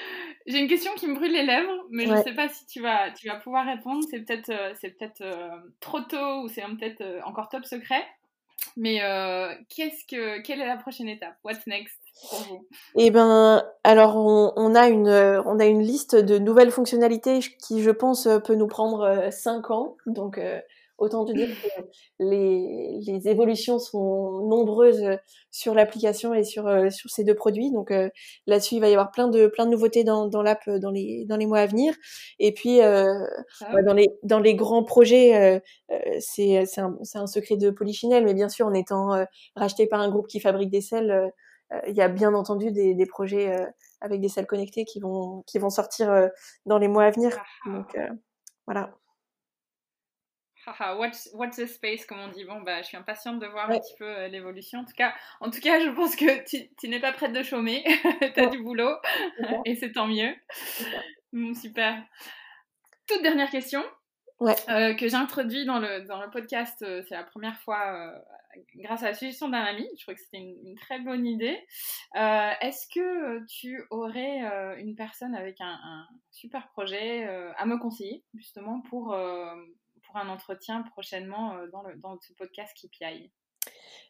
J'ai 0.49 0.57
une 0.57 0.67
question 0.67 0.91
qui 0.95 1.05
me 1.05 1.13
brûle 1.13 1.31
les 1.31 1.45
lèvres, 1.45 1.85
mais 1.91 2.07
je 2.07 2.11
ne 2.11 2.23
sais 2.23 2.33
pas 2.33 2.49
si 2.49 2.65
tu 2.65 2.81
vas, 2.81 3.11
tu 3.11 3.27
vas 3.27 3.35
pouvoir 3.35 3.67
répondre. 3.67 4.03
C'est 4.09 4.21
peut-être 4.21 4.49
euh, 4.49 4.73
c'est 4.81 4.97
peut-être 4.97 5.21
euh, 5.21 5.47
trop 5.79 6.01
tôt 6.01 6.41
ou 6.41 6.47
c'est 6.47 6.63
peut-être 6.63 7.01
euh, 7.01 7.21
encore 7.23 7.49
top 7.49 7.65
secret. 7.65 8.01
Mais 8.75 8.99
qu'est-ce 9.69 10.05
que, 10.05 10.41
quelle 10.41 10.59
est 10.59 10.67
la 10.67 10.75
prochaine 10.75 11.07
étape? 11.07 11.35
What's 11.45 11.65
next 11.65 11.97
pour 12.29 12.39
vous? 12.39 12.67
Eh 12.95 13.09
ben, 13.09 13.63
alors 13.85 14.17
on, 14.17 14.51
on, 14.57 14.75
a 14.75 14.89
une, 14.89 15.07
on 15.07 15.59
a 15.59 15.65
une 15.65 15.81
liste 15.81 16.15
de 16.15 16.37
nouvelles 16.37 16.71
fonctionnalités 16.71 17.39
qui, 17.39 17.81
je 17.81 17.91
pense, 17.91 18.27
peut 18.43 18.55
nous 18.55 18.67
prendre 18.67 19.29
5 19.31 19.71
ans. 19.71 19.95
Donc 20.07 20.41
Autant 20.99 21.23
te 21.23 21.31
dire 21.31 21.47
que 21.47 21.81
les, 22.19 22.99
les 23.07 23.27
évolutions 23.29 23.79
sont 23.79 24.45
nombreuses 24.49 25.17
sur 25.49 25.73
l'application 25.73 26.33
et 26.33 26.43
sur, 26.43 26.67
euh, 26.67 26.89
sur 26.89 27.09
ces 27.09 27.23
deux 27.23 27.35
produits. 27.35 27.71
Donc 27.71 27.89
euh, 27.89 28.09
là-dessus, 28.47 28.75
il 28.75 28.81
va 28.81 28.89
y 28.89 28.91
avoir 28.91 29.11
plein 29.11 29.29
de, 29.29 29.47
plein 29.47 29.65
de 29.65 29.71
nouveautés 29.71 30.03
dans, 30.03 30.27
dans 30.27 30.41
l'app 30.41 30.59
euh, 30.67 30.77
dans 30.77 30.91
les, 30.91 31.23
dans 31.25 31.37
les 31.37 31.45
mois 31.45 31.59
à 31.59 31.67
venir. 31.67 31.95
Et 32.37 32.53
puis, 32.53 32.81
euh, 32.81 33.25
ah 33.61 33.81
dans, 33.81 33.93
les, 33.93 34.09
dans 34.23 34.39
les 34.39 34.55
grands 34.55 34.83
projets, 34.83 35.61
c'est 36.19 36.65
un, 36.77 36.97
un 37.15 37.27
secret 37.27 37.55
de 37.55 37.69
Polychinelle, 37.69 38.25
mais 38.25 38.33
bien 38.33 38.49
sûr, 38.49 38.67
en 38.67 38.73
étant 38.73 39.25
racheté 39.55 39.87
par 39.87 40.01
un 40.01 40.09
groupe 40.09 40.27
qui 40.27 40.41
fabrique 40.41 40.69
des 40.69 40.81
selles, 40.81 41.31
il 41.87 41.95
y 41.95 42.01
a 42.01 42.09
bien 42.09 42.33
entendu 42.33 42.71
des, 42.71 42.93
des 42.93 43.05
projets 43.05 43.55
avec 44.01 44.19
des 44.19 44.29
selles 44.29 44.47
connectées 44.47 44.83
qui 44.85 44.99
vont, 44.99 45.43
qui 45.47 45.59
vont 45.59 45.69
sortir 45.69 46.29
dans 46.65 46.77
les 46.77 46.87
mois 46.87 47.05
à 47.05 47.11
venir. 47.11 47.37
Ah. 47.65 47.69
Donc 47.69 47.97
voilà 48.65 48.91
watch, 50.97 51.55
the 51.55 51.65
space, 51.65 52.05
comme 52.05 52.19
on 52.19 52.27
dit. 52.29 52.43
Bon, 52.45 52.61
bah, 52.61 52.81
je 52.81 52.87
suis 52.87 52.97
impatiente 52.97 53.39
de 53.39 53.47
voir 53.47 53.69
un 53.69 53.79
petit 53.79 53.95
peu 53.97 54.05
euh, 54.05 54.27
l'évolution. 54.27 54.79
En 54.79 54.85
tout 54.85 54.93
cas, 54.95 55.13
en 55.39 55.49
tout 55.49 55.59
cas, 55.59 55.79
je 55.79 55.89
pense 55.89 56.15
que 56.15 56.43
tu, 56.47 56.89
n'es 56.89 56.99
pas 56.99 57.11
prête 57.11 57.33
de 57.33 57.43
chômer. 57.43 57.83
tu 58.35 58.39
as 58.39 58.47
du 58.47 58.61
boulot 58.61 58.95
et 59.65 59.75
c'est 59.75 59.91
tant 59.91 60.07
mieux. 60.07 60.33
super. 61.55 62.03
Toute 63.07 63.21
dernière 63.21 63.49
question. 63.49 63.83
Euh, 64.41 64.93
que 64.93 65.09
j'ai 65.09 65.65
dans 65.65 65.79
le, 65.79 66.05
dans 66.07 66.21
le 66.21 66.29
podcast, 66.29 66.81
euh, 66.81 67.03
c'est 67.09 67.15
la 67.15 67.25
première 67.25 67.59
fois 67.59 68.13
grâce 68.77 69.03
à 69.03 69.07
la 69.07 69.13
suggestion 69.13 69.49
d'un 69.49 69.63
ami. 69.63 69.85
Je 69.97 70.03
crois 70.03 70.13
que 70.13 70.21
c'était 70.21 70.37
une, 70.37 70.75
très 70.75 70.99
bonne 70.99 71.25
idée. 71.25 71.59
Est-ce 72.15 72.87
que 72.87 73.45
tu 73.47 73.83
aurais 73.89 74.39
une 74.79 74.95
personne 74.95 75.35
avec 75.35 75.59
un, 75.59 75.77
un 75.83 76.07
super 76.31 76.69
projet 76.69 77.25
à 77.57 77.65
me 77.65 77.77
conseiller, 77.77 78.23
justement, 78.33 78.81
pour, 78.89 79.13
pour 80.09 80.19
un 80.19 80.29
entretien 80.29 80.83
prochainement 80.91 81.53
euh, 81.53 81.67
dans, 81.71 81.81
le, 81.83 81.95
dans 81.97 82.17
ce 82.19 82.33
podcast 82.33 82.75
KPI 82.75 83.31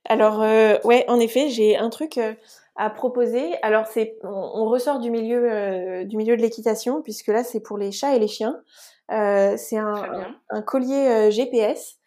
alors 0.05 0.41
euh, 0.41 0.77
ouais, 0.85 1.03
en 1.09 1.19
effet, 1.19 1.49
j'ai 1.49 1.75
un 1.75 1.89
truc 1.89 2.17
euh, 2.17 2.33
à 2.77 2.89
proposer. 2.89 3.61
Alors 3.61 3.85
c'est, 3.85 4.17
on, 4.23 4.65
ressort 4.69 4.99
du 4.99 5.11
milieu 5.11 6.05
du 6.05 6.15
milieu 6.15 6.37
de 6.37 6.41
l'équitation 6.41 7.01
puisque 7.01 7.27
là 7.27 7.43
c'est 7.43 7.59
pour 7.59 7.77
les 7.77 7.91
chats 7.91 8.15
et 8.15 8.19
les 8.19 8.29
chiens. 8.29 8.61
c'est 9.09 9.77
un, 9.77 10.33
un, 10.49 10.61
collier 10.61 11.29
GPS 11.31 11.99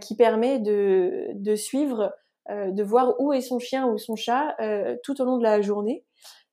qui 0.00 0.16
permet 0.16 0.58
de, 0.58 1.28
de 1.34 1.54
suivre, 1.54 2.12
de 2.48 2.82
voir 2.82 3.14
où 3.20 3.32
est 3.32 3.40
son 3.40 3.60
chien 3.60 3.86
ou 3.86 3.98
son 3.98 4.16
chat 4.16 4.56
tout 5.04 5.20
au 5.22 5.24
long 5.24 5.38
de 5.38 5.44
la 5.44 5.60
journée. 5.60 6.04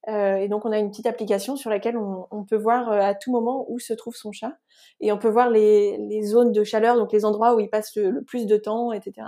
Euh, 0.07 0.35
et 0.35 0.47
donc 0.47 0.65
on 0.65 0.71
a 0.71 0.77
une 0.77 0.89
petite 0.91 1.07
application 1.07 1.55
sur 1.55 1.69
laquelle 1.69 1.97
on, 1.97 2.43
peut 2.43 2.57
voir 2.57 2.91
euh, 2.91 2.99
à 2.99 3.15
tout 3.15 3.31
moment 3.31 3.65
où 3.69 3.79
se 3.79 3.93
trouve 3.93 4.15
son 4.15 4.31
chat. 4.31 4.53
Et 5.01 5.11
on 5.11 5.17
peut 5.17 5.29
voir 5.29 5.49
les, 5.49 6.21
zones 6.23 6.51
de 6.51 6.63
chaleur, 6.63 6.95
donc 6.95 7.11
les 7.11 7.25
endroits 7.25 7.55
où 7.55 7.59
il 7.59 7.69
passe 7.69 7.95
le, 7.95 8.23
plus 8.23 8.45
de 8.45 8.57
temps, 8.57 8.91
etc. 8.91 9.27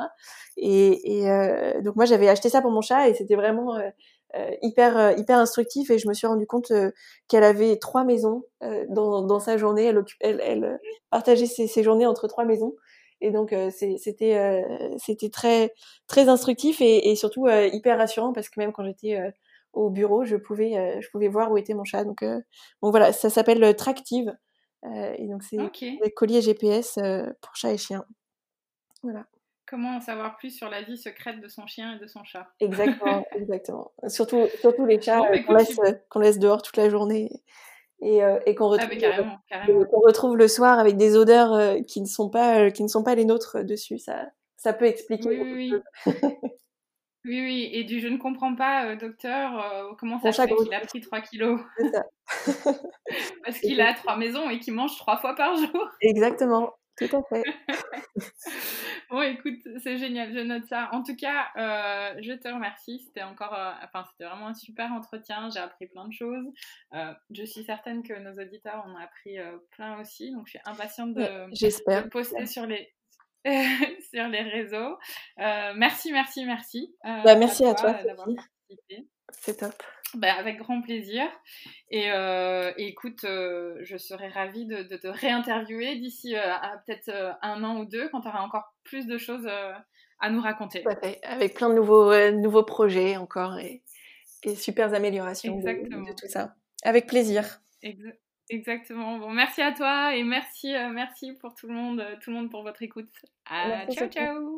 Et, 0.55 1.19
et 1.19 1.29
euh, 1.29 1.81
donc 1.81 1.95
moi 1.95 2.05
j'avais 2.05 2.29
acheté 2.29 2.49
ça 2.49 2.61
pour 2.61 2.71
mon 2.71 2.81
chat 2.81 3.09
et 3.09 3.13
c'était 3.13 3.35
vraiment 3.35 3.75
euh, 3.75 3.89
euh, 4.35 4.51
hyper 4.61 5.17
hyper 5.17 5.37
instructif. 5.39 5.89
Et 5.89 5.97
je 5.97 6.07
me 6.07 6.13
suis 6.13 6.27
rendu 6.27 6.45
compte 6.45 6.71
qu'elle 7.27 7.43
avait 7.43 7.77
trois 7.77 8.03
maisons 8.03 8.43
dans, 8.89 9.21
dans 9.23 9.39
sa 9.39 9.57
journée. 9.57 9.91
Elle, 10.21 10.79
partageait 11.09 11.47
ses, 11.47 11.67
ses, 11.67 11.83
journées 11.83 12.05
entre 12.05 12.27
trois 12.27 12.45
maisons. 12.45 12.75
Et 13.19 13.31
donc 13.31 13.53
c'était 13.71 14.63
c'était 14.97 15.29
très 15.29 15.73
très 16.05 16.29
instructif 16.29 16.81
et 16.81 17.15
surtout 17.15 17.47
hyper 17.49 17.97
rassurant 17.97 18.31
parce 18.31 18.47
que 18.47 18.59
même 18.59 18.71
quand 18.71 18.85
j'étais 18.85 19.17
au 19.77 19.89
bureau, 19.89 20.25
je 20.25 20.35
pouvais, 20.35 20.77
euh, 20.77 20.99
je 21.01 21.09
pouvais 21.09 21.27
voir 21.27 21.51
où 21.51 21.57
était 21.57 21.73
mon 21.73 21.83
chat. 21.83 22.03
Donc, 22.03 22.23
euh, 22.23 22.39
bon, 22.81 22.89
voilà, 22.89 23.13
ça 23.13 23.29
s'appelle 23.29 23.63
euh, 23.63 23.73
Tractive. 23.73 24.35
et 24.83 25.27
donc, 25.27 25.43
c'est 25.43 25.59
okay. 25.59 25.99
des 26.03 26.11
colliers 26.11 26.41
GPS 26.41 26.97
pour 27.41 27.55
chat 27.55 27.73
et 27.73 27.77
chien. 27.77 28.03
Voilà. 29.03 29.25
Comment 29.67 29.97
en 29.97 30.01
savoir 30.01 30.37
plus 30.37 30.51
sur 30.51 30.69
la 30.69 30.81
vie 30.81 30.97
secrète 30.97 31.41
de 31.41 31.47
son 31.49 31.67
chien 31.67 31.95
et 31.95 31.99
de 31.99 32.07
son 32.07 32.23
chat? 32.23 32.47
Exactement, 32.61 33.25
exactement. 33.35 33.91
Surtout, 34.07 34.47
surtout 34.61 34.85
les 34.85 35.01
chats 35.01 35.21
qu'on 35.45 35.53
laisse, 35.53 35.77
laisse, 36.15 36.39
dehors 36.39 36.61
toute 36.61 36.77
la 36.77 36.89
journée 36.89 37.29
et, 37.99 38.21
et 38.45 38.55
qu'on 38.55 38.71
ah, 38.71 38.85
retrouve, 38.85 39.87
retrouve, 40.05 40.37
le 40.37 40.47
soir 40.47 40.79
avec 40.79 40.95
des 40.95 41.17
odeurs 41.17 41.75
qui 41.85 41.99
ne 41.99 42.05
sont 42.05 42.29
pas 42.29 42.71
qui 42.71 42.81
ne 42.83 42.87
sont 42.87 43.03
pas 43.03 43.15
les 43.15 43.25
nôtres 43.25 43.65
dessus. 43.65 43.97
Ça, 43.97 44.27
ça 44.55 44.71
peut 44.71 44.85
expliquer. 44.85 45.29
Oui, 45.29 45.53
oui. 45.53 45.73
Oui, 46.05 46.13
oui, 47.25 47.69
et 47.73 47.83
du 47.83 47.99
je 47.99 48.07
ne 48.07 48.17
comprends 48.17 48.55
pas, 48.55 48.85
euh, 48.85 48.95
docteur, 48.95 49.59
euh, 49.59 49.93
comment 49.97 50.19
ça 50.19 50.31
se 50.31 50.41
fait 50.41 50.55
qu'il 50.55 50.73
a 50.73 50.79
pris 50.81 51.01
3 51.01 51.21
kilos? 51.21 51.59
Ça. 51.91 52.03
Parce 53.43 53.59
qu'il 53.59 53.81
a 53.81 53.93
trois 53.93 54.17
maisons 54.17 54.49
et 54.49 54.59
qu'il 54.59 54.73
mange 54.73 54.95
trois 54.97 55.17
fois 55.17 55.35
par 55.35 55.55
jour. 55.55 55.89
Exactement, 56.01 56.73
tout 56.97 57.09
à 57.15 57.21
fait. 57.23 57.43
bon, 59.09 59.21
écoute, 59.21 59.59
c'est 59.83 59.97
génial, 59.97 60.33
je 60.33 60.39
note 60.39 60.65
ça. 60.65 60.89
En 60.91 61.03
tout 61.03 61.15
cas, 61.15 61.47
euh, 61.57 62.19
je 62.21 62.33
te 62.33 62.47
remercie. 62.47 62.99
C'était 63.05 63.23
encore, 63.23 63.53
euh, 63.53 63.71
enfin, 63.83 64.05
c'était 64.11 64.25
vraiment 64.25 64.47
un 64.47 64.53
super 64.53 64.91
entretien. 64.91 65.49
J'ai 65.49 65.59
appris 65.59 65.87
plein 65.87 66.07
de 66.07 66.13
choses. 66.13 66.45
Euh, 66.93 67.13
je 67.31 67.43
suis 67.43 67.63
certaine 67.63 68.03
que 68.03 68.13
nos 68.13 68.41
auditeurs 68.41 68.83
en 68.85 68.93
ont 68.93 68.97
appris 68.97 69.37
plein 69.71 69.99
aussi. 69.99 70.31
Donc, 70.31 70.47
je 70.47 70.51
suis 70.51 70.59
impatiente 70.65 71.13
de, 71.13 71.21
de 71.21 72.09
poster 72.09 72.45
sur 72.45 72.65
les 72.65 72.93
sur 74.13 74.27
les 74.27 74.41
réseaux. 74.41 74.97
merci, 75.37 76.11
merci, 76.11 76.45
merci. 76.45 76.95
Bah, 77.03 77.35
merci 77.35 77.65
à 77.65 77.73
toi, 77.73 77.93
d'avoir 77.93 78.27
participé. 78.27 79.07
C'est 79.31 79.57
top. 79.57 79.73
Bah, 80.13 80.33
avec 80.33 80.57
grand 80.57 80.81
plaisir. 80.81 81.25
Et, 81.91 82.11
euh, 82.11 82.71
écoute, 82.77 83.25
euh, 83.25 83.77
je 83.81 83.97
serais 83.97 84.29
ravie 84.29 84.65
de, 84.65 84.83
te 84.83 85.07
réinterviewer 85.07 85.95
d'ici 85.97 86.35
euh, 86.35 86.41
peut-être 86.85 87.37
un 87.41 87.63
an 87.63 87.79
ou 87.79 87.85
deux 87.85 88.07
quand 88.09 88.21
tu 88.21 88.27
auras 88.29 88.41
encore 88.41 88.73
plus 88.83 89.05
de 89.05 89.17
choses 89.17 89.47
à 90.19 90.29
nous 90.29 90.41
raconter. 90.41 90.83
Avec 91.23 91.55
plein 91.55 91.69
de 91.69 91.75
nouveaux, 91.75 92.31
nouveaux 92.31 92.63
projets 92.63 93.17
encore 93.17 93.57
et, 93.59 93.83
et 94.43 94.55
super 94.55 94.93
améliorations 94.93 95.57
de, 95.57 96.13
tout 96.19 96.27
ça. 96.27 96.55
Avec 96.83 97.07
plaisir. 97.07 97.59
Exactement. 98.49 99.17
Bon, 99.17 99.31
merci 99.31 99.61
à 99.61 99.71
toi 99.71 100.15
et 100.15 100.23
merci, 100.23 100.71
merci 100.93 101.33
pour 101.33 101.53
tout 101.53 101.67
le 101.67 101.73
monde, 101.73 102.03
tout 102.21 102.29
le 102.29 102.37
monde 102.37 102.49
pour 102.49 102.63
votre 102.63 102.81
écoute. 102.81 103.09
ciao, 103.91 104.07
ciao. 104.07 104.56